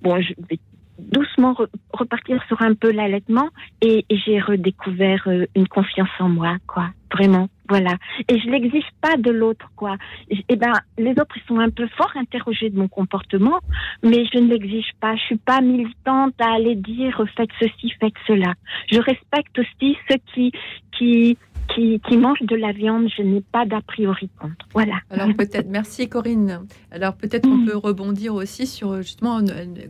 [0.02, 0.58] bon, je vais
[0.98, 1.56] doucement
[1.92, 3.48] repartir sur un peu l'allaitement
[3.80, 6.90] et, j'ai redécouvert euh, une confiance en moi, quoi.
[7.12, 7.96] Vraiment, voilà.
[8.28, 9.96] Et je l'exige pas de l'autre, quoi.
[10.30, 13.60] Eh ben, les autres, ils sont un peu fort interrogés de mon comportement,
[14.02, 15.14] mais je ne l'exige pas.
[15.16, 18.54] Je suis pas militante à aller dire faites ceci, faites cela.
[18.90, 20.52] Je respecte aussi ceux qui,
[20.98, 21.38] qui,
[21.74, 24.66] qui, qui mangent de la viande, je n'ai pas d'a priori contre.
[24.72, 24.94] Voilà.
[25.10, 26.66] Alors peut-être, merci Corinne.
[26.90, 27.66] Alors peut-être on mm.
[27.66, 29.40] peut rebondir aussi sur justement,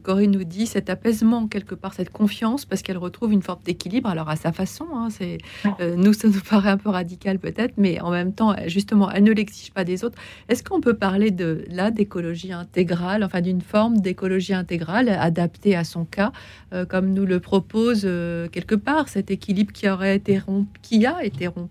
[0.02, 4.08] Corinne nous dit cet apaisement quelque part, cette confiance, parce qu'elle retrouve une forme d'équilibre.
[4.08, 5.38] Alors à sa façon, hein, c'est
[5.80, 9.24] euh, nous ça nous paraît un peu radical peut-être, mais en même temps, justement, elle
[9.24, 10.18] ne l'exige pas des autres.
[10.48, 15.84] Est-ce qu'on peut parler de là d'écologie intégrale, enfin d'une forme d'écologie intégrale adaptée à
[15.84, 16.32] son cas,
[16.72, 21.06] euh, comme nous le propose euh, quelque part cet équilibre qui aurait été rompu, qui
[21.06, 21.63] a été rompu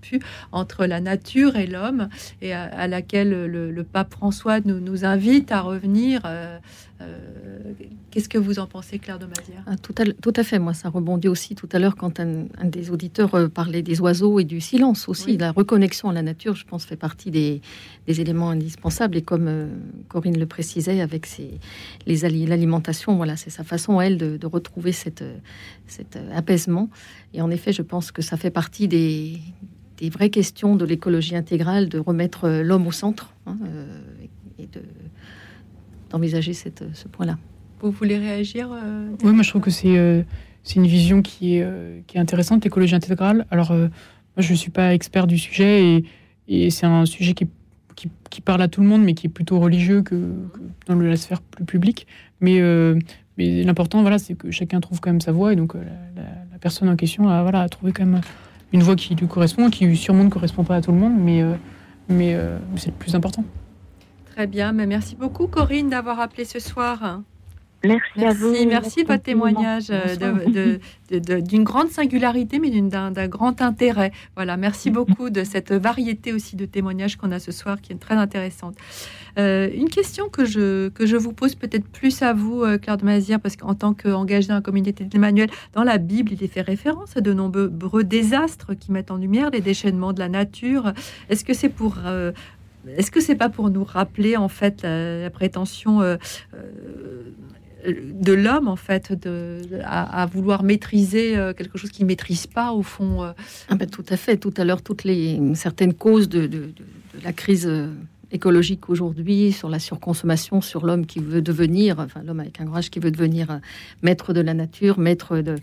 [0.52, 2.10] entre la nature et l'homme,
[2.42, 6.22] et à, laquelle le, pape François nous, nous, invite à revenir.
[6.26, 6.58] Euh,
[7.02, 7.18] euh,
[8.12, 10.60] qu'est-ce que vous en pensez, Claire de Mazière ah, tout, à, tout à fait.
[10.60, 14.40] Moi, ça rebondit aussi tout à l'heure quand un, des auditeurs euh, parlait des oiseaux
[14.40, 15.38] et du silence aussi.
[15.38, 17.62] La reconnexion à la nature, je pense, fait partie des,
[18.08, 19.18] éléments indispensables.
[19.18, 19.70] Et comme
[20.08, 21.28] Corinne le précisait, avec
[22.06, 25.24] l'alimentation, voilà, c'est sa façon, elle, de, retrouver cette,
[25.88, 26.90] cet apaisement.
[27.34, 29.40] Et en effet, je pense que ça fait partie des,
[29.98, 33.86] des vraies questions de l'écologie intégrale, de remettre euh, l'homme au centre hein, euh,
[34.60, 34.82] et de,
[36.10, 37.38] d'envisager cette, ce point-là.
[37.82, 40.26] Vous voulez réagir euh, Oui, moi je trouve que c'est,
[40.76, 41.68] une vision qui est,
[42.08, 43.46] qui est intéressante, l'écologie intégrale.
[43.52, 43.90] Alors, moi
[44.38, 46.06] je ne suis pas expert du sujet et,
[46.48, 47.48] et c'est un sujet qui,
[48.30, 50.32] qui, parle à tout le monde, mais qui est plutôt religieux que,
[50.88, 52.08] dans la sphère plus publique.
[52.40, 52.62] Mais,
[53.38, 56.88] mais l'important, voilà, c'est que chacun trouve quand même sa voie et donc la, personne
[56.88, 58.22] en question a, voilà, a trouvé quand même
[58.74, 61.42] une voix qui lui correspond, qui sûrement ne correspond pas à tout le monde, mais,
[61.42, 61.54] euh,
[62.10, 63.46] mais euh, c'est le plus important.
[64.36, 67.22] Très bien, mais merci beaucoup Corinne d'avoir appelé ce soir.
[67.86, 68.54] Merci, à vous.
[68.66, 70.78] Merci, de votre témoignage euh,
[71.42, 74.12] d'une grande singularité, mais d'un grand intérêt.
[74.36, 77.98] Voilà, merci beaucoup de cette variété aussi de témoignages qu'on a ce soir, qui est
[77.98, 78.76] très intéressante.
[79.38, 82.98] Euh, une question que je, que je vous pose peut-être plus à vous, euh, Claire
[82.98, 86.48] de Mazière, parce qu'en tant qu'engagée dans la communauté d'Emmanuel, dans la Bible, il est
[86.48, 90.94] fait référence à de nombreux désastres qui mettent en lumière les déchaînements de la nature.
[91.30, 91.98] Est-ce que c'est pour
[92.98, 96.02] est-ce que c'est pas pour nous rappeler en fait la, prétention
[97.86, 99.14] de l'homme en fait
[99.84, 103.24] à, vouloir maîtriser euh, quelque chose qu'il maîtrise pas au fond.
[103.24, 103.32] Euh.
[103.70, 104.38] Ah ben, tout à fait.
[104.38, 106.74] Tout à l'heure, toutes les certaines causes de, de
[107.24, 107.88] la crise euh,
[108.34, 112.90] écologique aujourd'hui, sur la surconsommation, sur l'homme qui veut devenir, enfin l'homme avec un courage
[112.90, 113.58] qui veut devenir euh,
[114.02, 115.56] maître de la nature, maître de,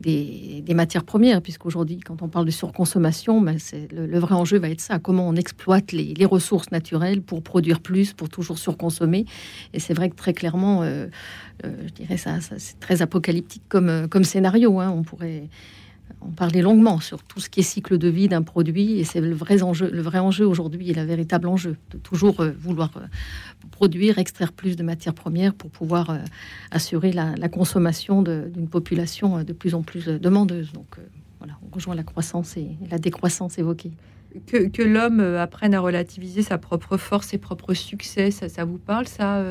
[0.00, 4.68] des, matières premières, puisqu'aujourd'hui, quand on parle de surconsommation, ben c'est le, vrai enjeu va
[4.68, 9.24] être ça, comment on exploite les, ressources naturelles pour produire plus, pour toujours surconsommer.
[9.72, 11.06] Et c'est vrai que très clairement, euh,
[11.64, 14.78] euh, je dirais ça, c'est très apocalyptique comme, comme scénario.
[14.80, 14.92] Hein.
[14.94, 15.48] On pourrait
[16.20, 19.20] on parlait longuement sur tout ce qui est cycle de vie d'un produit et c'est
[19.20, 22.90] le vrai enjeu, le vrai enjeu aujourd'hui et le véritable enjeu de toujours euh, vouloir
[22.96, 23.06] euh,
[23.70, 26.18] produire, extraire plus de matières premières pour pouvoir euh,
[26.70, 30.72] assurer la, consommation d'une population de plus en plus demandeuse.
[30.72, 30.96] Donc
[31.38, 33.92] voilà, on rejoint la croissance et la décroissance évoquée.
[34.46, 39.08] que, l'homme apprenne à relativiser sa propre force, ses propres succès, ça, ça vous parle,
[39.08, 39.42] ça,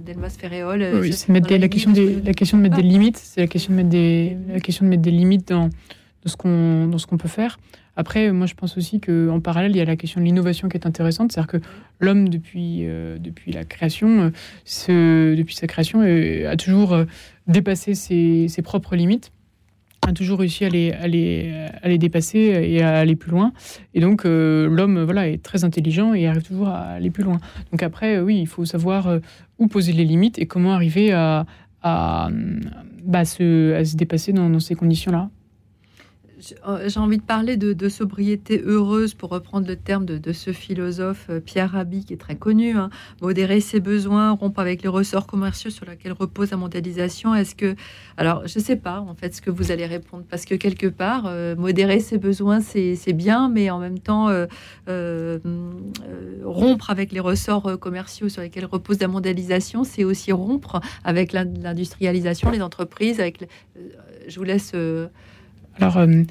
[0.00, 1.92] Delmas Ferréol Oui, c'est la, la, question
[2.24, 3.18] la question de mettre des limites.
[3.18, 5.68] C'est la question de mettre des, la question de mettre des limites dans,
[6.24, 7.58] dans ce qu'on peut faire.
[7.96, 10.76] Après, moi, je pense aussi qu'en parallèle, il y a la question de l'innovation qui
[10.76, 11.32] est intéressante.
[11.32, 11.66] C'est-à-dire que
[12.00, 14.32] l'homme, depuis, euh, la création,
[14.88, 16.96] euh, depuis sa création, euh, a toujours
[17.46, 19.30] dépassé ses, propres limites,
[20.08, 23.52] a toujours réussi à les, dépasser et à aller plus loin.
[23.92, 27.38] Et donc, l'homme voilà, est très intelligent et arrive toujours à aller plus loin.
[27.70, 29.18] Donc après, oui, il faut savoir
[29.58, 31.46] où poser les limites et comment arriver à,
[31.82, 32.30] à,
[33.04, 35.30] bah, se dépasser dans ces conditions-là.
[36.66, 41.26] Euh, j'ai envie de parler de, sobriété heureuse, pour reprendre le terme de, ce philosophe
[41.30, 42.76] euh, Pierre Rabhi, qui est très connu.
[42.76, 42.90] Hein.
[43.20, 47.34] Modérer ses besoins, rompre avec les ressorts commerciaux sur lesquels repose la mondialisation.
[47.34, 47.74] Est-ce que,
[48.16, 50.86] alors, je ne sais pas en fait ce que vous allez répondre, parce que quelque
[50.86, 54.28] part, euh, modérer ses besoins, c'est bien, mais en même temps,
[56.44, 62.50] rompre avec les ressorts commerciaux sur lesquels repose la mondialisation, c'est aussi rompre avec l'industrialisation,
[62.50, 63.20] les entreprises.
[63.20, 63.48] Avec,
[64.26, 64.72] je vous laisse.
[65.78, 66.22] Alors, euh,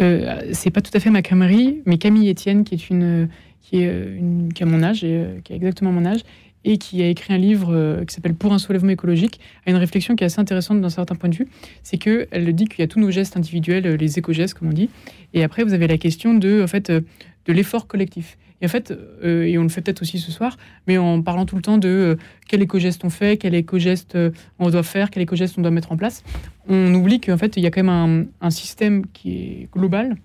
[0.00, 3.28] euh, c'est pas tout à fait ma camerie, mais Camille Etienne, qui est une,
[3.62, 6.20] qui est euh, une, qui a mon âge, et, qui a exactement mon âge,
[6.64, 10.16] et qui a écrit un livre qui s'appelle Pour un soulèvement écologique, a une réflexion
[10.16, 11.48] qui est assez intéressante d'un certain point de vue.
[11.82, 14.90] C'est qu'elle dit qu'il y a tous nos gestes individuels, les éco-gestes, comme on dit,
[15.34, 18.36] et après vous avez la question de, en fait, de l'effort collectif.
[18.60, 18.92] Et en fait,
[19.24, 20.56] euh, et on le fait peut-être aussi ce soir,
[20.86, 22.16] mais en parlant tout le temps de euh,
[22.48, 25.92] quel éco-geste on fait, quel éco-geste euh, on doit faire, quel éco-geste on doit mettre
[25.92, 26.24] en place,
[26.68, 30.16] on oublie qu'en fait, il y a quand même un, système qui est global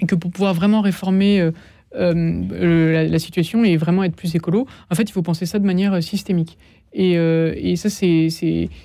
[0.00, 1.50] et que pour pouvoir vraiment réformer
[1.94, 6.02] la, situation et vraiment être plus écolo, en fait, il faut penser ça de manière
[6.02, 6.58] systémique.
[6.92, 8.28] Et, et ça, c'est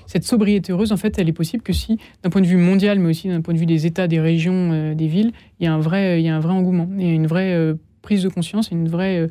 [0.06, 3.00] cette sobriété heureuse, en fait, elle est possible que si, d'un point de vue mondial,
[3.00, 5.74] mais aussi d'un point de vue des États, des régions, des villes, il y a
[5.74, 8.76] un vrai, il y a un vrai engouement et une vraie prise de conscience et
[8.76, 9.28] une vraie euh,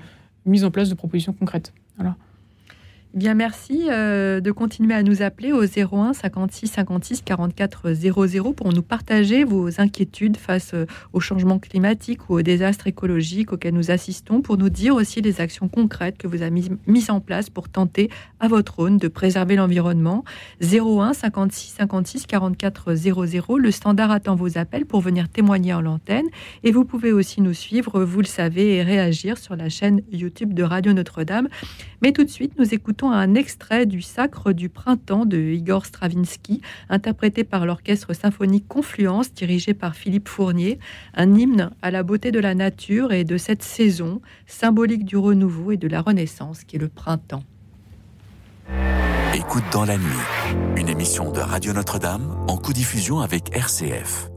[0.47, 1.73] mise en place de propositions concrètes.
[3.19, 8.73] Bien, merci euh, de continuer à nous appeler au 01 56 56 44 00 pour
[8.73, 13.91] nous partager vos inquiétudes face euh, au changement climatique ou aux désastres écologiques auxquels nous
[13.91, 17.69] assistons, pour nous dire aussi les actions concrètes que vous avez mises en place pour
[17.69, 18.09] tenter
[18.39, 20.23] à votre aune de préserver l'environnement.
[20.63, 23.59] 01 56 56 44 00.
[23.59, 26.27] Le standard attend vos appels pour venir témoigner en l'antenne
[26.63, 30.55] et vous pouvez aussi nous suivre, vous le savez, et réagir sur la chaîne YouTube
[30.55, 31.49] de Radio Notre-Dame.
[32.01, 36.61] Mais tout de suite, nous écoutons un extrait du Sacre du printemps de Igor Stravinsky,
[36.89, 40.79] interprété par l'orchestre symphonique Confluence, dirigé par Philippe Fournier,
[41.15, 45.73] un hymne à la beauté de la nature et de cette saison, symbolique du renouveau
[45.73, 47.45] et de la renaissance, qui est le printemps.
[49.35, 50.25] Écoute dans la nuit,
[50.77, 54.31] une émission de Radio Notre-Dame en co-diffusion avec RCF.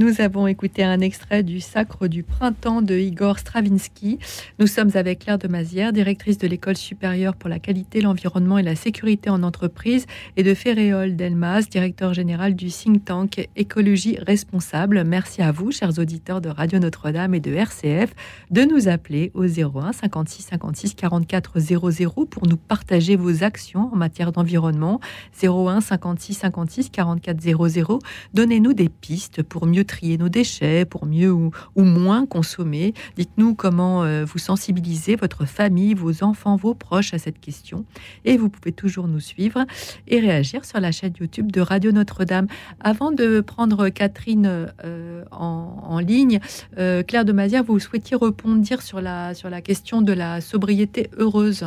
[0.00, 4.18] Nous avons écouté un extrait du Sacre du printemps de Igor Stravinsky.
[4.58, 8.62] Nous sommes avec Claire de Mazière, directrice de l'École supérieure pour la qualité, l'environnement et
[8.62, 10.06] la sécurité en entreprise,
[10.38, 15.04] et de Ferréol Delmas, directeur général du think tank Écologie responsable.
[15.04, 18.14] Merci à vous, chers auditeurs de Radio Notre-Dame et de RCF,
[18.50, 23.96] de nous appeler au 01 56 56 44 00 pour nous partager vos actions en
[23.96, 24.98] matière d'environnement.
[25.42, 27.98] 01 56 56 44 00.
[28.32, 32.94] Donnez-nous des pistes pour mieux trier nos déchets, pour mieux ou, moins consommer.
[33.16, 37.84] Dites-nous comment euh, vous sensibilisez votre famille, vos enfants, vos proches à cette question.
[38.24, 39.66] Et vous pouvez toujours nous suivre
[40.06, 42.46] et réagir sur la chaîne YouTube de Radio Notre-Dame.
[42.78, 46.38] Avant de prendre Catherine euh, en, ligne,
[46.78, 51.10] euh, Claire de Mazière, vous souhaitiez répondre sur la, sur la question de la sobriété
[51.18, 51.66] heureuse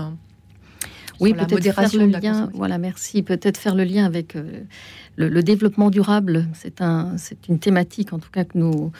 [1.19, 2.49] oui, peut-être faire le lien.
[2.53, 3.21] Voilà, merci.
[3.21, 4.35] Peut-être faire le lien avec
[5.15, 7.15] le, développement durable, c'est un,
[7.47, 8.91] une thématique en tout cas que nous,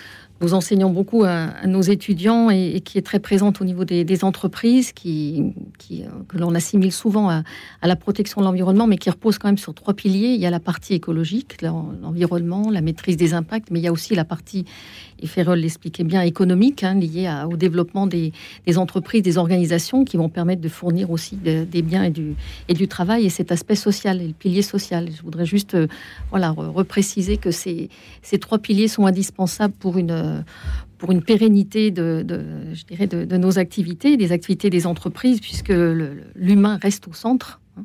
[0.43, 4.91] nous enseignons beaucoup à, nos étudiants et, qui est très présente au niveau des, entreprises,
[4.91, 5.53] qui,
[5.91, 7.43] euh, que l'on assimile souvent à,
[7.81, 10.33] la protection de l'environnement, mais qui repose quand même sur trois piliers.
[10.33, 13.91] Il y a la partie écologique, l'environnement, la maîtrise des impacts, mais il y a
[13.91, 14.65] aussi la partie,
[15.21, 18.33] et Ferrol l'expliquait bien, économique, hein, liée au développement des,
[18.75, 23.29] entreprises, des organisations qui vont permettre de fournir aussi des biens et du, travail, et
[23.29, 25.09] cet aspect social, et le pilier social.
[25.15, 25.87] Je voudrais juste euh,
[26.31, 27.89] voilà, repréciser que ces
[28.41, 30.32] trois piliers sont indispensables pour une,
[30.97, 32.25] pour une pérennité de,
[32.73, 35.73] je dirais de, nos activités, des activités des entreprises, puisque
[36.35, 37.83] l'humain reste au centre, hein,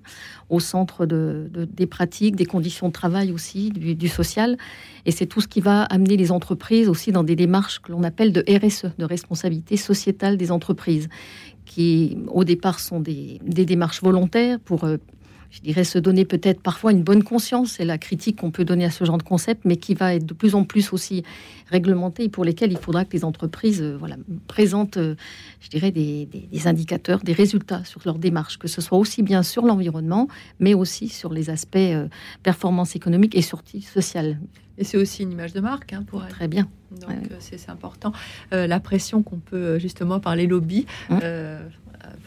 [0.49, 4.57] au centre de, des pratiques, des conditions de travail aussi, du, social.
[5.05, 8.05] Et c'est tout ce qui va amener les entreprises aussi dans des démarches que l'on
[8.05, 11.09] appelle de RSE, de responsabilité sociétale des entreprises,
[11.65, 14.97] qui au départ sont des, des démarches volontaires pour euh,
[15.51, 18.85] je dirais, se donner peut-être parfois une bonne conscience, c'est la critique qu'on peut donner
[18.85, 21.25] à ce genre de concept, mais qui va être de plus en plus aussi
[21.71, 24.17] réglementé et pour lesquels il faudra que les entreprises euh, voilà,
[24.47, 25.15] présentent, euh,
[25.61, 26.29] je dirais, des,
[26.67, 30.29] indicateurs, des résultats sur leur démarche, que ce soit aussi bien sur l'environnement,
[30.61, 32.09] mais aussi sur les aspects euh,
[32.43, 34.39] performance économique et sortie sociale.
[34.77, 36.31] Et c'est aussi une image de marque hein, pour elle.
[36.31, 36.69] Très bien.
[37.01, 37.11] Donc
[37.41, 38.13] c'est important.
[38.53, 40.87] la pression qu'on peut justement par les lobbies.
[41.11, 41.19] Hum.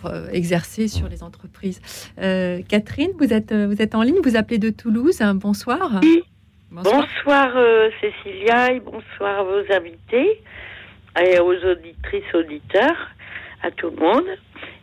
[0.06, 1.80] Euh, exercer sur les entreprises.
[2.20, 5.22] Euh, Catherine, vous êtes, euh, vous êtes en ligne, vous appelez de Toulouse.
[5.36, 6.02] Bonsoir.
[6.72, 7.52] Bonsoir,
[8.00, 10.42] Cécilia et bonsoir à vos invités
[11.22, 13.10] et aux auditrices, auditeurs,
[13.62, 14.28] à tout le monde.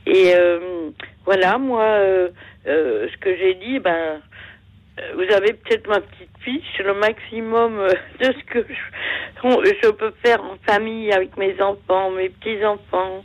[0.07, 0.35] Et
[1.25, 1.99] voilà, moi,
[2.65, 4.21] ce que j'ai dit, ben,
[5.15, 7.89] vous avez peut-être ma petite fiche, le maximum
[8.21, 13.25] de ce que je, je, peux faire en famille avec mes enfants, mes petits-enfants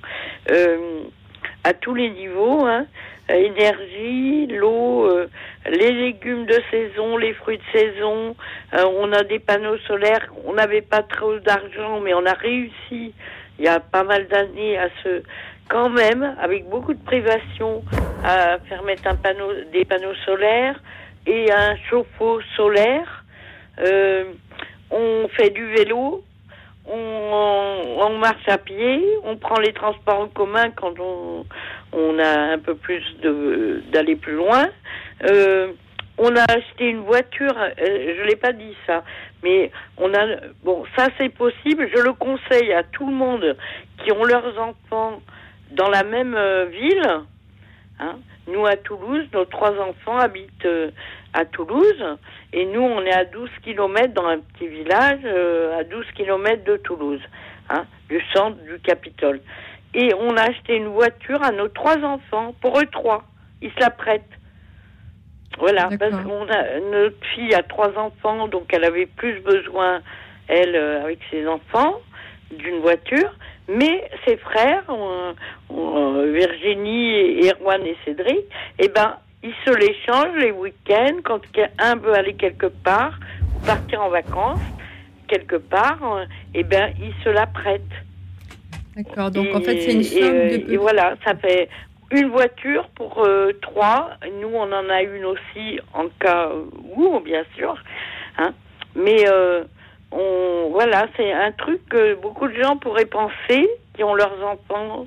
[1.63, 2.85] à tous les niveaux, hein.
[3.29, 5.27] énergie, l'eau, euh,
[5.69, 8.35] les légumes de saison, les fruits de saison.
[8.73, 10.27] Euh, on a des panneaux solaires.
[10.45, 13.13] On n'avait pas trop d'argent, mais on a réussi
[13.59, 15.21] il y a pas mal d'années à se,
[15.69, 17.83] quand même, avec beaucoup de privation,
[18.23, 20.79] à faire mettre un panneau, des panneaux solaires
[21.25, 23.23] et un chauffe-eau solaire.
[23.79, 24.25] Euh,
[24.91, 26.23] on fait du vélo,
[26.85, 32.75] on, marche à pied, on prend les transports en commun quand on, a un peu
[32.75, 33.03] plus
[33.91, 34.69] d'aller plus loin.
[35.29, 35.73] Euh,
[36.17, 39.03] on a acheté une voiture, euh, je l'ai pas dit ça,
[39.43, 40.25] mais on a
[40.63, 41.89] bon ça c'est possible.
[41.93, 43.57] Je le conseille à tout le monde
[43.97, 45.21] qui ont leurs enfants
[45.71, 47.23] dans la même euh, ville.
[47.99, 48.17] Hein.
[48.47, 50.67] Nous à Toulouse, nos trois enfants habitent
[51.33, 52.03] à Toulouse.
[52.53, 56.63] Et nous, on est à 12 km dans un petit village, euh, à 12 km
[56.63, 57.21] de Toulouse,
[57.69, 59.41] hein, du centre du Capitole.
[59.95, 63.23] Et on a acheté une voiture à nos trois enfants, pour eux trois.
[63.61, 64.23] Ils se la prêtent.
[65.59, 70.01] Voilà, parce qu'on a notre fille a trois enfants, donc elle avait plus besoin,
[70.47, 72.01] elle, euh, avec ses enfants,
[72.51, 73.31] d'une voiture.
[73.67, 74.83] Mais ses frères,
[75.69, 78.45] Virginie, Erwan et Cédric,
[78.79, 81.39] eh ben, ils se l'échangent les week-ends quand
[81.79, 83.19] un veut aller quelque part
[83.55, 84.59] ou partir en vacances
[85.27, 87.81] quelque part, euh, eh ben ils se la prêtent.
[88.95, 89.31] D'accord.
[89.31, 90.73] Donc en fait c'est une somme de...
[90.73, 91.69] et voilà, ça fait
[92.11, 94.11] une voiture pour euh, trois.
[94.41, 96.51] Nous on en a une aussi en cas
[96.95, 97.75] où bien sûr.
[98.37, 98.53] Hein.
[98.95, 99.63] Mais euh,
[100.13, 105.05] on voilà, c'est un truc que beaucoup de gens pourraient penser qui ont leurs enfants,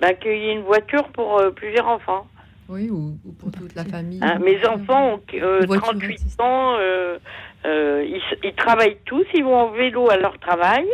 [0.00, 2.26] ben, qu'il y ait une voiture pour plusieurs enfants.
[2.68, 4.20] Oui, ou, pour toute la famille.
[4.22, 7.18] Ah, mes enfants ont 38 euh, ans, euh,
[7.64, 10.86] euh, ils, travaillent tous, ils vont en vélo à leur travail.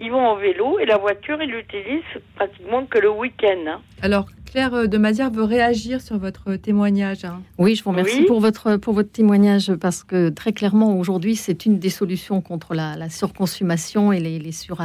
[0.00, 2.02] Ils vont en vélo et la voiture, ils l'utilisent
[2.36, 3.64] pratiquement que le week-end.
[3.68, 3.80] hein.
[4.02, 7.24] Alors, Claire de Mazière veut réagir sur votre témoignage.
[7.24, 7.42] hein.
[7.58, 8.26] Oui, je vous remercie Oui.
[8.26, 12.74] pour, votre, pour votre témoignage parce que très clairement, aujourd'hui, c'est une des solutions contre
[12.74, 14.78] la, la surconsommation et les, les sur,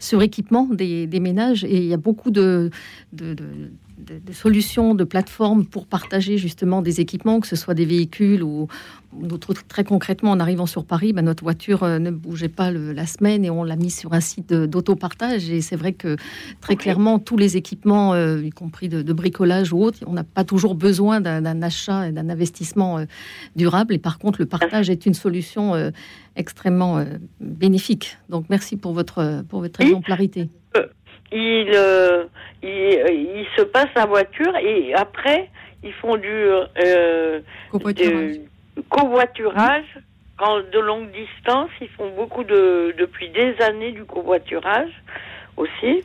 [0.00, 1.64] suréquipements des, des ménages.
[1.64, 2.70] Et il y a beaucoup de,
[3.12, 7.74] de, de- de- de solutions, de plateformes pour partager justement des équipements, que ce soit
[7.74, 8.66] des véhicules ou
[9.12, 9.54] d'autres.
[9.68, 13.06] Très concrètement, en arrivant sur Paris, ben, notre voiture euh, ne bougeait pas le- la
[13.06, 15.48] semaine et on l'a mis sur un site d'autopartage.
[15.50, 16.16] Et c'est vrai que
[16.60, 20.24] très clairement, tous les équipements, euh, y compris de, de bricolage ou autre, on n'a
[20.24, 23.04] pas toujours besoin d'un achat et d'un investissement euh,
[23.54, 23.94] durable.
[23.94, 25.90] Et par contre, le partage est une solution euh,
[26.36, 27.04] extrêmement
[27.40, 28.18] bénéfique.
[28.28, 30.50] Donc, merci pour votre, pour votre exemplarité.
[31.34, 32.24] Ils, euh,
[32.62, 35.50] ils, euh, ils se passent la voiture et après,
[35.82, 37.40] ils font du euh,
[37.70, 38.36] Covoiturage.
[38.76, 39.84] de- covoiturage.
[40.36, 44.90] Quand de longue distance, ils font beaucoup de depuis des années du covoiturage
[45.56, 46.02] aussi.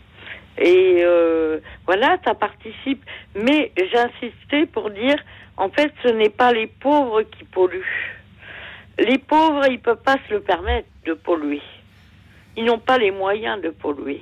[0.58, 3.04] Et euh, voilà, ça participe.
[3.36, 5.16] Mais j'insistais pour dire,
[5.58, 8.16] en fait, ce n'est pas les pauvres qui polluent.
[9.00, 11.62] Les pauvres, ils peuvent pas se le permettre de polluer.
[12.58, 14.22] Ils n'ont pas les moyens de polluer.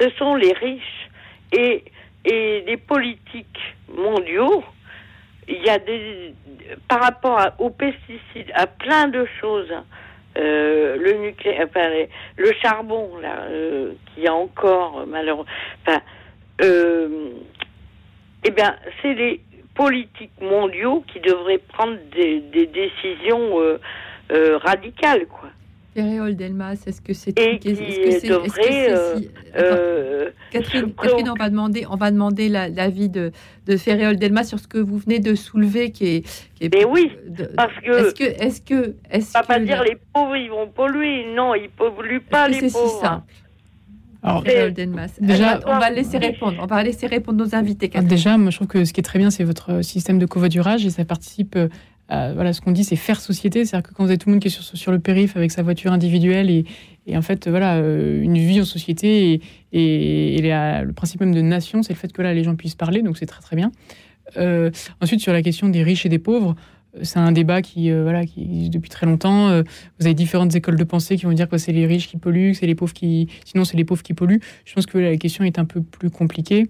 [0.00, 1.08] Ce sont les riches
[1.52, 1.84] et,
[2.24, 4.64] et les politiques mondiaux.
[5.48, 6.34] Il y a des
[6.88, 9.72] par rapport aux pesticides, à plein de choses.
[10.36, 11.66] euh, le nucléaire,
[12.36, 15.46] le charbon là, euh, qui a encore euh, malheureusement.
[18.44, 19.40] Eh bien, c'est les
[19.74, 23.78] politiques mondiaux qui devraient prendre des, décisions
[24.30, 25.26] radicales.
[25.96, 29.30] Ferréol Delmas, est-ce que c'est Et est-ce qui que c'est- est-ce que devrait, euh, si-
[29.56, 33.32] euh, Catherine, Catherine, on va demander, on va demander la- l'avis de,
[33.66, 36.48] de Ferréol Delmas sur ce que vous venez de soulever, qui est.
[36.54, 38.94] Qui est Mais oui, de- parce que- Est-ce que, est-ce que,
[39.38, 41.24] va pas que dire la- les pauvres, ils vont polluer.
[41.34, 43.00] Non, ils polluent pas les c'est si pauvres.
[43.00, 43.32] simple
[44.22, 45.16] Alors, Delmas?
[45.18, 46.58] déjà- on va laisser répondre.
[46.60, 47.90] On va laisser répondre nos invités.
[47.94, 50.26] Ah, Déjà, moi, je trouve que ce qui est très bien, c'est votre système de
[50.26, 51.68] covoiturage et ça participe euh,
[52.08, 53.64] à voilà, ce qu'on dit, c'est faire société.
[53.64, 55.50] C'est-à-dire que quand vous avez tout le monde qui est sur, sur le périph' avec
[55.50, 56.64] sa voiture individuelle et,
[57.06, 59.40] et en fait, voilà, euh, une vie en société
[59.72, 62.74] et, et, le principe même de nation, c'est le fait que là, les gens puissent
[62.74, 63.72] parler, donc c'est très très bien.
[64.36, 64.70] Euh,
[65.00, 66.56] ensuite, sur la question des riches et des pauvres,
[66.96, 69.48] euh, c'est un débat qui, euh, voilà, qui existe depuis très longtemps.
[69.48, 69.62] Euh,
[69.98, 72.52] vous avez différentes écoles de pensée qui vont dire que c'est les riches qui polluent,
[72.52, 73.28] que c'est les pauvres qui.
[73.44, 74.40] Sinon, c'est les pauvres qui polluent.
[74.64, 76.66] Je pense que la question est un peu plus compliquée.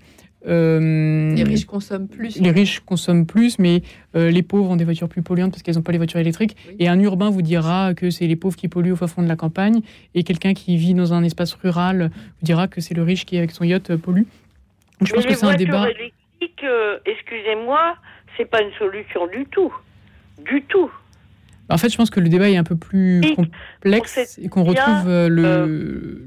[0.47, 2.39] Euh, Les riches consomment plus.
[2.40, 3.82] les riches consomment plus, mais
[4.14, 6.56] euh, les pauvres ont des voitures plus polluantes parce qu'elles n'ont pas les voitures électriques.
[6.78, 9.28] Et un urbain vous dira que c'est les pauvres qui polluent au fin fond de
[9.28, 9.81] la campagne,
[10.14, 13.36] et quelqu'un qui vit dans un espace rural vous dira que c'est le riche qui,
[13.39, 14.23] avec son yacht, euh, pollue.
[14.23, 15.90] Donc, je Mais pense que c'est un voitures débat.
[15.90, 17.97] électriques, euh, excusez-moi,
[18.36, 19.74] c'est pas une solution du tout.
[20.44, 20.90] Du tout.
[21.68, 24.85] En fait, je pense que le débat est un peu plus complexe et qu'on bien,
[24.85, 25.28] retrouve euh,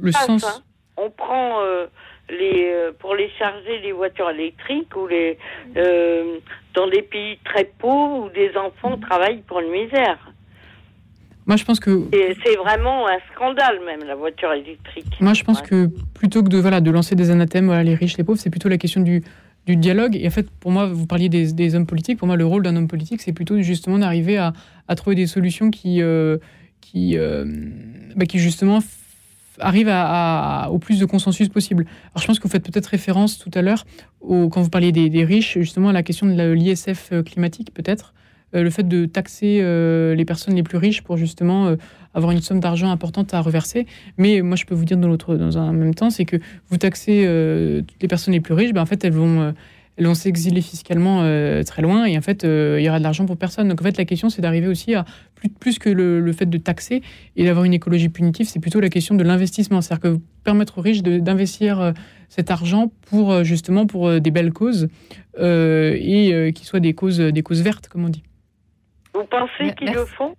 [0.02, 0.44] le, sens.
[0.44, 0.62] hein.
[0.98, 1.86] On prend euh,
[2.30, 5.38] les euh, pour les charger les voitures électriques ou les
[5.78, 6.38] euh,
[6.74, 10.18] dans des pays très pauvres où des enfants travaillent pour une misère.
[11.46, 15.20] Moi, je pense que c'est vraiment un scandale même la voiture électrique.
[15.20, 18.18] Moi, je pense que plutôt que de, voilà, de lancer des anathèmes, voilà, les riches,
[18.18, 19.24] les pauvres, c'est plutôt la question du,
[19.66, 20.16] du dialogue.
[20.16, 22.20] Et en fait, pour moi, vous parliez des, des hommes politiques.
[22.20, 24.54] Pour moi, le rôle d'un homme politique, c'est plutôt justement d'arriver à,
[24.88, 26.38] à trouver des solutions qui, euh,
[26.82, 27.46] qui, euh,
[28.16, 28.80] bah, qui justement
[29.62, 31.86] à- au plus de consensus possible.
[32.14, 33.86] Alors, je pense que vous faites peut-être référence tout à l'heure,
[34.22, 38.14] quand vous parliez des, riches, justement à la question de l'ISF euh, climatique, peut-être.
[38.56, 41.76] Euh, le fait de taxer euh, les personnes les plus riches pour justement
[42.16, 43.86] avoir une somme d'argent importante à reverser.
[44.18, 46.38] Mais moi, je peux vous dire dans dans un même temps, c'est que
[46.70, 49.54] vous taxez les personnes les plus riches, ben, en fait, elles vont,
[50.00, 53.04] elles vont s'exiler fiscalement euh, très loin et en fait, euh, il y aura de
[53.04, 53.68] l'argent pour personne.
[53.68, 55.04] Donc en fait, la question, c'est d'arriver aussi à
[55.36, 57.02] plus, plus que le, le fait de taxer
[57.36, 60.82] et d'avoir une écologie punitive, c'est plutôt la question de l'investissement, c'est-à-dire que permettre aux
[60.82, 61.92] riches d'investir euh,
[62.30, 64.88] cet argent pour justement pour des belles causes
[65.38, 68.24] euh, et euh, qui soient des causes, des causes vertes, comme on dit.
[69.14, 70.34] Vous pensez qu'ils le font?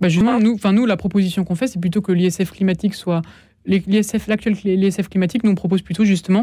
[0.00, 3.22] Bah justement, nous, enfin nous, la proposition qu'on fait, c'est plutôt que l'ISF climatique soit
[3.66, 6.42] l'ISF, l'actuel l'ISF climatique, nous on propose plutôt justement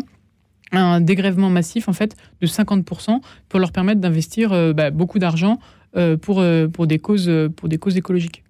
[0.72, 3.20] un dégrèvement massif en fait de 50%
[3.50, 5.60] pour leur permettre d'investir euh, bah, beaucoup d'argent
[5.98, 8.44] euh, pour euh, pour des causes pour des causes écologiques.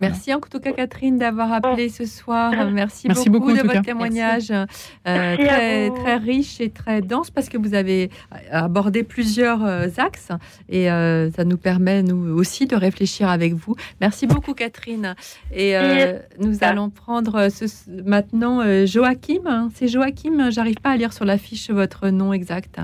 [0.00, 2.52] Merci en tout cas Catherine d'avoir appelé ce soir.
[2.72, 3.82] Merci, Merci beaucoup, de votre cas.
[3.82, 4.66] témoignage euh,
[5.04, 8.10] très, très riche et très dense parce que vous avez
[8.50, 10.30] abordé plusieurs euh, axes
[10.68, 13.76] et euh, ça nous permet nous aussi de réfléchir avec vous.
[14.00, 15.14] Merci beaucoup Catherine.
[15.52, 17.64] Et euh, nous allons prendre ce,
[18.04, 19.70] maintenant euh, Joachim.
[19.74, 22.80] C'est Joachim, j'arrive pas à lire sur la fiche votre nom exact.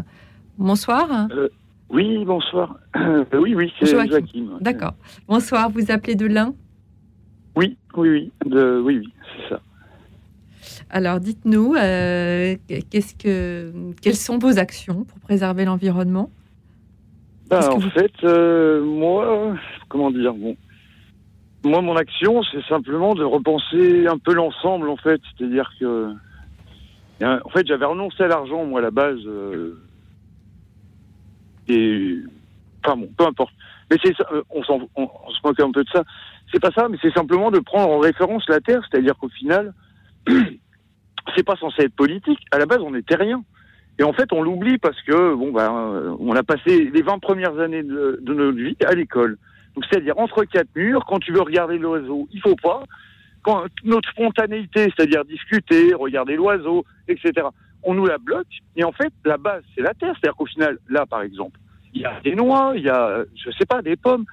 [0.59, 1.29] Bonsoir.
[1.91, 2.77] Oui, bonsoir.
[3.33, 4.11] Oui, oui, c'est Joachim.
[4.11, 4.59] Joachim.
[4.61, 4.95] D'accord.
[5.27, 6.55] Bonsoir, vous appelez de l'Ain
[7.57, 9.61] Oui, oui, oui, de, oui, oui, c'est ça.
[10.91, 13.73] Alors, dites-nous, qu'est-ce que,
[14.03, 16.31] quelles sont vos actions pour préserver l'environnement?
[17.49, 18.23] Ben, En fait,
[18.83, 19.57] moi,
[19.89, 20.57] comment dire, bon,
[21.65, 25.21] moi, mon action, c'est simplement de repenser un peu l'ensemble, en fait.
[25.37, 26.13] C'est-à-dire que,
[27.23, 29.21] en fait, j'avais renoncé à l'argent, moi, à la base.
[31.69, 32.19] et,
[32.85, 33.53] enfin bon, peu importe.
[33.91, 34.15] Mais c'est
[34.51, 36.05] on, on, on, se moque un peu de ça.
[36.53, 39.73] C'est pas ça, mais c'est simplement de prendre en référence la Terre, c'est-à-dire qu'au final,
[41.37, 42.41] c'est pas censé être politique.
[42.51, 43.43] À la base, on n'était rien.
[43.99, 47.59] Et en fait, on l'oublie parce que, bon, ben, on a passé les 20 premières
[47.59, 49.37] années de, de notre vie à l'école.
[49.75, 52.83] Donc, c'est-à-dire entre quatre murs, quand tu veux regarder l'oiseau, il faut pas.
[53.43, 57.47] Quand notre spontanéité, c'est-à-dire discuter, regarder l'oiseau, etc.,
[57.83, 58.49] on nous la bloque.
[58.77, 60.15] Et en fait, la base, c'est la terre.
[60.21, 61.59] C'est-à-dire qu'au final, là, par exemple,
[61.95, 64.25] il y a des noix, il y a, je sais pas, des pommes.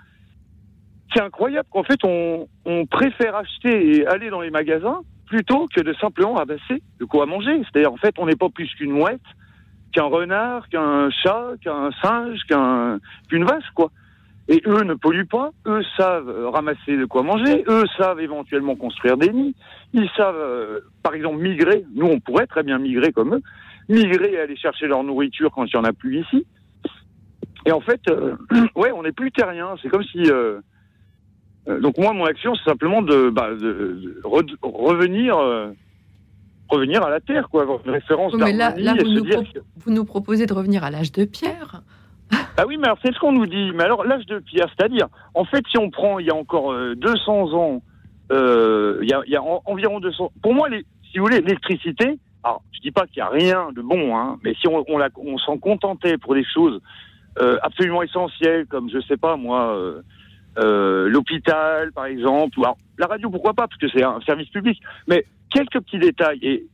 [1.14, 5.82] C'est incroyable qu'en fait, on, on préfère acheter et aller dans les magasins plutôt que
[5.82, 7.62] de simplement ramasser de quoi manger.
[7.64, 9.22] C'est-à-dire, en fait, on n'est pas plus qu'une mouette,
[9.94, 13.92] qu'un renard, qu'un chat, qu'un singe, qu'un, qu'une vache, quoi.
[14.50, 18.78] Et eux ne polluent pas, eux savent euh, ramasser de quoi manger, eux savent éventuellement
[18.78, 19.56] construire des nids,
[19.92, 21.84] ils savent, euh, par exemple, migrer.
[21.94, 23.42] Nous, on pourrait très bien migrer comme eux,
[23.90, 26.48] migrer et aller chercher leur nourriture quand il n'y en a plus ici.
[27.66, 28.38] Et en fait, euh,
[28.78, 29.76] ouais, on n'est plus terrien.
[29.82, 30.24] C'est comme si.
[31.68, 34.20] Donc moi, mon action, c'est simplement de, bah, de,
[34.64, 35.38] revenir
[36.70, 40.84] revenir à la terre, quoi, avoir une référence mais là, vous, nous proposez de revenir
[40.84, 41.82] à l'âge de pierre.
[42.60, 43.72] Ah oui, mais alors c'est ce qu'on nous dit.
[43.76, 46.74] Mais alors l'âge de pierre, c'est-à-dire, en fait, si on prend il y a encore
[46.96, 46.98] 200
[47.52, 47.84] euh, ans,
[48.32, 50.32] euh, il, y a, il y a environ 200.
[50.42, 52.18] Pour moi, les, si vous voulez, l'électricité.
[52.44, 55.00] Alors, je dis pas qu'il y a rien de bon, hein, mais si on, on,
[55.18, 56.82] on s'en contentait pour des choses
[57.40, 59.78] euh, absolument essentielles, comme je sais pas moi,
[60.58, 64.20] euh, euh, l'hôpital par exemple, ou alors, la radio pourquoi pas, parce que c'est un
[64.22, 64.82] service public.
[65.08, 66.40] Mais quelques petits détails.
[66.42, 66.66] Et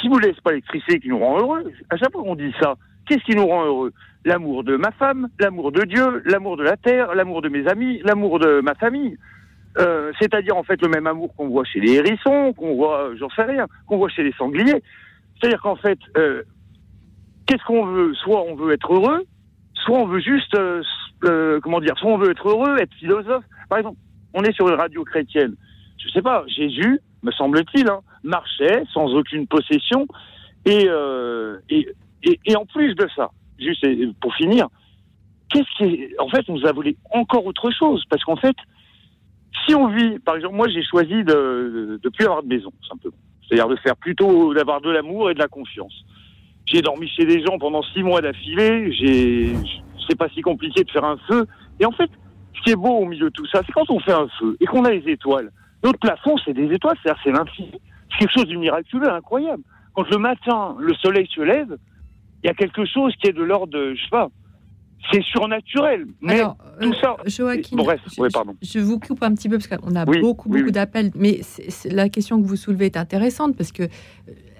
[0.00, 1.64] si vous c'est pas l'électricité qui nous rend heureux.
[1.90, 2.74] À chaque fois qu'on dit ça,
[3.06, 3.92] qu'est-ce qui nous rend heureux?
[4.24, 8.00] L'amour de ma femme, l'amour de Dieu, l'amour de la terre, l'amour de mes amis,
[8.04, 9.16] l'amour de ma famille.
[9.76, 13.28] Euh, c'est-à-dire en fait le même amour qu'on voit chez les hérissons, qu'on voit, j'en
[13.30, 14.82] sais rien, qu'on voit chez les sangliers.
[15.38, 16.42] C'est-à-dire qu'en fait, euh,
[17.46, 18.14] qu'est-ce qu'on veut?
[18.14, 19.26] Soit on veut être heureux,
[19.74, 20.82] soit on veut juste, euh,
[21.62, 23.44] comment dire, soit on veut être heureux, être philosophe.
[23.68, 23.98] Par exemple,
[24.34, 25.54] on est sur une radio chrétienne.
[25.98, 30.06] Je sais pas, Jésus, me semble-t-il, hein, marchait sans aucune possession,
[30.66, 30.88] et,
[31.70, 31.88] et,
[32.22, 33.86] et, et en plus de ça, juste
[34.20, 34.68] pour finir,
[35.50, 38.56] qu'est-ce qui en fait, on nous a volé encore autre chose, parce qu'en fait,
[39.66, 43.16] si on vit, par exemple, moi j'ai choisi de ne plus avoir de maison, simplement.
[43.46, 45.94] C'est-à-dire de faire plutôt, d'avoir de l'amour et de la confiance.
[46.66, 49.52] J'ai dormi chez des gens pendant six mois d'affilée, j'ai,
[50.08, 51.46] c'est pas si compliqué de faire un feu.
[51.80, 52.10] Et en fait,
[52.54, 54.56] ce qui est beau au milieu de tout ça, c'est quand on fait un feu
[54.60, 55.50] et qu'on a les étoiles.
[55.82, 57.80] Notre plafond, c'est des étoiles, c'est-à-dire c'est l'infini.
[58.10, 59.62] C'est quelque chose de miraculeux, incroyable.
[59.94, 61.76] Quand le matin, le soleil se lève,
[62.42, 64.28] il y a quelque chose qui est de l'ordre de, je sais pas,
[65.10, 66.06] c'est surnaturel.
[66.20, 66.40] Mais
[66.80, 67.16] tout ça.
[67.20, 68.54] Euh, Joachim, bref, je, pardon.
[68.62, 71.10] Je, vous coupe un petit peu parce qu'on a beaucoup, beaucoup d'appels.
[71.14, 71.40] Mais
[71.90, 73.88] la question que vous soulevez est intéressante parce que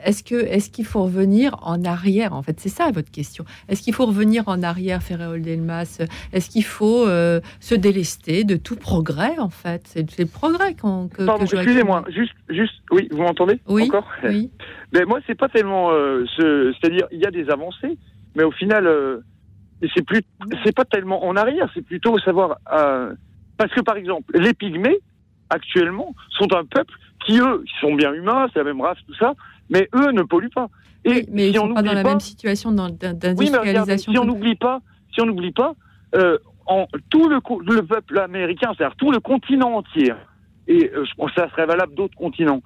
[0.04, 3.44] est-ce que est-ce qu'il faut revenir en arrière En fait, c'est ça votre question.
[3.68, 6.02] Est-ce qu'il faut revenir en arrière, Ferréol Delmas?
[6.32, 11.08] Est-ce qu'il faut euh, se délester de tout progrès En fait, c'est le progrès qu'on.
[11.08, 12.04] Que, Pardon, excusez-moi.
[12.08, 13.84] Juste, juste, oui, vous m'entendez Oui.
[13.84, 14.08] Encore?
[14.24, 14.50] oui.
[14.92, 15.90] Mais moi, c'est pas tellement.
[15.90, 17.98] Euh, c'est-à-dire, il y a des avancées,
[18.36, 19.20] mais au final, euh,
[19.94, 20.22] c'est plus,
[20.64, 21.68] c'est pas tellement en arrière.
[21.74, 22.58] C'est plutôt savoir.
[22.66, 24.98] parce que par exemple, les pygmées
[25.50, 26.94] actuellement sont un peuple
[27.26, 29.34] qui eux, sont bien humains, c'est la même race, tout ça
[29.70, 30.68] mais eux ne polluent pas.
[31.04, 34.12] Et mais si ils ne sont pas dans la même situation d'industrialisation.
[34.12, 34.80] si on n'oublie pas,
[35.12, 35.74] si on n'oublie pas,
[36.14, 40.12] euh, en, tout le, le peuple américain, c'est-à-dire tout le continent entier,
[40.66, 42.62] et euh, je pense que ça serait valable d'autres continents.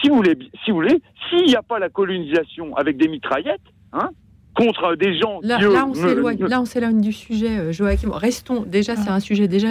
[0.00, 3.60] Si vous voulez, si vous voulez, s'il n'y a pas la colonisation avec des mitraillettes,
[3.92, 4.10] hein,
[4.54, 5.40] contre des gens.
[5.42, 6.44] Là, là on s'éloigne.
[6.46, 8.10] Là, on s'éloigne du sujet, euh, Joachim.
[8.12, 8.64] Restons.
[8.66, 9.68] Déjà, c'est un sujet déjà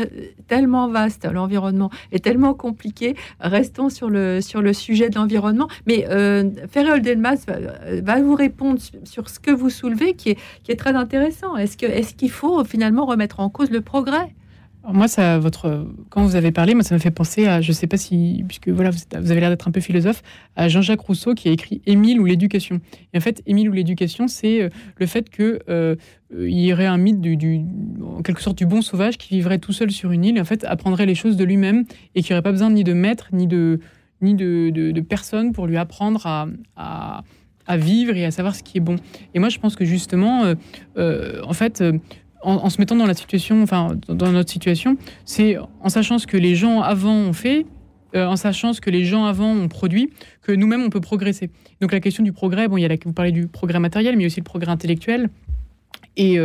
[0.47, 1.27] tellement vaste.
[1.31, 3.15] L'environnement est tellement compliqué.
[3.39, 5.67] Restons sur le sur le sujet de l'environnement.
[5.87, 10.71] Mais euh, Ferréol Delmas va, vous répondre sur ce que vous soulevez, qui est qui
[10.71, 11.55] est très intéressant.
[11.55, 14.33] Est-ce que est-ce qu'il faut finalement remettre en cause le progrès?
[14.91, 17.73] Moi, ça, votre, quand vous avez parlé, moi, ça me fait penser à, je ne
[17.73, 20.21] sais pas si, puisque voilà, vous, avez l'air d'être un peu philosophe,
[20.57, 22.81] à Jean-Jacques Rousseau qui a écrit Émile ou l'éducation.
[23.13, 25.95] Et en fait, Émile ou l'éducation, c'est euh, le fait que euh,
[26.37, 27.61] il y aurait un mythe du,
[28.03, 30.45] en quelque sorte, du bon sauvage qui vivrait tout seul sur une île et en
[30.45, 31.85] fait apprendrait les choses de lui-même
[32.15, 33.79] et qui n'aurait pas besoin ni de maître ni de
[34.21, 37.23] ni de, personne pour lui apprendre à,
[37.67, 38.95] à, vivre et à savoir ce qui est bon.
[39.33, 40.55] Et moi, je pense que justement,
[40.97, 41.83] euh, en fait
[42.43, 46.37] en, se mettant dans la situation, enfin dans notre situation, c'est en sachant ce que
[46.37, 47.65] les gens avant ont fait,
[48.15, 50.11] en sachant ce que les gens avant ont produit,
[50.41, 51.49] que nous-mêmes on peut progresser.
[51.81, 54.17] Donc la question du progrès, bon, il y a la, vous parlez du progrès matériel,
[54.17, 55.29] mais aussi le progrès intellectuel.
[56.15, 56.37] Et,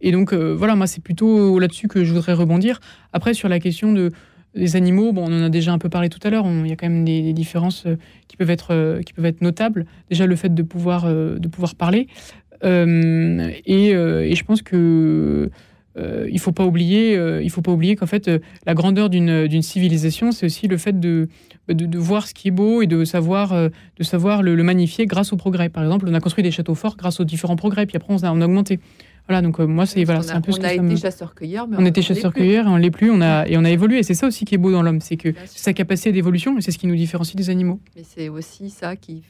[0.00, 2.80] et donc voilà, moi c'est plutôt là-dessus que je voudrais rebondir.
[3.12, 4.10] Après sur la question de
[4.54, 6.44] les animaux, bon, on en a déjà un peu parlé tout à l'heure.
[6.46, 7.96] Il y a quand même des, différences euh,
[8.28, 9.86] qui peuvent être euh, qui peuvent être notables.
[10.08, 12.08] Déjà le fait de pouvoir euh, de pouvoir parler.
[12.62, 15.50] Et, je pense que
[15.96, 18.30] il faut pas oublier il faut pas oublier qu'en fait
[18.66, 21.28] la grandeur d'une civilisation, c'est aussi le fait de,
[21.68, 25.36] de, voir ce qui est beau et de savoir de savoir le, magnifier grâce au
[25.36, 25.68] progrès.
[25.68, 28.22] Par exemple, on a construit des châteaux forts grâce aux différents progrès, puis après on
[28.24, 28.80] a, on a augmenté.
[29.30, 32.02] Voilà, donc euh, moi, c'est voilà, un peu on a été chasseur-cueilleur, mais on, était
[32.02, 33.12] chasseur-cueilleur et on l'est plus.
[33.12, 34.02] On a et on a évolué.
[34.02, 36.72] C'est ça aussi qui est beau dans l'homme, c'est que sa capacité d'évolution et c'est
[36.72, 37.78] ce qui nous différencie des animaux.
[37.94, 39.22] Mais c'est aussi ça qui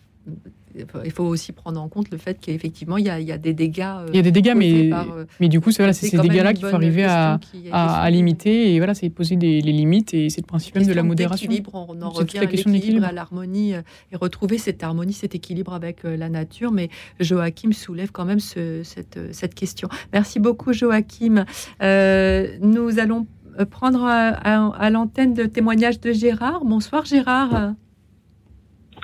[1.05, 3.81] il faut aussi prendre en compte le fait qu'effectivement, il, il, y a des dégâts.
[3.81, 6.55] Euh, il y a des dégâts, mais, euh, mais du coup, c'est voilà, ces dégâts-là
[6.55, 7.39] qu'il faut arriver à,
[7.73, 8.75] à, limiter.
[8.75, 11.51] Et voilà, c'est poser des, les limites et c'est le principe même de la modération.
[11.73, 13.83] On en revient à l'équilibre, à l'harmonie euh,
[14.13, 16.71] et retrouver cette harmonie, cet équilibre avec la nature.
[16.71, 16.89] Mais
[17.19, 19.89] Joachim soulève quand même ce, cette, cette, question.
[20.13, 21.45] Merci beaucoup, Joachim.
[21.81, 23.27] nous allons
[23.71, 24.29] prendre à,
[24.69, 26.65] à l'antenne de témoignage de Gérard.
[26.65, 27.75] Bonsoir, Gérard.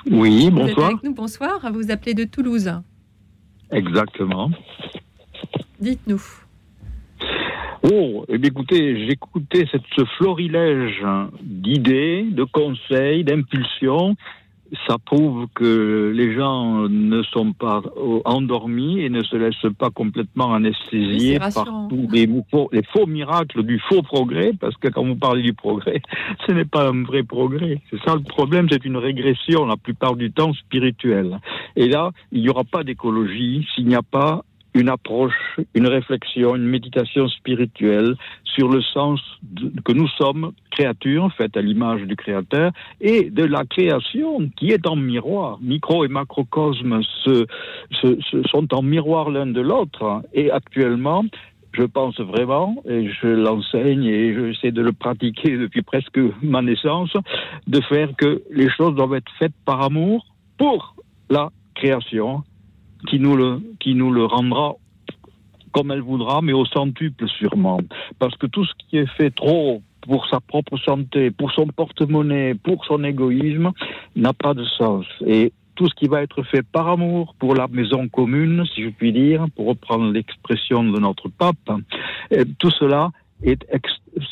[0.09, 0.65] Oui, bonsoir.
[0.65, 1.59] Vous êtes avec nous, bonsoir.
[1.71, 2.71] Vous vous appelez de Toulouse.
[3.71, 4.51] Exactement.
[5.79, 6.21] Dites-nous.
[7.83, 9.65] Oh, eh bien, écoutez, j'écoutais
[9.95, 11.05] ce florilège
[11.41, 14.15] d'idées, de conseils, d'impulsions
[14.87, 17.81] ça prouve que les gens ne sont pas
[18.25, 23.79] endormis et ne se laissent pas complètement anesthésier par tous les, les, faux miracles du
[23.89, 26.01] faux progrès, parce que quand vous parlez du progrès,
[26.47, 27.81] ce n'est pas un vrai progrès.
[27.89, 31.39] C'est ça le problème, c'est une régression la plupart du temps spirituelle.
[31.75, 34.43] Et là, il n'y aura pas d'écologie s'il n'y a pas
[34.77, 39.19] une approche, une réflexion, une méditation spirituelle sur le sens
[39.83, 42.71] que nous sommes créatures faites à l'image du Créateur
[43.01, 45.57] et de la création qui est en miroir.
[45.61, 47.45] Micro et macrocosme se,
[48.51, 51.25] sont en miroir l'un de l'autre et actuellement
[51.73, 57.11] je pense vraiment, et je l'enseigne et j'essaie de le pratiquer depuis presque ma naissance,
[57.67, 60.25] de faire que les choses doivent être faites par amour
[60.57, 60.95] pour
[61.29, 62.43] la création
[63.07, 64.75] qui nous le, qui nous le rendra
[65.71, 67.79] comme elle voudra, mais au centuple sûrement.
[68.19, 72.55] Parce que tout ce qui est fait trop pour sa propre santé, pour son porte-monnaie,
[72.55, 73.71] pour son égoïsme,
[74.15, 75.05] n'a pas de sens.
[75.25, 78.89] Et tout ce qui va être fait par amour pour la maison commune, si je
[78.89, 81.69] puis dire, pour reprendre l'expression de notre pape,
[82.57, 83.11] tout cela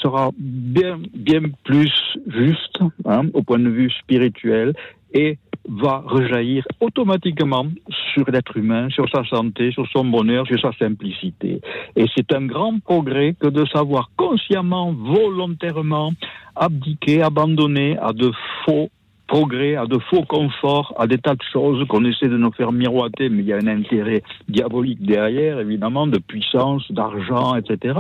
[0.02, 1.94] sera bien, bien plus
[2.28, 4.74] juste hein, au point de vue spirituel
[5.14, 5.38] et
[5.68, 7.66] va rejaillir automatiquement
[8.14, 11.62] sur l'être humain, sur sa santé, sur son bonheur, sur sa simplicité.
[11.96, 16.14] Et c'est un grand progrès que de savoir consciemment, volontairement
[16.56, 18.32] abdiquer, abandonner à de
[18.66, 18.90] faux
[19.28, 22.72] progrès, à de faux conforts, à des tas de choses qu'on essaie de nous faire
[22.72, 27.98] miroiter, mais il y a un intérêt diabolique derrière, évidemment, de puissance, d'argent, etc.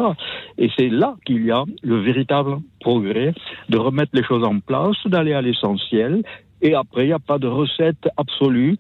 [0.58, 3.34] Et c'est là qu'il y a le véritable progrès,
[3.70, 6.22] de remettre les choses en place, d'aller à l'essentiel,
[6.62, 8.78] et après, il n'y a pas de recette absolue.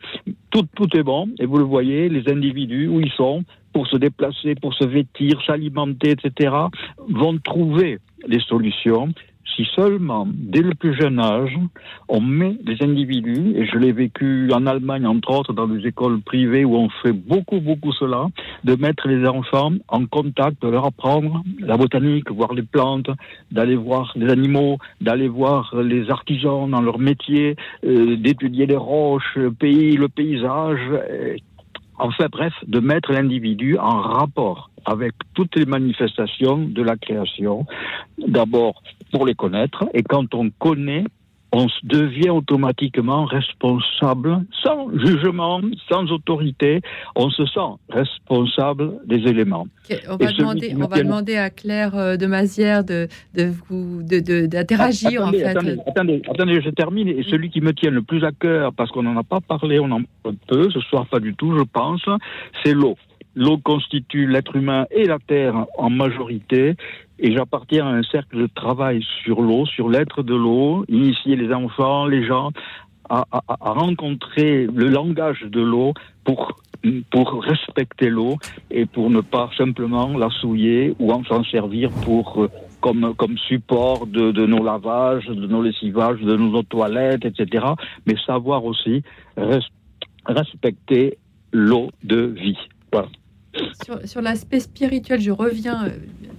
[0.49, 1.29] Tout, tout est bon.
[1.39, 3.43] Et vous le voyez, les individus, où ils sont,
[3.73, 6.55] pour se déplacer, pour se vêtir, s'alimenter, etc.,
[7.09, 9.09] vont trouver les solutions
[9.55, 11.57] si seulement, dès le plus jeune âge,
[12.07, 16.19] on met les individus, et je l'ai vécu en Allemagne, entre autres, dans des écoles
[16.21, 18.27] privées où on fait beaucoup, beaucoup cela,
[18.63, 23.09] de mettre les enfants en contact, de leur apprendre la botanique, voir les plantes,
[23.51, 27.55] d'aller voir les animaux, d'aller voir les artisans dans leur métier,
[27.85, 30.79] euh, d'étudier les roches, le pays, le paysage,
[31.97, 37.65] en fait, bref, de mettre l'individu en rapport avec toutes les manifestations de la création.
[38.17, 38.81] D'abord,
[39.11, 41.05] pour les connaître, et quand on connaît,
[41.55, 46.81] on devient automatiquement responsable, sans jugement, sans autorité,
[47.15, 49.67] on se sent responsable des éléments.
[50.09, 55.25] on, va demander, on va demander, à Claire euh, de Mazière de, de vous d'interagir
[55.25, 55.45] en fait.
[55.45, 57.07] Attendez, attendez, je termine.
[57.07, 59.79] Et celui qui me tient le plus à cœur, parce qu'on n'en a pas parlé,
[59.79, 62.03] on en parle peu, ce soir pas du tout, je pense,
[62.63, 62.97] c'est l'eau.
[63.35, 66.75] L'eau constitue l'être humain et la terre en majorité.
[67.19, 71.53] Et j'appartiens à un cercle de travail sur l'eau, sur l'être de l'eau, initier les
[71.53, 72.51] enfants, les gens
[73.09, 73.25] à,
[73.59, 75.93] rencontrer le langage de l'eau
[76.23, 76.59] pour,
[77.11, 78.37] pour respecter l'eau
[78.71, 82.49] et pour ne pas simplement la souiller ou en s'en servir pour, euh,
[82.81, 87.65] comme, comme support de, de nos lavages, de nos lessivages, de nos toilettes, etc.
[88.05, 89.03] Mais savoir aussi
[90.25, 91.17] respecter
[91.51, 92.57] l'eau de vie.
[92.91, 93.07] Voilà.
[94.05, 95.89] Sur, l'aspect spirituel, je reviens euh,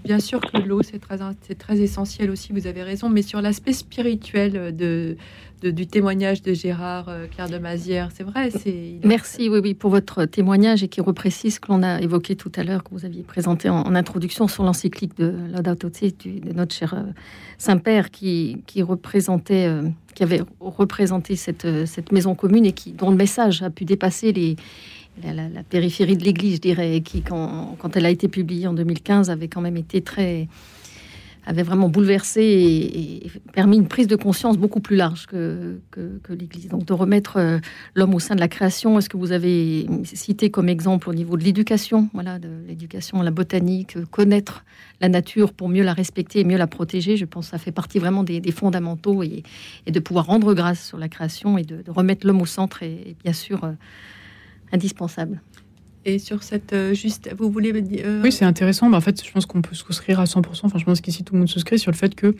[0.04, 1.18] bien sûr que l'eau, c'est très,
[1.58, 5.16] très essentiel aussi, vous avez raison, mais sur l'aspect spirituel de,
[5.62, 8.50] du témoignage de Gérard euh, Claire de Mazière, c'est vrai.
[8.50, 12.36] C'est, Merci, oui, oui, pour votre témoignage et qui reprécise ce que l'on a évoqué
[12.36, 16.74] tout à l'heure, que vous aviez présenté en, introduction sur l'encyclique de Laudato de notre
[16.74, 17.02] cher euh,
[17.58, 23.10] Saint-Père, qui, qui représentait, euh, qui avait représenté cette, cette maison commune et qui, dont
[23.10, 24.56] le message a pu dépasser les
[25.22, 29.48] la, périphérie de l'Église, je dirais, qui, quand, elle a été publiée en 2015, avait
[29.48, 30.48] quand même été très
[31.46, 36.68] avait vraiment bouleversé et, permis une prise de conscience beaucoup plus large que, que, l'Église.
[36.68, 37.58] Donc de remettre euh,
[37.94, 41.36] l'homme au sein de la création, est-ce que vous avez cité comme exemple au niveau
[41.36, 44.64] de l'éducation, voilà, de l'éducation à la botanique, euh, connaître
[45.00, 47.72] la nature pour mieux la respecter et mieux la protéger, je pense que ça fait
[47.72, 49.44] partie vraiment des, fondamentaux et,
[49.86, 53.32] de pouvoir rendre grâce sur la création et de, remettre l'homme au centre et, bien
[53.32, 53.64] sûr...
[53.64, 53.72] Euh,
[54.72, 55.40] indispensable.
[56.06, 58.88] Et sur cette euh, juste, vous voulez dire euh, Oui, c'est intéressant.
[58.88, 60.60] Bah, en fait, je pense qu'on peut souscrire à 100%.
[60.62, 62.36] Enfin, je pense qu'ici tout le monde souscrit sur le fait que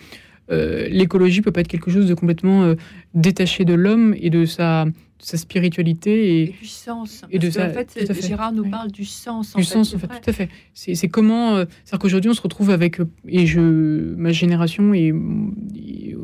[0.53, 2.75] euh, l'écologie peut pas être quelque chose de complètement
[3.15, 4.87] détaché de l'homme et de sa,
[5.19, 7.23] sa spiritualité et, du sens.
[7.29, 7.67] Et de ça.
[7.67, 9.57] En fait, Gérard nous parle du sens.
[9.57, 10.49] du sens, en fait, tout à fait.
[10.73, 15.13] C'est comment, c'est-à-dire qu'aujourd'hui on se retrouve avec et je ma génération et
[15.75, 16.15] et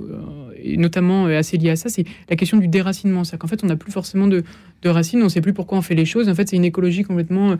[0.64, 3.24] notamment euh, assez lié à ça, c'est la question du déracinement.
[3.24, 4.44] C'est-à-dire qu'en fait, on n'a plus forcément de,
[4.84, 6.28] racines, on ne sait plus pourquoi on fait les choses.
[6.28, 7.56] En fait, c'est une écologie complètement euh,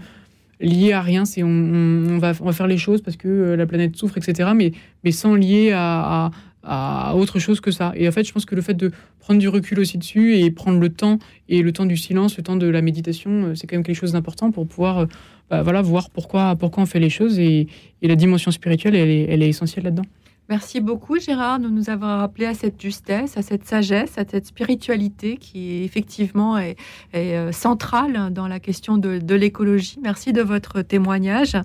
[0.60, 1.24] liée à rien.
[1.24, 4.50] C'est on, va, faire les choses parce que euh, la planète souffre, etc.
[4.54, 6.30] Mais, sans lier à,
[6.62, 7.92] à, autre chose que ça.
[7.96, 10.50] Et en fait, je pense que le fait de prendre du recul aussi dessus et
[10.50, 11.18] prendre le temps
[11.48, 14.12] et le temps du silence, le temps de la méditation, c'est quand même quelque chose
[14.12, 15.06] d'important pour pouvoir
[15.50, 17.38] bah, voilà, voir pourquoi, pourquoi on fait les choses.
[17.38, 17.68] Et,
[18.00, 20.06] la dimension spirituelle, elle est essentielle là-dedans.
[20.52, 24.44] Merci beaucoup Gérard de nous avoir rappelé à cette justesse, à cette sagesse, à cette
[24.44, 26.76] spiritualité qui effectivement est,
[27.14, 29.98] euh, centrale dans la question de, l'écologie.
[30.02, 31.56] Merci de votre témoignage.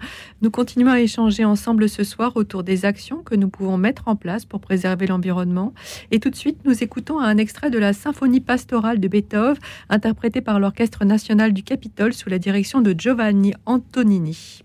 [0.42, 4.16] Nous continuons à échanger ensemble ce soir autour des actions que nous pouvons mettre en
[4.16, 5.74] place pour préserver l'environnement.
[6.12, 9.58] Et tout de suite, nous écoutons un extrait de la symphonie pastorale de Beethoven,
[9.90, 14.64] interprétée par l'Orchestre national du Capitole sous la direction de Giovanni Antonini.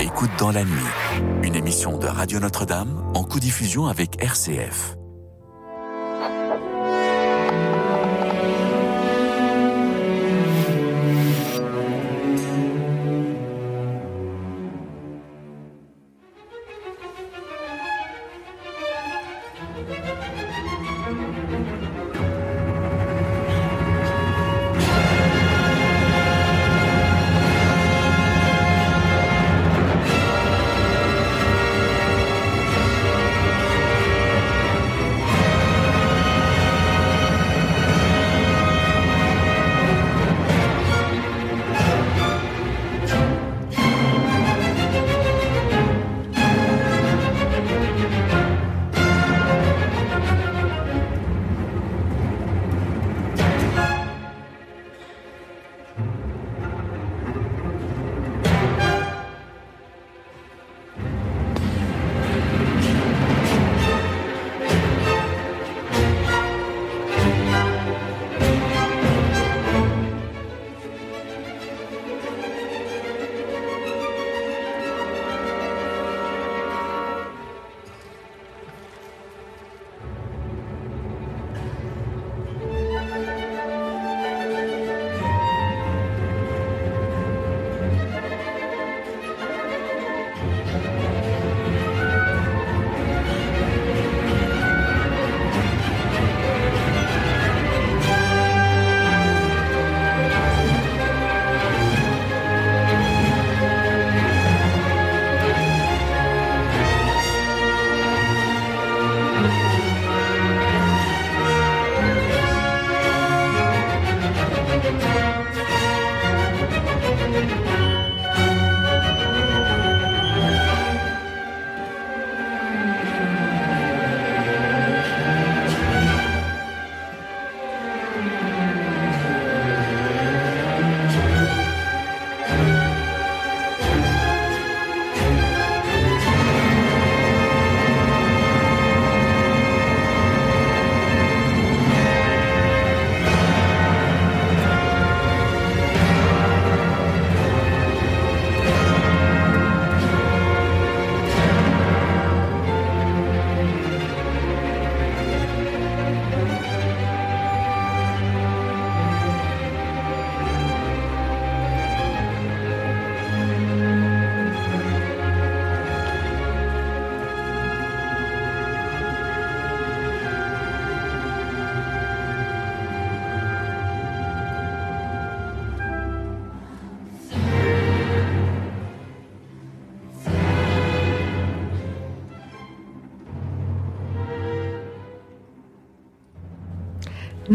[0.00, 0.70] Écoute dans la nuit,
[1.42, 4.96] une émission de Radio Notre-Dame en co-diffusion avec RCF.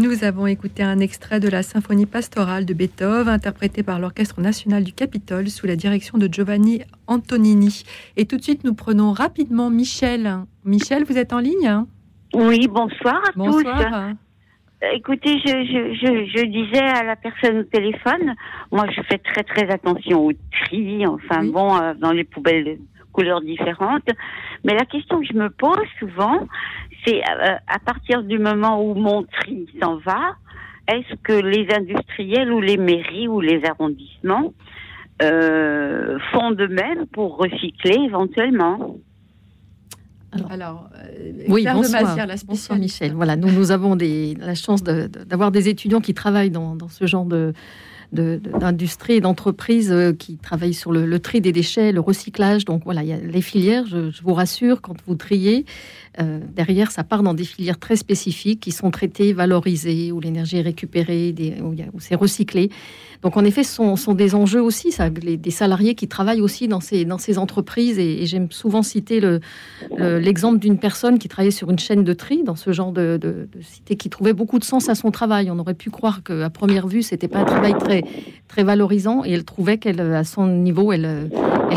[0.00, 4.82] Nous avons écouté un extrait de la symphonie pastorale de Beethoven, interprétée par l'Orchestre national
[4.82, 7.84] du Capitole sous la direction de Giovanni Antonini.
[8.16, 10.38] Et tout de suite, nous prenons rapidement Michel.
[10.64, 11.84] Michel, vous êtes en ligne
[12.32, 14.14] Oui, bonsoir à Bonsoir.
[14.80, 14.86] tous.
[14.94, 18.34] Écoutez, je, je, je, je, disais à la personne au téléphone,
[18.72, 20.32] moi je fais très très attention au
[20.62, 22.78] tri, enfin bon, euh, dans les poubelles de
[23.12, 24.08] couleurs différentes.
[24.64, 26.46] Mais la question que je me pose souvent,
[27.04, 30.36] c'est euh, à partir du moment où mon tri s'en va,
[30.88, 34.52] est-ce que les industriels ou les mairies ou les arrondissements
[35.22, 38.96] euh, font de même pour recycler éventuellement?
[40.48, 42.02] Alors, euh, oui, de bonsoir.
[42.04, 43.12] Mazière, la Bonsoir Michel.
[43.14, 46.76] Voilà, nous, nous avons des, la chance de- de- d'avoir des étudiants qui travaillent dans,
[46.76, 47.52] dans ce genre de
[48.12, 52.00] de- de- d'industrie et d'entreprises euh, qui travaillent sur le, le tri des déchets, le
[52.00, 52.64] recyclage.
[52.64, 55.64] Donc voilà, il y a les filières, je, je vous rassure, quand vous triez,
[56.18, 60.56] euh, derrière, ça part dans des filières très spécifiques qui sont traitées, valorisées, où l'énergie
[60.56, 62.70] est récupérée, des- où, c'est recyclé.
[63.22, 64.92] Donc en effet, ce sont, des enjeux aussi,
[65.22, 67.04] les- des salariés qui travaillent aussi dans ces,
[67.38, 67.98] entreprises.
[67.98, 69.40] Et, j'aime souvent citer le-
[69.96, 73.18] le- l'exemple d'une personne qui travaillait sur une chaîne de tri, dans ce genre de,
[73.20, 75.50] de, de cité, qui trouvait beaucoup de sens à son travail.
[75.50, 78.02] On aurait pu croire qu'à première vue, c'était pas un travail très,
[78.50, 79.24] très valorisant.
[79.24, 81.30] Et elle trouvait qu'elle, à son niveau, elle,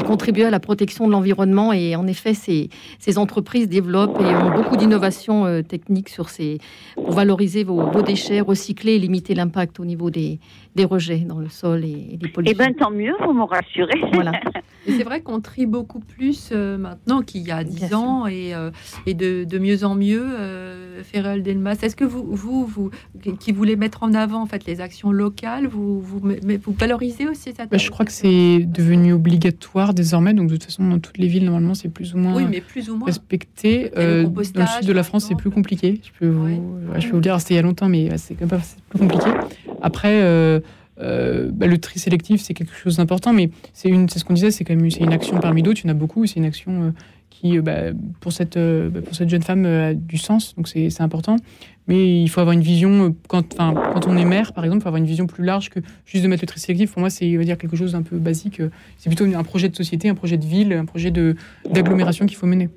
[0.06, 1.72] contribuait à la protection de l'environnement.
[1.72, 2.70] Et en effet, ces,
[3.00, 6.58] ces entreprises développent et ont beaucoup d'innovations euh, techniques sur ces,
[6.96, 10.40] pour valoriser vos, vos déchets, recycler et limiter l'impact au niveau des,
[10.76, 12.58] des rejets dans le sol et, et des pollutions.
[12.60, 14.02] Eh bien, tant mieux, vous me rassurez.
[14.14, 14.32] Voilà.
[14.86, 18.70] C'est vrai qu'on trie beaucoup plus euh, maintenant qu'il y a 10 ans et, euh,
[19.06, 20.26] et de, de mieux en mieux.
[20.26, 22.92] Euh, Ferrel Delmas, est-ce que vous, vous, vous,
[23.40, 27.28] qui voulez mettre en avant en fait les actions locales, vous, vous, mais vous valorisez
[27.28, 31.00] aussi cette Bah, je crois que c'est devenu obligatoire désormais, donc de toute façon, dans
[31.00, 33.06] toutes les villes, normalement, c'est plus ou moins Oui, mais plus ou moins.
[33.06, 33.92] respecté.
[33.98, 36.02] Euh, dans le sud de la France, c'est plus compliqué.
[36.04, 38.10] Je peux vous, ouais, je peux vous le dire, c'était il y a longtemps, mais
[38.10, 39.30] ouais, c'est quand même pas c'est plus compliqué.
[39.82, 40.62] Après,
[41.00, 44.64] euh, bah, le tri sélectif, c'est quelque chose d'important, mais c'est ce qu'on disait, c'est
[44.64, 45.82] quand même une action parmi d'autres.
[45.84, 46.26] Il y en a beaucoup.
[46.26, 46.92] C'est une action euh,
[47.30, 50.56] qui, euh, bah, pour cette bah, pour cette jeune femme, a du sens.
[50.56, 51.38] Donc c'est important.
[51.88, 54.88] Mais il faut avoir une vision, quand, quand on est maire, par exemple, il faut
[54.88, 56.94] avoir une vision plus large que juste de mettre le tri sélectif.
[56.94, 58.62] Pour moi, c'est va dire quelque chose d'un peu basique.
[58.98, 62.48] C'est plutôt un projet de société, un projet de ville, un projet d'agglomération qu'il faut
[62.48, 62.70] mener.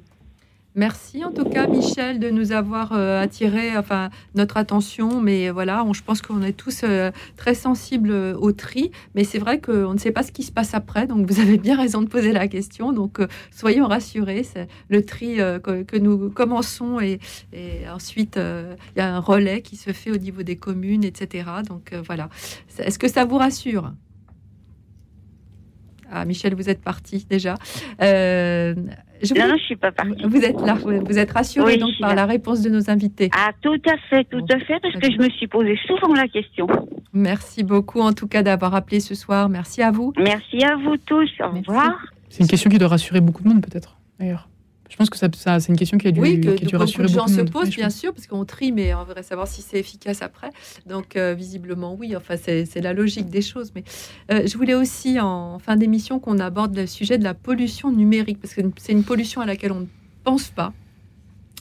[0.79, 5.23] Merci en tout cas Michel de nous avoir euh, attiré enfin notre attention.
[5.23, 8.91] Mais voilà je pense qu'on est tous euh, très sensibles euh, au tri.
[9.15, 11.07] Mais c'est vrai qu'on ne sait pas ce qui se passe après.
[11.07, 12.93] Donc vous avez bien raison de poser la question.
[12.93, 13.21] Donc
[13.51, 14.43] soyons rassurés.
[14.43, 17.01] C'est le tri que, nous commençons.
[17.01, 17.21] Et,
[17.55, 21.49] et ensuite il y a un relais qui se fait au niveau des communes etc
[21.67, 22.29] donc voilà.
[22.79, 23.93] Est-ce que ça vous rassure?
[26.13, 27.55] Ah, Michel, vous êtes parti déjà.
[28.03, 28.75] Euh,
[29.23, 30.23] je Non, vous- non, je suis pas partie.
[30.25, 32.17] Vous êtes là, vous êtes rassuré Oui, donc par là.
[32.17, 33.31] la réponse de nos invités.
[33.37, 36.29] Ah, tout à fait, tout à fait, parce que je me suis posé souvent la
[36.29, 36.67] question.
[37.13, 39.49] Merci beaucoup en tout cas d'avoir appelé ce soir.
[39.49, 40.13] Merci à vous.
[40.19, 41.31] Merci à vous tous.
[41.41, 41.95] Au revoir.
[42.29, 44.49] C'est une question qui doit rassurer beaucoup de monde, peut-être, d'ailleurs.
[44.89, 46.67] Je pense que ça, ça- c'est une question qui a dû, Oui, que qui a
[46.69, 49.49] dû beaucoup de gens se posent, bien sûr, parce qu'on trie, mais on voudrait savoir
[49.49, 50.51] si c'est efficace après.
[50.87, 53.73] Donc, euh, visiblement, oui, enfin, c'est c'est la logique des choses.
[53.75, 53.83] Mais
[54.31, 58.41] euh, je voulais aussi, en fin d'émission, qu'on aborde le sujet de la pollution numérique,
[58.41, 59.87] parce que c'est une pollution à laquelle on ne
[60.25, 60.73] pense pas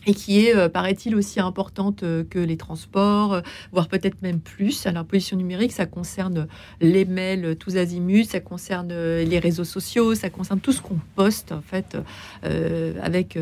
[0.06, 3.42] et qui est, euh, paraît-il, aussi importante euh, que les transports, euh,
[3.72, 4.86] voire peut-être même plus.
[4.86, 6.48] Alors, pollution numérique, ça concerne
[6.82, 11.52] les mails tous azimuts, ça concerne les réseaux sociaux, ça concerne tout ce qu'on poste,
[11.52, 11.98] en fait,
[13.02, 13.38] avec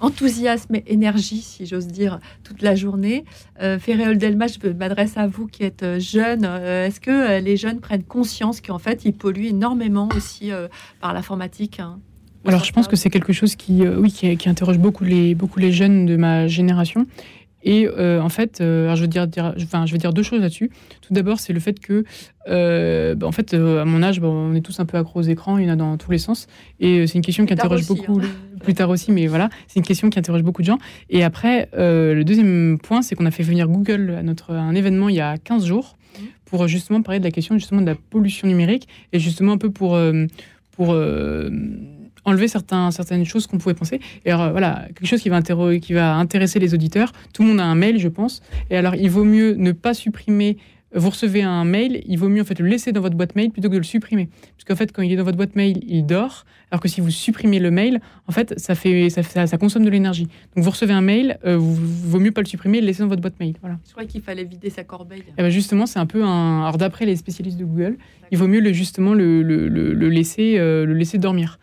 [0.00, 3.24] enthousiasme et énergie, si j'ose dire, toute la journée.
[3.60, 6.44] Euh, Ferréol Delma, je m'adresse à vous qui êtes jeune.
[6.44, 10.50] Est-ce que les jeunes prennent conscience qu'en fait, ils polluent énormément aussi
[11.00, 12.00] par l'informatique hein?
[12.46, 15.34] Alors, je pense que c'est quelque chose qui, euh, oui, qui, qui interroge beaucoup les,
[15.34, 17.06] beaucoup les jeunes de ma génération.
[17.64, 20.24] Et euh, en fait, euh, alors je veux dire, dire- enfin, je veux dire deux
[20.24, 20.70] choses là-dessus.
[21.00, 22.02] Tout d'abord, c'est le fait que,
[22.48, 25.20] euh, bah, en fait, euh, à mon âge, bah, on est tous un peu accros
[25.20, 26.48] aux écrans, il y en a dans tous les sens.
[26.80, 28.58] Et euh, c'est une question qui interroge aussi, beaucoup, hein.
[28.64, 30.78] plus tard aussi, mais voilà, c'est une question qui interroge beaucoup de gens.
[31.08, 34.60] Et après, euh, le deuxième point, c'est qu'on a fait venir Google à notre à
[34.60, 35.96] un événement il y a 15 jours
[36.44, 39.58] pour euh, justement parler de la question justement de la pollution numérique et justement un
[39.58, 39.96] peu pour
[40.72, 40.96] pour
[42.24, 44.00] enlever certains, certaines choses qu'on pouvait penser.
[44.24, 47.12] Et alors, euh, voilà, quelque chose qui va, qui va intéresser les auditeurs.
[47.34, 48.42] Tout le monde a un mail, je pense.
[48.70, 50.56] Et alors, il vaut mieux ne pas supprimer.
[50.94, 53.50] Vous recevez un mail, il vaut mieux en fait le laisser dans votre boîte mail
[53.50, 54.28] plutôt que de le supprimer.
[54.56, 56.44] Parce qu'en fait, quand il est dans votre boîte mail, il dort.
[56.70, 59.86] Alors que si vous supprimez le mail, en fait, ça, fait, ça, ça, ça consomme
[59.86, 60.28] de l'énergie.
[60.54, 63.02] Donc, vous recevez un mail, euh, vous, vaut mieux pas le supprimer et le laisser
[63.02, 63.54] dans votre boîte mail.
[63.62, 63.78] Voilà.
[63.86, 65.22] Je croyais qu'il fallait vider sa corbeille.
[65.38, 66.60] Eh ben justement, c'est un peu un.
[66.60, 67.96] Alors d'après les spécialistes de Google,
[68.30, 71.58] il vaut mieux le, justement le, le, le- le laisser euh, le laisser dormir.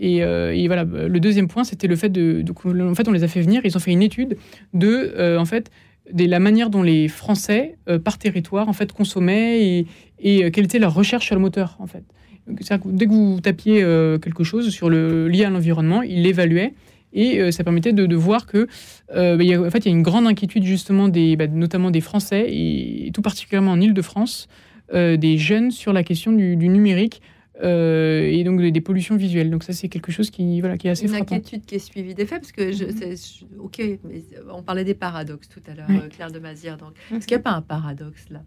[0.00, 3.22] Et, euh, et voilà, le deuxième point, c'était le fait de, en fait, on les
[3.22, 3.60] a fait venir.
[3.64, 4.38] Ils ont fait une étude
[4.72, 5.70] de, euh, en fait,
[6.16, 9.84] la manière dont les Français, par territoire, en fait, consommaient
[10.18, 12.02] et, quelle était leur recherche sur le moteur, en fait.
[12.48, 13.80] dès que vous tapiez
[14.20, 16.74] quelque chose sur le lié à l'environnement, il l'évaluait
[17.12, 18.66] et ça permettait de, voir que,
[19.14, 21.92] bah, y a, en fait, il y a une grande inquiétude justement des, bah, notamment
[21.92, 24.48] des Français et, tout particulièrement en Île-de-France,
[24.92, 27.20] des jeunes sur la question du numérique.
[27.62, 29.50] Euh, et donc des, pollutions visuelles.
[29.50, 31.34] Donc ça, c'est quelque chose qui, voilà, qui est assez Une frappant.
[31.36, 33.60] inquiétude qui est suivie des faits, parce que je, mhm.
[33.60, 34.22] ok, mais
[34.52, 36.76] on parlait des paradoxes tout à l'heure, euh, Claire de Mazière.
[36.76, 37.18] Donc, mhm.
[37.18, 38.42] est-ce qu'il n'y a pas un paradoxe là?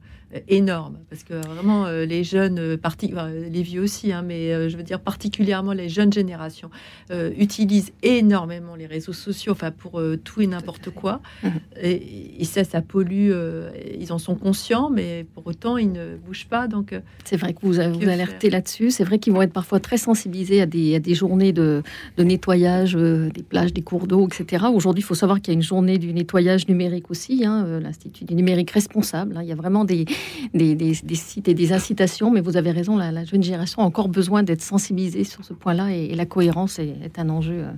[0.47, 3.14] Énorme Parce que vraiment, les jeunes, parti,
[3.51, 6.69] les vieux aussi, hein, mais je veux dire particulièrement les jeunes générations
[7.38, 11.22] utilisent énormément les réseaux sociaux, enfin pour tout et n'importe quoi.
[11.43, 11.51] Mhm.
[11.81, 13.31] Et, ça, ça pollue.
[13.99, 16.68] ils en sont conscients, mais pour autant, ils ne bougent pas.
[16.68, 16.93] Donc,
[17.23, 20.61] c'est vrai que vous, vous alertez là-dessus c'est vrai qu'ils vont être parfois très sensibilisés
[20.61, 21.84] à des, journées de,
[22.18, 24.65] nettoyage euh, des plages, des cours d'eau, etc.
[24.73, 27.80] Aujourd'hui, il faut savoir qu'il y a une journée du nettoyage numérique aussi, hein, euh,
[27.80, 29.38] l'Institut du numérique responsable.
[29.38, 29.41] Hein.
[29.43, 30.05] Il y a vraiment des,
[30.54, 34.44] des, sites et des incitations, mais vous avez raison, la, jeune génération a encore besoin
[34.44, 37.72] d'être sensibilisée sur ce point-là et, la cohérence est, est un enjeu euh,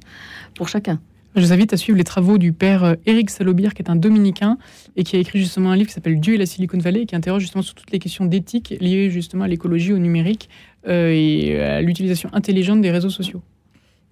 [0.56, 1.00] pour chacun.
[1.36, 3.98] Je vous invite à suivre les travaux du père euh, Éric Salobir, qui est un
[3.98, 4.58] dominicain
[4.96, 7.06] et qui a écrit justement un livre qui s'appelle Dieu et la Silicon Valley, et
[7.06, 10.50] qui interroge justement sur toutes les questions d'éthique liées justement à l'écologie, au numérique
[10.88, 13.42] euh, et à l'utilisation intelligente des réseaux sociaux.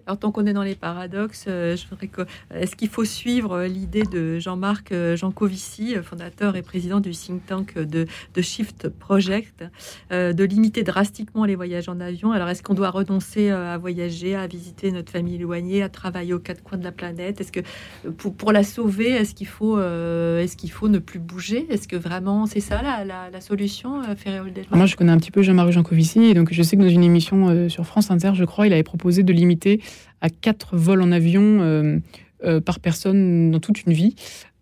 [0.06, 2.24] Alors, tant qu'on est dans les paradoxes, euh, je voudrais que,
[2.54, 7.46] est-ce qu'il faut suivre euh, l'idée de Jean-Marc euh, Jancovici, fondateur et président du think
[7.46, 8.06] tank de,
[8.42, 9.64] Shift Project,
[10.12, 12.34] de limiter drastiquement les voyages en avion?
[12.34, 16.40] Alors, est-ce qu'on doit renoncer à voyager, à visiter notre famille éloignée, à travailler aux
[16.40, 17.40] quatre coins de la planète?
[17.40, 17.62] Est-ce que
[18.10, 21.66] pour, la sauver, est-ce qu'il faut, est-ce qu'il faut ne plus bouger?
[21.70, 24.02] Est-ce que vraiment c'est ça la, la, solution,
[24.72, 27.04] Moi, je connais un petit peu Jean-Marc Jancovici, et donc je sais que dans une
[27.04, 29.82] émission sur France Inter, je crois, il avait proposé de limiter
[30.22, 32.00] à quatre vols en avion euh,
[32.44, 34.16] euh, par personne dans toute une vie.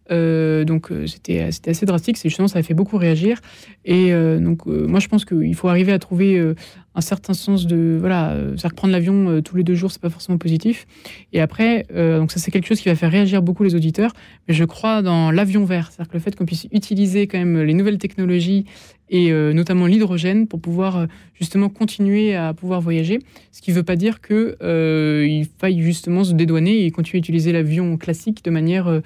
[0.10, 3.40] Euh, donc c'était assez drastique, c'est justement ça a fait beaucoup réagir.
[3.86, 6.54] Et donc moi je pense qu'il faut arriver à trouver
[6.96, 10.38] un certain sens de voilà, c'est-à-dire prendre l'avion tous les deux jours c'est pas forcément
[10.38, 10.86] positif.
[11.34, 14.12] Et après donc ça c'est quelque chose qui va faire réagir beaucoup les auditeurs.
[14.48, 17.62] Mais je crois dans l'avion vert, c'est-à-dire que le fait qu'on puisse utiliser quand même
[17.62, 18.66] les nouvelles technologies
[19.12, 23.20] et euh, notamment l'hydrogène pour pouvoir euh, justement continuer à pouvoir voyager.
[23.52, 27.20] Ce qui ne veut pas dire qu'il euh, faille justement se dédouaner et continuer à
[27.20, 29.02] utiliser l'avion classique de manière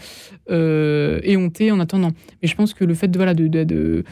[0.48, 2.12] éhontée en attendant.
[2.41, 4.03] Mais je pense que le fait de, voilà, de,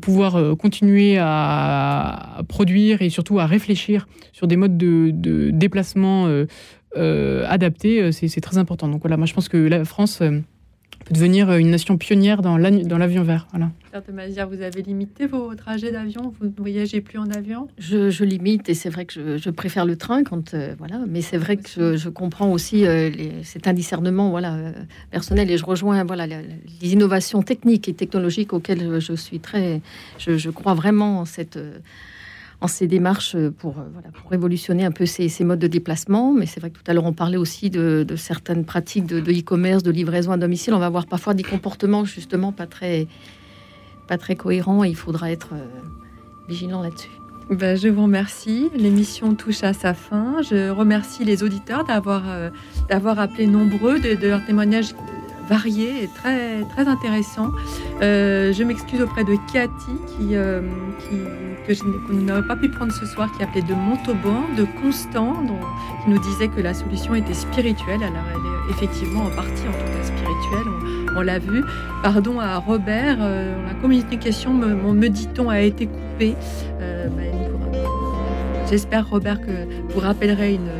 [0.00, 6.28] pouvoir continuer à, produire et surtout à réfléchir sur des modes de, déplacement
[6.96, 8.88] adaptés, c'est très important.
[8.88, 10.22] Donc voilà, moi je pense que la France
[11.04, 13.46] peut devenir une nation pionnière dans l'avion vert.
[13.50, 13.70] Voilà.
[13.94, 17.68] de vous avez limité vos trajets d'avion Vous ne voyagez plus en avion?
[17.78, 21.36] Je, limite et c'est vrai que je, préfère le train quand euh, voilà, mais c'est
[21.36, 23.10] vrai que je, comprends aussi euh,
[23.42, 24.72] c'est un discernement voilà euh,
[25.10, 29.80] personnel et je rejoins voilà les, innovations techniques et technologiques auxquelles je suis très,
[30.18, 31.58] je, crois vraiment en cette
[32.62, 33.82] en ces démarches pour, euh,
[34.30, 36.32] révolutionner un peu ces, modes de déplacement.
[36.32, 39.82] Mais c'est vrai que tout à l'heure, on parlait aussi de, certaines pratiques de e-commerce,
[39.82, 40.72] de, livraison à domicile.
[40.72, 43.08] On va voir parfois des comportements justement pas très,
[44.06, 45.66] pas très cohérents et il faudra être euh,
[46.48, 47.10] vigilant là-dessus.
[47.50, 48.70] Ben, je vous remercie.
[48.76, 50.36] L'émission touche à sa fin.
[50.42, 52.50] Je remercie les auditeurs d'avoir euh,
[52.88, 54.94] appelé nombreux de, de leurs témoignages
[55.52, 57.50] varié et très, très intéressant.
[58.00, 60.62] Euh, je m'excuse auprès de Cathy qui, euh,
[61.00, 61.16] qui
[61.66, 65.60] que je n'aurais pas pu prendre ce soir, qui appelait de Montauban, de Constant, dont,
[66.02, 68.02] qui nous disait que la solution était spirituelle.
[68.02, 70.68] Alors elle est effectivement en partie, en tout cas spirituelle,
[71.16, 71.62] on, l'a vu.
[72.02, 76.34] Pardon à Robert, euh, la communication, mon me dit-on, a été coupée.
[76.80, 77.22] Bah,
[78.70, 80.70] j'espère Robert que vous rappellerez une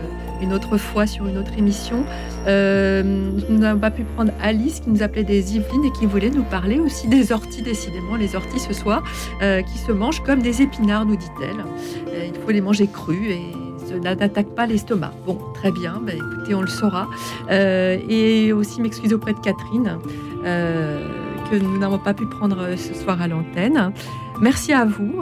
[0.43, 2.05] une autre fois sur une autre émission.
[2.47, 3.03] Euh,
[3.49, 6.43] nous n'avons pas pu prendre Alice qui nous appelait des Yvelines et qui voulait nous
[6.43, 9.03] parler aussi des orties, décidément, les orties ce soir,
[9.43, 11.65] euh, qui se mangent comme des épinards, nous dit-elle.
[12.09, 15.13] Euh, il faut les manger crus et n'attaque pas l'estomac.
[15.27, 17.09] Bon, très bien, bah, écoutez, on le saura.
[17.51, 19.99] et aussi m'excuser auprès de Catherine,
[20.43, 23.93] que nous n'avons pas pu prendre ce soir à l'antenne.
[24.41, 25.21] Merci à vous.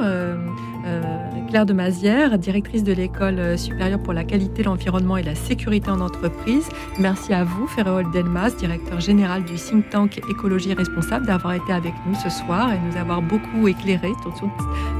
[1.50, 6.00] Claire de Mazière, directrice de l'École supérieure pour la qualité, l'environnement et la sécurité en
[6.00, 6.68] entreprise.
[6.98, 11.92] Merci à vous, Ferréol Delmas, directeur général du think tank Écologie Responsable, d'avoir été avec
[12.06, 14.48] nous ce soir et nous avoir beaucoup éclairé sur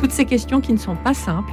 [0.00, 1.52] toutes ces questions qui ne sont pas simples.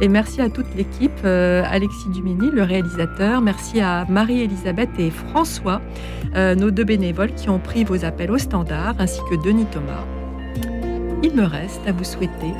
[0.00, 3.42] Et merci à toute l'équipe, euh, Alexis Dumini, le réalisateur.
[3.42, 5.82] Merci à Marie-Elisabeth et François,
[6.34, 10.04] euh, nos deux bénévoles qui ont pris vos appels au standard, ainsi que Denis Thomas.
[11.22, 12.54] Il me reste à vous souhaiter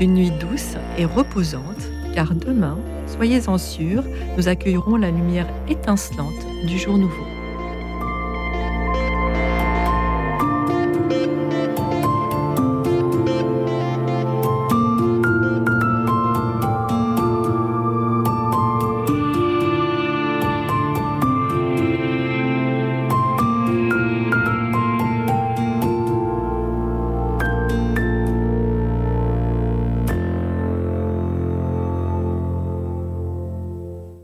[0.00, 4.04] une nuit douce et reposante, car demain, soyez-en sûrs,
[4.36, 7.39] nous accueillerons la lumière étincelante du jour nouveau.